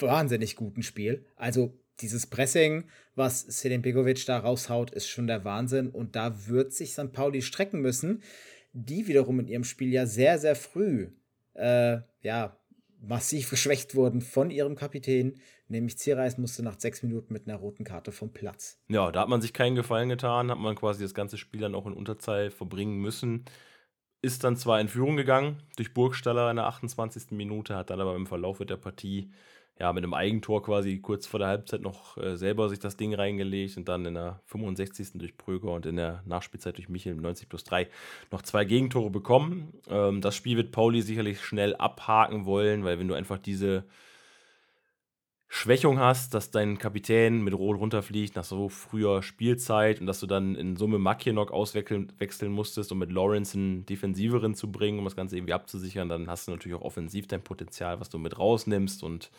wahnsinnig 0.00 0.56
guten 0.56 0.82
Spiel. 0.82 1.24
Also 1.36 1.72
dieses 2.00 2.26
Pressing, 2.26 2.84
was 3.14 3.42
Selim 3.42 3.82
Begovic 3.82 4.24
da 4.26 4.38
raushaut, 4.38 4.90
ist 4.90 5.08
schon 5.08 5.26
der 5.26 5.44
Wahnsinn. 5.44 5.90
Und 5.90 6.16
da 6.16 6.48
wird 6.48 6.72
sich 6.72 6.92
St. 6.92 7.12
Pauli 7.12 7.42
strecken 7.42 7.80
müssen, 7.80 8.22
die 8.72 9.06
wiederum 9.06 9.40
in 9.40 9.48
ihrem 9.48 9.64
Spiel 9.64 9.92
ja 9.92 10.06
sehr, 10.06 10.38
sehr 10.38 10.56
früh 10.56 11.10
äh, 11.54 11.98
ja, 12.22 12.56
massiv 13.00 13.50
geschwächt 13.50 13.94
wurden 13.94 14.20
von 14.20 14.50
ihrem 14.50 14.74
Kapitän, 14.74 15.36
nämlich 15.70 15.98
Zierreis 15.98 16.38
musste 16.38 16.62
nach 16.62 16.78
sechs 16.78 17.02
Minuten 17.02 17.32
mit 17.32 17.46
einer 17.46 17.58
roten 17.58 17.84
Karte 17.84 18.12
vom 18.12 18.32
Platz. 18.32 18.78
Ja, 18.88 19.10
da 19.10 19.20
hat 19.20 19.28
man 19.28 19.40
sich 19.40 19.52
keinen 19.52 19.76
Gefallen 19.76 20.08
getan, 20.08 20.50
hat 20.50 20.58
man 20.58 20.74
quasi 20.74 21.02
das 21.02 21.14
ganze 21.14 21.38
Spiel 21.38 21.60
dann 21.60 21.74
auch 21.74 21.86
in 21.86 21.92
Unterzahl 21.92 22.50
verbringen 22.50 22.98
müssen. 22.98 23.44
Ist 24.22 24.44
dann 24.44 24.56
zwar 24.56 24.80
in 24.80 24.88
Führung 24.88 25.16
gegangen 25.16 25.62
durch 25.76 25.94
Burgstaller 25.94 26.50
in 26.50 26.56
der 26.56 26.66
28. 26.66 27.30
Minute, 27.30 27.76
hat 27.76 27.90
dann 27.90 28.00
aber 28.00 28.14
im 28.16 28.26
Verlauf 28.26 28.58
der 28.58 28.76
Partie 28.76 29.30
ja, 29.80 29.94
mit 29.94 30.04
einem 30.04 30.12
Eigentor 30.12 30.62
quasi 30.62 30.98
kurz 30.98 31.26
vor 31.26 31.40
der 31.40 31.48
Halbzeit 31.48 31.80
noch 31.80 32.18
äh, 32.18 32.36
selber 32.36 32.68
sich 32.68 32.78
das 32.78 32.98
Ding 32.98 33.14
reingelegt 33.14 33.78
und 33.78 33.88
dann 33.88 34.04
in 34.04 34.12
der 34.12 34.42
65. 34.44 35.12
durch 35.14 35.38
Pröger 35.38 35.72
und 35.72 35.86
in 35.86 35.96
der 35.96 36.22
Nachspielzeit 36.26 36.76
durch 36.76 36.90
Michel 36.90 37.14
90 37.14 37.48
plus 37.48 37.64
3 37.64 37.88
noch 38.30 38.42
zwei 38.42 38.66
Gegentore 38.66 39.08
bekommen. 39.08 39.72
Ähm, 39.88 40.20
das 40.20 40.36
Spiel 40.36 40.58
wird 40.58 40.70
Pauli 40.70 41.00
sicherlich 41.00 41.40
schnell 41.40 41.74
abhaken 41.76 42.44
wollen, 42.44 42.84
weil 42.84 42.98
wenn 42.98 43.08
du 43.08 43.14
einfach 43.14 43.38
diese 43.38 43.84
Schwächung 45.52 45.98
hast, 45.98 46.32
dass 46.32 46.52
dein 46.52 46.78
Kapitän 46.78 47.42
mit 47.42 47.54
Rot 47.54 47.76
runterfliegt 47.76 48.36
nach 48.36 48.44
so 48.44 48.68
früher 48.68 49.20
Spielzeit 49.20 50.00
und 50.00 50.06
dass 50.06 50.20
du 50.20 50.28
dann 50.28 50.54
in 50.54 50.76
Summe 50.76 51.00
Makienok 51.00 51.50
auswechseln 51.50 52.12
wechseln 52.18 52.52
musstest, 52.52 52.92
um 52.92 52.98
mit 52.98 53.10
Lawrence 53.10 53.58
einen 53.58 53.84
Defensiveren 53.84 54.54
zu 54.54 54.70
bringen, 54.70 55.00
um 55.00 55.04
das 55.04 55.16
Ganze 55.16 55.36
irgendwie 55.36 55.52
abzusichern, 55.52 56.08
dann 56.08 56.28
hast 56.28 56.46
du 56.46 56.52
natürlich 56.52 56.78
auch 56.78 56.84
offensiv 56.84 57.26
dein 57.26 57.42
Potenzial, 57.42 57.98
was 57.98 58.08
du 58.08 58.18
mit 58.18 58.38
rausnimmst 58.38 59.02
und 59.02 59.32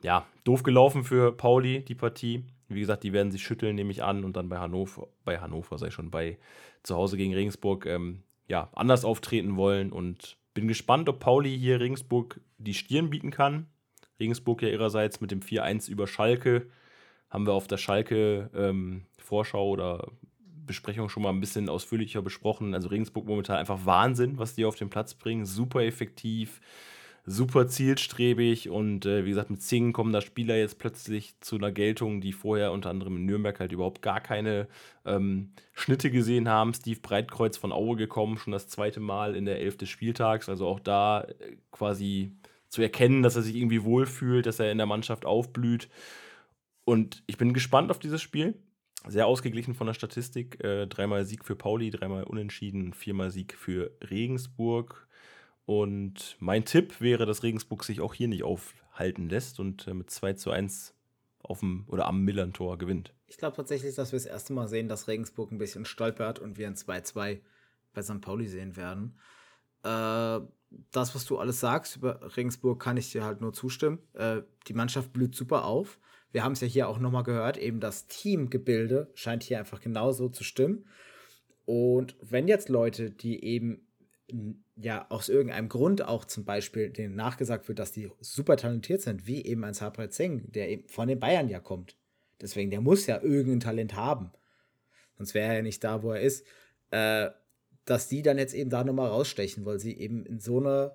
ja, 0.00 0.24
doof 0.44 0.62
gelaufen 0.62 1.02
für 1.02 1.32
Pauli, 1.32 1.84
die 1.84 1.96
Partie. 1.96 2.44
Wie 2.68 2.80
gesagt, 2.80 3.02
die 3.02 3.12
werden 3.12 3.32
sich 3.32 3.42
schütteln, 3.42 3.74
nehme 3.74 3.90
ich 3.90 4.04
an, 4.04 4.22
und 4.22 4.36
dann 4.36 4.48
bei 4.48 4.58
Hannover, 4.58 5.08
bei 5.24 5.40
Hannover 5.40 5.76
sei 5.76 5.90
schon, 5.90 6.12
bei 6.12 6.38
zu 6.84 6.94
Hause 6.94 7.16
gegen 7.16 7.34
Regensburg, 7.34 7.84
ähm, 7.86 8.22
ja, 8.46 8.70
anders 8.74 9.04
auftreten 9.04 9.56
wollen 9.56 9.90
und 9.90 10.36
bin 10.54 10.68
gespannt, 10.68 11.08
ob 11.08 11.18
Pauli 11.18 11.58
hier 11.58 11.80
Regensburg 11.80 12.40
die 12.58 12.74
Stirn 12.74 13.10
bieten 13.10 13.32
kann. 13.32 13.66
Regensburg 14.20 14.62
ja 14.62 14.68
ihrerseits 14.68 15.20
mit 15.20 15.30
dem 15.30 15.40
4-1 15.40 15.90
über 15.90 16.06
Schalke. 16.06 16.68
Haben 17.30 17.46
wir 17.46 17.54
auf 17.54 17.66
der 17.66 17.78
Schalke 17.78 18.50
ähm, 18.54 19.04
oder 19.54 20.08
Besprechung 20.66 21.08
schon 21.08 21.22
mal 21.22 21.30
ein 21.30 21.40
bisschen 21.40 21.68
ausführlicher 21.68 22.22
besprochen. 22.22 22.74
Also 22.74 22.88
Regensburg 22.88 23.26
momentan 23.26 23.56
einfach 23.56 23.84
Wahnsinn, 23.84 24.38
was 24.38 24.54
die 24.54 24.64
auf 24.64 24.76
den 24.76 24.90
Platz 24.90 25.14
bringen. 25.14 25.44
Super 25.44 25.82
effektiv, 25.82 26.60
super 27.24 27.68
zielstrebig 27.68 28.68
und 28.68 29.06
äh, 29.06 29.24
wie 29.24 29.30
gesagt, 29.30 29.50
mit 29.50 29.62
Zingen 29.62 29.92
kommen 29.92 30.12
da 30.12 30.20
Spieler 30.20 30.56
jetzt 30.56 30.78
plötzlich 30.78 31.38
zu 31.40 31.56
einer 31.56 31.70
Geltung, 31.70 32.20
die 32.20 32.32
vorher 32.32 32.72
unter 32.72 32.90
anderem 32.90 33.16
in 33.16 33.26
Nürnberg 33.26 33.58
halt 33.60 33.72
überhaupt 33.72 34.02
gar 34.02 34.20
keine 34.20 34.68
ähm, 35.04 35.52
Schnitte 35.72 36.10
gesehen 36.10 36.48
haben. 36.48 36.74
Steve 36.74 37.00
Breitkreuz 37.00 37.56
von 37.56 37.72
Aue 37.72 37.96
gekommen, 37.96 38.38
schon 38.38 38.52
das 38.52 38.68
zweite 38.68 39.00
Mal 39.00 39.36
in 39.36 39.44
der 39.44 39.60
Elf 39.60 39.76
des 39.76 39.88
Spieltags. 39.88 40.48
Also 40.48 40.66
auch 40.66 40.80
da 40.80 41.22
äh, 41.22 41.56
quasi 41.70 42.32
zu 42.72 42.80
erkennen, 42.80 43.22
dass 43.22 43.36
er 43.36 43.42
sich 43.42 43.54
irgendwie 43.54 43.84
wohlfühlt, 43.84 44.46
dass 44.46 44.58
er 44.58 44.72
in 44.72 44.78
der 44.78 44.86
Mannschaft 44.86 45.26
aufblüht. 45.26 45.90
Und 46.84 47.22
ich 47.26 47.36
bin 47.36 47.52
gespannt 47.52 47.90
auf 47.90 47.98
dieses 47.98 48.22
Spiel. 48.22 48.54
Sehr 49.06 49.26
ausgeglichen 49.26 49.74
von 49.74 49.86
der 49.86 49.94
Statistik. 49.94 50.64
Äh, 50.64 50.86
dreimal 50.86 51.26
Sieg 51.26 51.44
für 51.44 51.54
Pauli, 51.54 51.90
dreimal 51.90 52.24
Unentschieden, 52.24 52.94
viermal 52.94 53.30
Sieg 53.30 53.58
für 53.58 53.90
Regensburg. 54.08 55.06
Und 55.66 56.36
mein 56.40 56.64
Tipp 56.64 57.02
wäre, 57.02 57.26
dass 57.26 57.42
Regensburg 57.42 57.84
sich 57.84 58.00
auch 58.00 58.14
hier 58.14 58.28
nicht 58.28 58.42
aufhalten 58.42 59.28
lässt 59.28 59.60
und 59.60 59.86
äh, 59.86 59.92
mit 59.92 60.08
2 60.08 60.32
zu 60.32 60.50
1 60.50 60.94
auf 61.42 61.60
dem 61.60 61.84
oder 61.88 62.06
am 62.06 62.22
Millantor 62.22 62.78
gewinnt. 62.78 63.12
Ich 63.26 63.36
glaube 63.36 63.54
tatsächlich, 63.54 63.94
dass 63.96 64.12
wir 64.12 64.18
das 64.18 64.26
erste 64.26 64.54
Mal 64.54 64.68
sehen, 64.68 64.88
dass 64.88 65.08
Regensburg 65.08 65.52
ein 65.52 65.58
bisschen 65.58 65.84
stolpert 65.84 66.38
und 66.38 66.56
wir 66.56 66.68
ein 66.68 66.76
2-2 66.76 67.40
bei 67.92 68.02
St. 68.02 68.22
Pauli 68.22 68.48
sehen 68.48 68.76
werden. 68.76 69.18
Äh, 69.84 70.40
das, 70.90 71.14
was 71.14 71.24
du 71.24 71.38
alles 71.38 71.60
sagst 71.60 71.96
über 71.96 72.36
Regensburg, 72.36 72.80
kann 72.80 72.96
ich 72.96 73.12
dir 73.12 73.24
halt 73.24 73.40
nur 73.40 73.52
zustimmen. 73.52 73.98
Äh, 74.14 74.42
die 74.68 74.74
Mannschaft 74.74 75.12
blüht 75.12 75.34
super 75.34 75.64
auf. 75.64 75.98
Wir 76.32 76.44
haben 76.44 76.52
es 76.52 76.60
ja 76.60 76.66
hier 76.66 76.88
auch 76.88 76.98
nochmal 76.98 77.24
gehört, 77.24 77.58
eben 77.58 77.80
das 77.80 78.06
Teamgebilde 78.06 79.10
scheint 79.14 79.42
hier 79.42 79.58
einfach 79.58 79.80
genauso 79.80 80.28
zu 80.28 80.44
stimmen. 80.44 80.86
Und 81.66 82.16
wenn 82.20 82.48
jetzt 82.48 82.68
Leute, 82.68 83.10
die 83.10 83.44
eben 83.44 83.86
ja 84.76 85.06
aus 85.10 85.28
irgendeinem 85.28 85.68
Grund 85.68 86.02
auch 86.02 86.24
zum 86.24 86.44
Beispiel 86.44 86.90
denen 86.90 87.14
nachgesagt 87.14 87.68
wird, 87.68 87.78
dass 87.78 87.92
die 87.92 88.10
super 88.20 88.56
talentiert 88.56 89.02
sind, 89.02 89.26
wie 89.26 89.44
eben 89.44 89.64
ein 89.64 89.74
Sabra 89.74 90.08
Zeng, 90.08 90.50
der 90.52 90.70
eben 90.70 90.88
von 90.88 91.08
den 91.08 91.20
Bayern 91.20 91.48
ja 91.48 91.60
kommt. 91.60 91.96
Deswegen, 92.40 92.70
der 92.70 92.80
muss 92.80 93.06
ja 93.06 93.22
irgendein 93.22 93.60
Talent 93.60 93.94
haben. 93.94 94.32
Sonst 95.16 95.34
wäre 95.34 95.48
er 95.48 95.56
ja 95.56 95.62
nicht 95.62 95.84
da, 95.84 96.02
wo 96.02 96.12
er 96.12 96.20
ist. 96.20 96.46
Äh, 96.90 97.30
dass 97.84 98.08
die 98.08 98.22
dann 98.22 98.38
jetzt 98.38 98.54
eben 98.54 98.70
da 98.70 98.84
nochmal 98.84 99.08
rausstechen, 99.08 99.64
weil 99.64 99.78
sie 99.78 99.96
eben 99.98 100.24
in 100.24 100.38
so 100.38 100.58
eine 100.58 100.92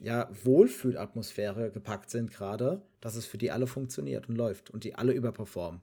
ja, 0.00 0.28
Wohlfühlatmosphäre 0.44 1.70
gepackt 1.70 2.10
sind 2.10 2.30
gerade, 2.30 2.82
dass 3.00 3.16
es 3.16 3.26
für 3.26 3.38
die 3.38 3.50
alle 3.50 3.66
funktioniert 3.66 4.28
und 4.28 4.36
läuft 4.36 4.70
und 4.70 4.84
die 4.84 4.94
alle 4.94 5.12
überperformen. 5.12 5.82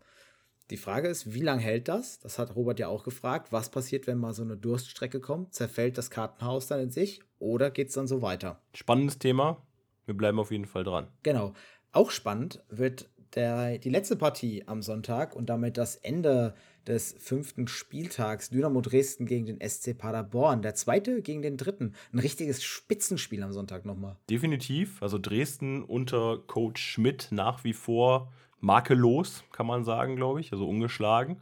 Die 0.69 0.77
Frage 0.77 1.07
ist, 1.07 1.33
wie 1.33 1.41
lange 1.41 1.61
hält 1.61 1.87
das? 1.87 2.19
Das 2.19 2.37
hat 2.39 2.55
Robert 2.55 2.79
ja 2.79 2.89
auch 2.89 3.03
gefragt. 3.03 3.53
Was 3.53 3.69
passiert, 3.69 4.05
wenn 4.05 4.17
mal 4.17 4.33
so 4.33 4.43
eine 4.43 4.57
Durststrecke 4.57 5.21
kommt? 5.21 5.53
Zerfällt 5.53 5.97
das 5.97 6.09
Kartenhaus 6.09 6.67
dann 6.67 6.81
in 6.81 6.91
sich 6.91 7.21
oder 7.39 7.71
geht 7.71 7.87
es 7.87 7.93
dann 7.93 8.07
so 8.07 8.21
weiter? 8.21 8.61
Spannendes 8.73 9.17
Thema. 9.17 9.65
Wir 10.05 10.15
bleiben 10.15 10.39
auf 10.39 10.51
jeden 10.51 10.65
Fall 10.65 10.83
dran. 10.83 11.07
Genau. 11.23 11.53
Auch 11.93 12.11
spannend 12.11 12.63
wird 12.69 13.09
der, 13.35 13.77
die 13.77 13.89
letzte 13.89 14.17
Partie 14.17 14.63
am 14.67 14.81
Sonntag 14.81 15.35
und 15.35 15.49
damit 15.49 15.77
das 15.77 15.95
Ende 15.95 16.53
des 16.87 17.15
fünften 17.19 17.67
Spieltags 17.67 18.49
Dynamo 18.49 18.81
Dresden 18.81 19.25
gegen 19.25 19.45
den 19.45 19.59
SC 19.61 19.97
Paderborn. 19.97 20.61
Der 20.61 20.75
zweite 20.75 21.21
gegen 21.21 21.41
den 21.41 21.57
dritten. 21.57 21.93
Ein 22.13 22.19
richtiges 22.19 22.63
Spitzenspiel 22.63 23.43
am 23.43 23.51
Sonntag 23.51 23.85
nochmal. 23.85 24.15
Definitiv. 24.29 25.01
Also 25.03 25.17
Dresden 25.17 25.83
unter 25.83 26.39
Coach 26.47 26.81
Schmidt 26.81 27.27
nach 27.31 27.63
wie 27.63 27.73
vor 27.73 28.31
makellos, 28.59 29.43
kann 29.51 29.67
man 29.67 29.83
sagen, 29.83 30.15
glaube 30.15 30.39
ich. 30.39 30.51
Also 30.51 30.67
ungeschlagen. 30.67 31.37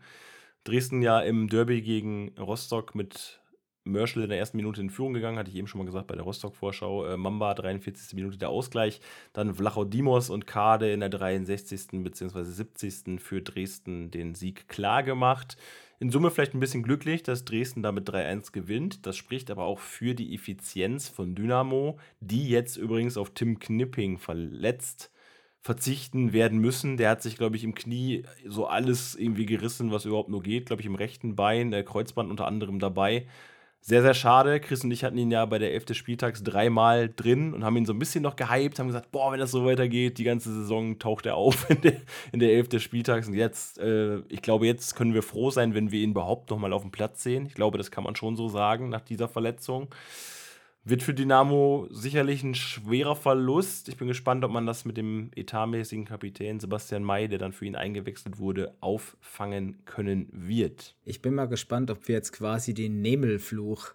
Dresden 0.63 1.01
ja 1.01 1.19
im 1.19 1.47
Derby 1.47 1.81
gegen 1.81 2.29
Rostock 2.39 2.95
mit 2.95 3.39
Merschel 3.85 4.23
in 4.23 4.29
der 4.29 4.39
ersten 4.39 4.57
Minute 4.57 4.81
in 4.81 4.89
Führung 4.89 5.13
gegangen, 5.13 5.37
hatte 5.37 5.49
ich 5.49 5.55
eben 5.55 5.67
schon 5.67 5.79
mal 5.79 5.85
gesagt 5.85 6.07
bei 6.07 6.15
der 6.15 6.23
Rostock-Vorschau. 6.23 7.05
Äh, 7.05 7.17
Mamba, 7.17 7.53
43. 7.53 8.15
Minute 8.15 8.37
der 8.37 8.49
Ausgleich. 8.49 8.99
Dann 9.33 9.55
Vlachodimos 9.55 10.29
und 10.29 10.47
Kade 10.47 10.91
in 10.91 10.99
der 10.99 11.09
63. 11.09 12.03
bzw. 12.03 12.43
70. 12.43 13.21
für 13.21 13.41
Dresden 13.41 14.11
den 14.11 14.35
Sieg 14.35 14.67
klar 14.67 15.03
gemacht. 15.03 15.57
In 15.99 16.09
Summe 16.09 16.29
vielleicht 16.29 16.53
ein 16.53 16.59
bisschen 16.59 16.83
glücklich, 16.83 17.23
dass 17.23 17.45
Dresden 17.45 17.81
damit 17.81 18.09
3-1 18.09 18.51
gewinnt. 18.51 19.05
Das 19.05 19.15
spricht 19.15 19.49
aber 19.49 19.63
auch 19.63 19.79
für 19.79 20.13
die 20.13 20.35
Effizienz 20.35 21.07
von 21.07 21.35
Dynamo, 21.35 21.97
die 22.19 22.49
jetzt 22.49 22.75
übrigens 22.75 23.17
auf 23.17 23.29
Tim 23.29 23.59
Knipping 23.59 24.17
verletzt 24.17 25.11
verzichten 25.61 26.31
werden 26.31 26.59
müssen. 26.59 26.95
Der 26.97 27.09
hat 27.09 27.23
sich, 27.23 27.37
glaube 27.37 27.55
ich, 27.55 27.63
im 27.63 27.73
Knie 27.73 28.23
so 28.45 28.67
alles 28.67 29.15
irgendwie 29.15 29.47
gerissen, 29.47 29.91
was 29.91 30.05
überhaupt 30.05 30.29
nur 30.29 30.43
geht. 30.43 30.67
Glaube 30.67 30.81
ich, 30.81 30.85
im 30.85 30.93
rechten 30.93 31.35
Bein, 31.35 31.71
der 31.71 31.83
Kreuzband 31.83 32.29
unter 32.29 32.45
anderem 32.45 32.77
dabei. 32.77 33.25
Sehr, 33.87 34.01
sehr 34.01 34.15
schade. 34.15 34.59
Chris 34.59 34.83
und 34.83 34.89
ich 34.89 35.03
hatten 35.03 35.19
ihn 35.19 35.29
ja 35.29 35.45
bei 35.45 35.59
der 35.59 35.71
11. 35.73 35.93
Spieltags 35.93 36.41
dreimal 36.41 37.07
drin 37.07 37.53
und 37.53 37.63
haben 37.63 37.77
ihn 37.77 37.85
so 37.85 37.93
ein 37.93 37.99
bisschen 37.99 38.23
noch 38.23 38.35
gehypt, 38.35 38.79
haben 38.79 38.87
gesagt, 38.87 39.11
boah, 39.11 39.31
wenn 39.31 39.39
das 39.39 39.51
so 39.51 39.63
weitergeht, 39.63 40.17
die 40.17 40.23
ganze 40.23 40.51
Saison 40.51 40.97
taucht 40.97 41.27
er 41.27 41.35
auf 41.35 41.69
in 41.69 41.81
der, 41.81 41.93
in 42.31 42.39
der 42.39 42.49
11. 42.53 42.81
Spieltags. 42.81 43.27
Und 43.27 43.35
jetzt, 43.35 43.77
äh, 43.77 44.21
ich 44.27 44.41
glaube, 44.41 44.65
jetzt 44.65 44.95
können 44.95 45.13
wir 45.13 45.21
froh 45.21 45.51
sein, 45.51 45.75
wenn 45.75 45.91
wir 45.91 45.99
ihn 45.99 46.11
überhaupt 46.11 46.49
noch 46.49 46.57
mal 46.57 46.73
auf 46.73 46.81
dem 46.81 46.89
Platz 46.89 47.21
sehen. 47.21 47.45
Ich 47.45 47.53
glaube, 47.53 47.77
das 47.77 47.91
kann 47.91 48.03
man 48.03 48.15
schon 48.15 48.35
so 48.35 48.49
sagen 48.49 48.89
nach 48.89 49.01
dieser 49.01 49.27
Verletzung. 49.27 49.89
Wird 50.87 51.01
für 51.01 51.15
Dynamo 51.15 51.87
sicherlich 51.89 52.43
ein 52.43 52.53
schwerer 52.53 53.15
Verlust. 53.15 53.89
Ich 53.89 53.97
bin 53.97 54.07
gespannt, 54.07 54.43
ob 54.45 54.51
man 54.51 54.67
das 54.67 54.85
mit 54.85 54.97
dem 54.97 55.31
etatmäßigen 55.35 56.05
Kapitän 56.05 56.59
Sebastian 56.59 57.03
May, 57.03 57.27
der 57.27 57.39
dann 57.39 57.53
für 57.53 57.65
ihn 57.65 57.75
eingewechselt 57.75 58.37
wurde, 58.37 58.75
auffangen 58.81 59.83
können 59.85 60.27
wird. 60.31 60.95
Ich 61.03 61.23
bin 61.23 61.33
mal 61.33 61.47
gespannt, 61.47 61.89
ob 61.89 62.07
wir 62.07 62.13
jetzt 62.13 62.33
quasi 62.33 62.75
den 62.75 63.01
Nemelfluch 63.01 63.93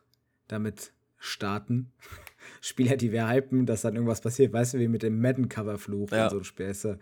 damit 0.49 0.93
starten. 1.16 1.93
Spieler, 2.61 2.97
die 2.97 3.12
wir 3.12 3.28
hypen, 3.28 3.66
dass 3.66 3.82
dann 3.82 3.95
irgendwas 3.95 4.20
passiert. 4.20 4.53
Weißt 4.53 4.74
du, 4.74 4.78
wie 4.80 4.88
mit 4.88 5.05
dem 5.05 5.20
Madden-Cover-Fluch 5.20 6.11
Ja. 6.11 6.24
und 6.24 6.30
so 6.30 6.43
Späße. 6.43 6.99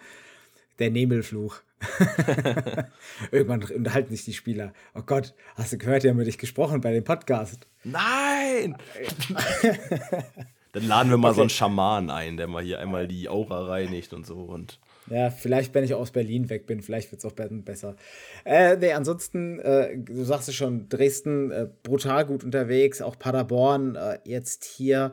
Der 0.78 0.90
Nebelfluch. 0.90 1.62
Irgendwann 3.30 3.62
unterhalten 3.64 4.10
sich 4.10 4.24
die 4.24 4.32
Spieler. 4.32 4.72
Oh 4.94 5.02
Gott, 5.02 5.34
hast 5.54 5.72
du 5.72 5.78
gehört, 5.78 6.02
die 6.02 6.08
haben 6.10 6.16
mit 6.16 6.26
dich 6.26 6.38
gesprochen 6.38 6.80
bei 6.80 6.92
dem 6.92 7.04
Podcast. 7.04 7.66
Nein! 7.84 8.76
Dann 10.72 10.86
laden 10.86 11.10
wir 11.10 11.16
mal 11.16 11.34
so 11.34 11.40
einen 11.40 11.50
Schaman 11.50 12.10
ein, 12.10 12.36
der 12.36 12.46
mal 12.46 12.62
hier 12.62 12.78
einmal 12.78 13.08
die 13.08 13.28
Aura 13.28 13.66
reinigt 13.68 14.12
und 14.12 14.26
so. 14.26 14.36
Und 14.40 14.78
Ja, 15.08 15.30
vielleicht, 15.30 15.72
wenn 15.74 15.82
ich 15.84 15.94
aus 15.94 16.10
Berlin 16.10 16.50
weg 16.50 16.66
bin, 16.66 16.82
vielleicht 16.82 17.10
wird 17.10 17.20
es 17.20 17.24
auch 17.24 17.32
be- 17.32 17.48
besser. 17.64 17.96
Äh, 18.44 18.76
nee, 18.76 18.92
ansonsten, 18.92 19.58
äh, 19.60 19.96
du 19.96 20.24
sagst 20.24 20.48
es 20.48 20.54
schon, 20.54 20.88
Dresden 20.90 21.50
äh, 21.50 21.68
brutal 21.82 22.26
gut 22.26 22.44
unterwegs, 22.44 23.00
auch 23.00 23.18
Paderborn 23.18 23.96
äh, 23.96 24.18
jetzt 24.24 24.64
hier 24.64 25.12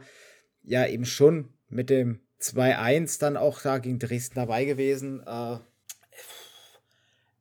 ja 0.61 0.85
eben 0.85 1.05
schon 1.05 1.49
mit 1.69 1.89
dem 1.89 2.19
2-1 2.41 3.19
dann 3.21 3.37
auch 3.37 3.61
da 3.61 3.77
gegen 3.77 3.97
Dresden 3.97 4.35
dabei 4.35 4.65
gewesen. 4.65 5.23
Äh, 5.25 5.57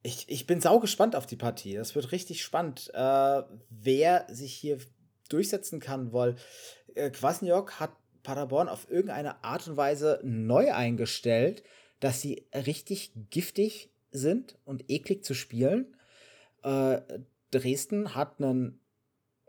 ich, 0.07 0.29
ich 0.29 0.47
bin 0.47 0.61
sau 0.61 0.79
gespannt 0.81 1.17
auf 1.17 1.27
die 1.27 1.35
Partie. 1.37 1.75
Das 1.75 1.95
wird 1.95 2.13
richtig 2.13 2.43
spannend, 2.45 2.91
äh, 2.95 3.43
wer 3.71 4.27
sich 4.31 4.55
hier 4.55 4.79
durchsetzen 5.31 5.81
kann, 5.81 6.13
weil 6.13 6.37
äh, 6.95 7.11
Kwasniok 7.11 7.81
hat 7.81 7.91
Paderborn 8.23 8.69
auf 8.69 8.89
irgendeine 8.91 9.43
Art 9.43 9.67
und 9.67 9.77
Weise 9.79 10.21
neu 10.23 10.73
eingestellt, 10.73 11.63
dass 12.01 12.21
sie 12.21 12.47
richtig 12.55 13.13
giftig 13.31 13.91
sind 14.11 14.59
und 14.67 14.91
eklig 14.91 15.25
zu 15.25 15.33
spielen. 15.35 15.97
Äh, 16.63 17.01
Dresden 17.51 18.15
hat 18.15 18.41
einen 18.41 18.81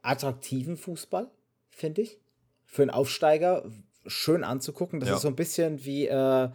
attraktiven 0.02 0.78
Fußball, 0.78 1.30
finde 1.70 2.02
ich. 2.04 2.20
Für 2.66 2.82
einen 2.84 2.92
Aufsteiger 2.92 3.70
schön 4.08 4.44
anzugucken. 4.46 5.00
Das 5.02 5.10
Ja. 5.10 5.16
ist 5.16 5.22
so 5.24 5.28
ein 5.28 5.36
bisschen 5.36 5.84
wie 5.84 6.08
äh, 6.08 6.50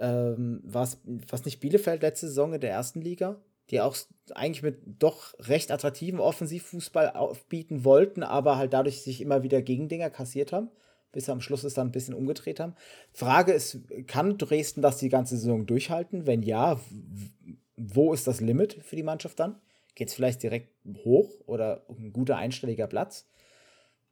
ähm, 0.00 0.60
was, 0.64 0.98
was 1.04 1.44
nicht 1.44 1.60
Bielefeld 1.60 2.02
letzte 2.02 2.26
Saison 2.28 2.54
in 2.54 2.60
der 2.60 2.70
ersten 2.70 3.00
Liga, 3.00 3.36
die 3.70 3.80
auch 3.80 3.96
eigentlich 4.34 4.62
mit 4.62 4.80
doch 4.98 5.34
recht 5.38 5.70
attraktiven 5.70 6.18
Offensivfußball 6.18 7.10
aufbieten 7.10 7.84
wollten, 7.84 8.22
aber 8.22 8.56
halt 8.56 8.72
dadurch 8.72 9.02
sich 9.02 9.20
immer 9.20 9.42
wieder 9.42 9.62
Gegendinger 9.62 10.10
kassiert 10.10 10.52
haben, 10.52 10.70
bis 11.12 11.26
sie 11.26 11.32
am 11.32 11.40
Schluss 11.40 11.64
es 11.64 11.74
dann 11.74 11.88
ein 11.88 11.92
bisschen 11.92 12.14
umgedreht 12.14 12.58
haben. 12.58 12.74
Frage 13.12 13.52
ist, 13.52 13.78
kann 14.06 14.38
Dresden 14.38 14.82
das 14.82 14.98
die 14.98 15.08
ganze 15.08 15.36
Saison 15.36 15.66
durchhalten? 15.66 16.26
Wenn 16.26 16.42
ja, 16.42 16.80
wo 17.76 18.12
ist 18.12 18.26
das 18.26 18.40
Limit 18.40 18.78
für 18.82 18.96
die 18.96 19.02
Mannschaft 19.02 19.38
dann? 19.38 19.60
Geht 19.94 20.08
es 20.08 20.14
vielleicht 20.14 20.42
direkt 20.42 20.70
hoch 21.04 21.30
oder 21.46 21.84
ein 21.88 22.12
guter 22.12 22.36
einstelliger 22.36 22.86
Platz? 22.86 23.28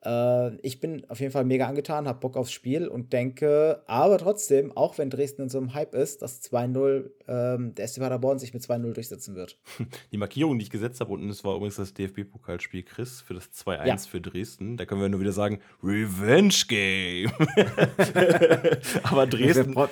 Äh, 0.04 0.56
ich 0.66 0.80
bin 0.80 1.04
auf 1.08 1.20
jeden 1.20 1.32
Fall 1.32 1.44
mega 1.44 1.66
angetan, 1.66 2.06
habe 2.06 2.20
Bock 2.20 2.36
aufs 2.36 2.52
Spiel 2.52 2.86
und 2.88 3.12
denke, 3.12 3.82
aber 3.86 4.18
trotzdem, 4.18 4.76
auch 4.76 4.98
wenn 4.98 5.10
Dresden 5.10 5.42
in 5.42 5.48
so 5.48 5.58
einem 5.58 5.74
Hype 5.74 5.94
ist, 5.94 6.22
dass 6.22 6.42
2-0 6.42 7.10
ähm, 7.26 7.74
der 7.74 7.88
SC 7.88 8.00
Paderborn 8.00 8.38
sich 8.38 8.54
mit 8.54 8.62
2-0 8.62 8.92
durchsetzen 8.92 9.34
wird. 9.34 9.58
die 10.12 10.18
Markierung, 10.18 10.58
die 10.58 10.64
ich 10.64 10.70
gesetzt 10.70 11.00
habe, 11.00 11.12
unten, 11.12 11.28
das 11.28 11.42
war 11.44 11.56
übrigens 11.56 11.76
das 11.76 11.94
DFB-Pokalspiel 11.94 12.84
Chris 12.84 13.20
für 13.20 13.34
das 13.34 13.50
2-1 13.52 13.86
Ja. 13.86 13.96
für 13.96 14.20
Dresden. 14.20 14.76
Da 14.76 14.86
können 14.86 15.00
wir 15.00 15.08
nur 15.08 15.20
wieder 15.20 15.32
sagen, 15.32 15.60
Revenge 15.82 16.54
Game. 16.68 17.30
Aber 19.02 19.26
Dresden, 19.26 19.74
bra 19.74 19.90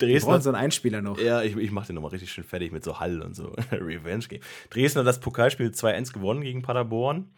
Wir 0.00 0.20
so 0.20 0.28
einen 0.30 0.54
Einspieler 0.54 1.02
noch. 1.02 1.18
Ja, 1.18 1.42
ich, 1.42 1.56
ich 1.56 1.72
mach 1.72 1.86
den 1.86 1.96
nochmal 1.96 2.12
richtig 2.12 2.30
schön 2.30 2.44
fertig 2.44 2.70
mit 2.70 2.84
so 2.84 3.00
Hall 3.00 3.20
und 3.20 3.34
so. 3.34 3.48
Revenge 3.72 4.26
Game. 4.28 4.40
Dresden 4.70 5.00
hat 5.00 5.06
das 5.08 5.18
Pokalspiel 5.18 5.70
2-1 5.70 6.12
gewonnen 6.12 6.42
gegen 6.42 6.62
Paderborn. 6.62 7.30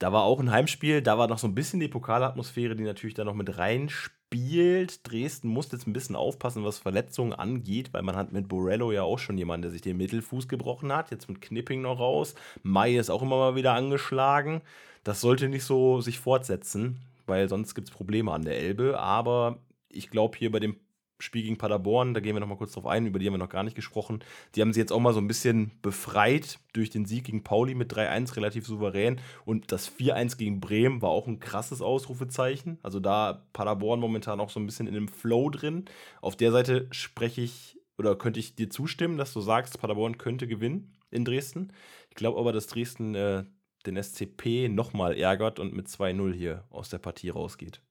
Da 0.00 0.14
war 0.14 0.22
auch 0.22 0.40
ein 0.40 0.50
Heimspiel, 0.50 1.02
da 1.02 1.18
war 1.18 1.28
noch 1.28 1.38
so 1.38 1.46
ein 1.46 1.54
bisschen 1.54 1.78
die 1.78 1.86
Pokalatmosphäre, 1.86 2.74
die 2.74 2.84
natürlich 2.84 3.12
da 3.12 3.22
noch 3.22 3.34
mit 3.34 3.58
reinspielt. 3.58 5.06
Dresden 5.06 5.48
muss 5.48 5.70
jetzt 5.72 5.86
ein 5.86 5.92
bisschen 5.92 6.16
aufpassen, 6.16 6.64
was 6.64 6.78
Verletzungen 6.78 7.34
angeht, 7.34 7.92
weil 7.92 8.00
man 8.00 8.16
hat 8.16 8.32
mit 8.32 8.48
Borello 8.48 8.92
ja 8.92 9.02
auch 9.02 9.18
schon 9.18 9.36
jemanden, 9.36 9.60
der 9.64 9.70
sich 9.72 9.82
den 9.82 9.98
Mittelfuß 9.98 10.48
gebrochen 10.48 10.90
hat. 10.90 11.10
Jetzt 11.10 11.28
mit 11.28 11.42
Knipping 11.42 11.82
noch 11.82 12.00
raus. 12.00 12.34
Mai 12.62 12.96
ist 12.96 13.10
auch 13.10 13.20
immer 13.20 13.36
mal 13.36 13.56
wieder 13.56 13.74
angeschlagen. 13.74 14.62
Das 15.04 15.20
sollte 15.20 15.50
nicht 15.50 15.64
so 15.64 16.00
sich 16.00 16.18
fortsetzen, 16.18 17.02
weil 17.26 17.50
sonst 17.50 17.74
gibt 17.74 17.88
es 17.88 17.94
Probleme 17.94 18.32
an 18.32 18.46
der 18.46 18.58
Elbe. 18.58 18.98
Aber 18.98 19.58
ich 19.90 20.08
glaube, 20.08 20.38
hier 20.38 20.50
bei 20.50 20.60
dem 20.60 20.76
Spiel 21.22 21.42
gegen 21.42 21.58
Paderborn, 21.58 22.14
da 22.14 22.20
gehen 22.20 22.34
wir 22.34 22.40
noch 22.40 22.46
mal 22.46 22.56
kurz 22.56 22.72
drauf 22.72 22.86
ein, 22.86 23.06
über 23.06 23.18
die 23.18 23.26
haben 23.26 23.34
wir 23.34 23.38
noch 23.38 23.48
gar 23.48 23.62
nicht 23.62 23.76
gesprochen. 23.76 24.24
Die 24.54 24.60
haben 24.60 24.72
sie 24.72 24.80
jetzt 24.80 24.92
auch 24.92 25.00
mal 25.00 25.12
so 25.12 25.20
ein 25.20 25.28
bisschen 25.28 25.72
befreit 25.82 26.58
durch 26.72 26.90
den 26.90 27.04
Sieg 27.04 27.24
gegen 27.24 27.42
Pauli 27.44 27.74
mit 27.74 27.92
3-1 27.92 28.36
relativ 28.36 28.66
souverän 28.66 29.20
und 29.44 29.72
das 29.72 29.90
4-1 29.90 30.36
gegen 30.36 30.60
Bremen 30.60 31.02
war 31.02 31.10
auch 31.10 31.26
ein 31.26 31.40
krasses 31.40 31.82
Ausrufezeichen. 31.82 32.78
Also 32.82 33.00
da 33.00 33.46
Paderborn 33.52 34.00
momentan 34.00 34.40
auch 34.40 34.50
so 34.50 34.60
ein 34.60 34.66
bisschen 34.66 34.86
in 34.86 34.94
dem 34.94 35.08
Flow 35.08 35.50
drin. 35.50 35.84
Auf 36.20 36.36
der 36.36 36.52
Seite 36.52 36.88
spreche 36.90 37.40
ich 37.40 37.78
oder 37.98 38.16
könnte 38.16 38.40
ich 38.40 38.54
dir 38.54 38.70
zustimmen, 38.70 39.18
dass 39.18 39.32
du 39.32 39.40
sagst, 39.40 39.80
Paderborn 39.80 40.18
könnte 40.18 40.46
gewinnen 40.46 40.96
in 41.10 41.24
Dresden. 41.24 41.72
Ich 42.08 42.16
glaube 42.16 42.38
aber, 42.38 42.52
dass 42.52 42.66
Dresden 42.66 43.14
äh, 43.14 43.44
den 43.86 44.02
SCP 44.02 44.68
nochmal 44.68 45.16
ärgert 45.16 45.58
und 45.58 45.74
mit 45.74 45.88
2-0 45.88 46.32
hier 46.32 46.64
aus 46.70 46.88
der 46.88 46.98
Partie 46.98 47.30
rausgeht. 47.30 47.82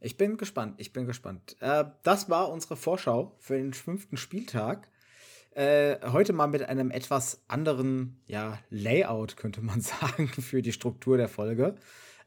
Ich 0.00 0.16
bin 0.16 0.36
gespannt, 0.36 0.74
ich 0.78 0.92
bin 0.92 1.06
gespannt. 1.06 1.56
Äh, 1.60 1.84
das 2.02 2.28
war 2.28 2.50
unsere 2.50 2.76
Vorschau 2.76 3.34
für 3.38 3.56
den 3.56 3.72
fünften 3.72 4.16
Spieltag. 4.16 4.88
Äh, 5.54 5.98
heute 6.12 6.34
mal 6.34 6.48
mit 6.48 6.62
einem 6.64 6.90
etwas 6.90 7.42
anderen 7.48 8.20
ja, 8.26 8.58
Layout, 8.68 9.36
könnte 9.36 9.62
man 9.62 9.80
sagen, 9.82 10.28
für 10.28 10.60
die 10.60 10.72
Struktur 10.72 11.16
der 11.16 11.28
Folge. 11.28 11.76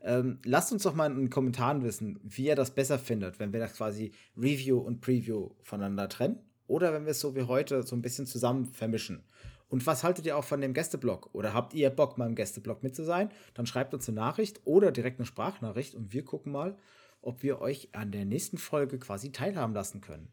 Ähm, 0.01 0.39
lasst 0.45 0.71
uns 0.71 0.83
doch 0.83 0.95
mal 0.95 1.11
in 1.11 1.17
den 1.17 1.29
Kommentaren 1.29 1.83
wissen, 1.83 2.19
wie 2.23 2.47
ihr 2.47 2.55
das 2.55 2.73
besser 2.73 2.97
findet, 2.97 3.39
wenn 3.39 3.53
wir 3.53 3.59
das 3.59 3.75
quasi 3.75 4.13
Review 4.35 4.79
und 4.79 5.01
Preview 5.01 5.51
voneinander 5.61 6.07
trennen 6.09 6.39
oder 6.67 6.93
wenn 6.93 7.05
wir 7.05 7.11
es 7.11 7.19
so 7.19 7.35
wie 7.35 7.43
heute 7.43 7.83
so 7.83 7.95
ein 7.95 8.01
bisschen 8.01 8.25
zusammen 8.25 8.65
vermischen. 8.65 9.23
Und 9.67 9.85
was 9.85 10.03
haltet 10.03 10.25
ihr 10.25 10.35
auch 10.35 10.43
von 10.43 10.61
dem 10.61 10.73
Gästeblog? 10.73 11.29
Oder 11.33 11.53
habt 11.53 11.73
ihr 11.75 11.89
Bock, 11.91 12.17
mal 12.17 12.27
im 12.27 12.35
Gästeblog 12.35 12.81
mit 12.81 12.95
zu 12.95 13.03
sein? 13.03 13.29
Dann 13.53 13.67
schreibt 13.67 13.93
uns 13.93 14.07
eine 14.07 14.15
Nachricht 14.15 14.61
oder 14.65 14.91
direkt 14.91 15.19
eine 15.19 15.27
Sprachnachricht 15.27 15.93
und 15.93 16.11
wir 16.13 16.25
gucken 16.25 16.51
mal, 16.51 16.75
ob 17.21 17.43
wir 17.43 17.61
euch 17.61 17.89
an 17.93 18.11
der 18.11 18.25
nächsten 18.25 18.57
Folge 18.57 18.99
quasi 18.99 19.31
teilhaben 19.31 19.73
lassen 19.73 20.01
können. 20.01 20.31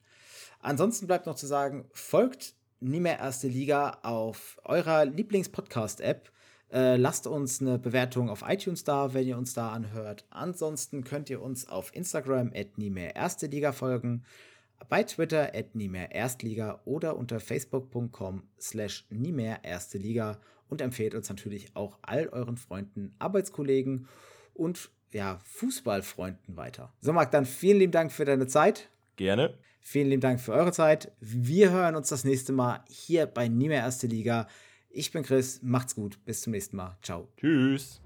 Ansonsten 0.60 1.06
bleibt 1.06 1.26
noch 1.26 1.36
zu 1.36 1.46
sagen, 1.46 1.86
folgt 1.92 2.54
nie 2.80 3.00
mehr 3.00 3.18
erste 3.18 3.48
Liga 3.48 3.98
auf 4.02 4.60
eurer 4.64 5.04
Lieblingspodcast-App. 5.04 6.30
Äh, 6.72 6.96
lasst 6.96 7.26
uns 7.26 7.60
eine 7.60 7.78
Bewertung 7.78 8.28
auf 8.28 8.42
iTunes 8.46 8.84
da, 8.84 9.14
wenn 9.14 9.26
ihr 9.26 9.38
uns 9.38 9.54
da 9.54 9.70
anhört. 9.70 10.26
Ansonsten 10.30 11.04
könnt 11.04 11.30
ihr 11.30 11.40
uns 11.40 11.68
auf 11.68 11.94
Instagram 11.94 12.52
at 12.54 12.78
erste 13.14 13.46
Liga 13.46 13.72
folgen, 13.72 14.24
bei 14.88 15.02
Twitter 15.02 15.52
at 15.54 15.74
Erstliga 15.74 16.80
oder 16.84 17.16
unter 17.16 17.40
facebook.com 17.40 18.42
slash 18.60 19.06
erste 19.62 19.98
Liga 19.98 20.38
und 20.68 20.80
empfehlt 20.80 21.14
uns 21.14 21.28
natürlich 21.28 21.74
auch 21.74 21.98
all 22.02 22.28
euren 22.28 22.56
Freunden, 22.56 23.14
Arbeitskollegen 23.18 24.08
und 24.54 24.90
ja, 25.12 25.38
Fußballfreunden 25.44 26.56
weiter. 26.56 26.92
So, 27.00 27.12
Marc, 27.12 27.30
dann 27.30 27.46
vielen 27.46 27.78
lieben 27.78 27.92
Dank 27.92 28.12
für 28.12 28.24
deine 28.24 28.46
Zeit. 28.46 28.88
Gerne. 29.16 29.54
Vielen 29.80 30.08
lieben 30.08 30.20
Dank 30.20 30.40
für 30.40 30.52
eure 30.52 30.72
Zeit. 30.72 31.12
Wir 31.20 31.70
hören 31.70 31.94
uns 31.94 32.08
das 32.08 32.24
nächste 32.24 32.52
Mal 32.52 32.84
hier 32.88 33.26
bei 33.26 33.48
Nie 33.48 33.68
mehr 33.68 33.82
Erste 33.82 34.06
Liga. 34.06 34.48
Ich 34.90 35.12
bin 35.12 35.22
Chris, 35.22 35.60
macht's 35.62 35.94
gut, 35.94 36.24
bis 36.24 36.42
zum 36.42 36.52
nächsten 36.52 36.76
Mal. 36.76 36.96
Ciao. 37.02 37.28
Tschüss. 37.36 38.00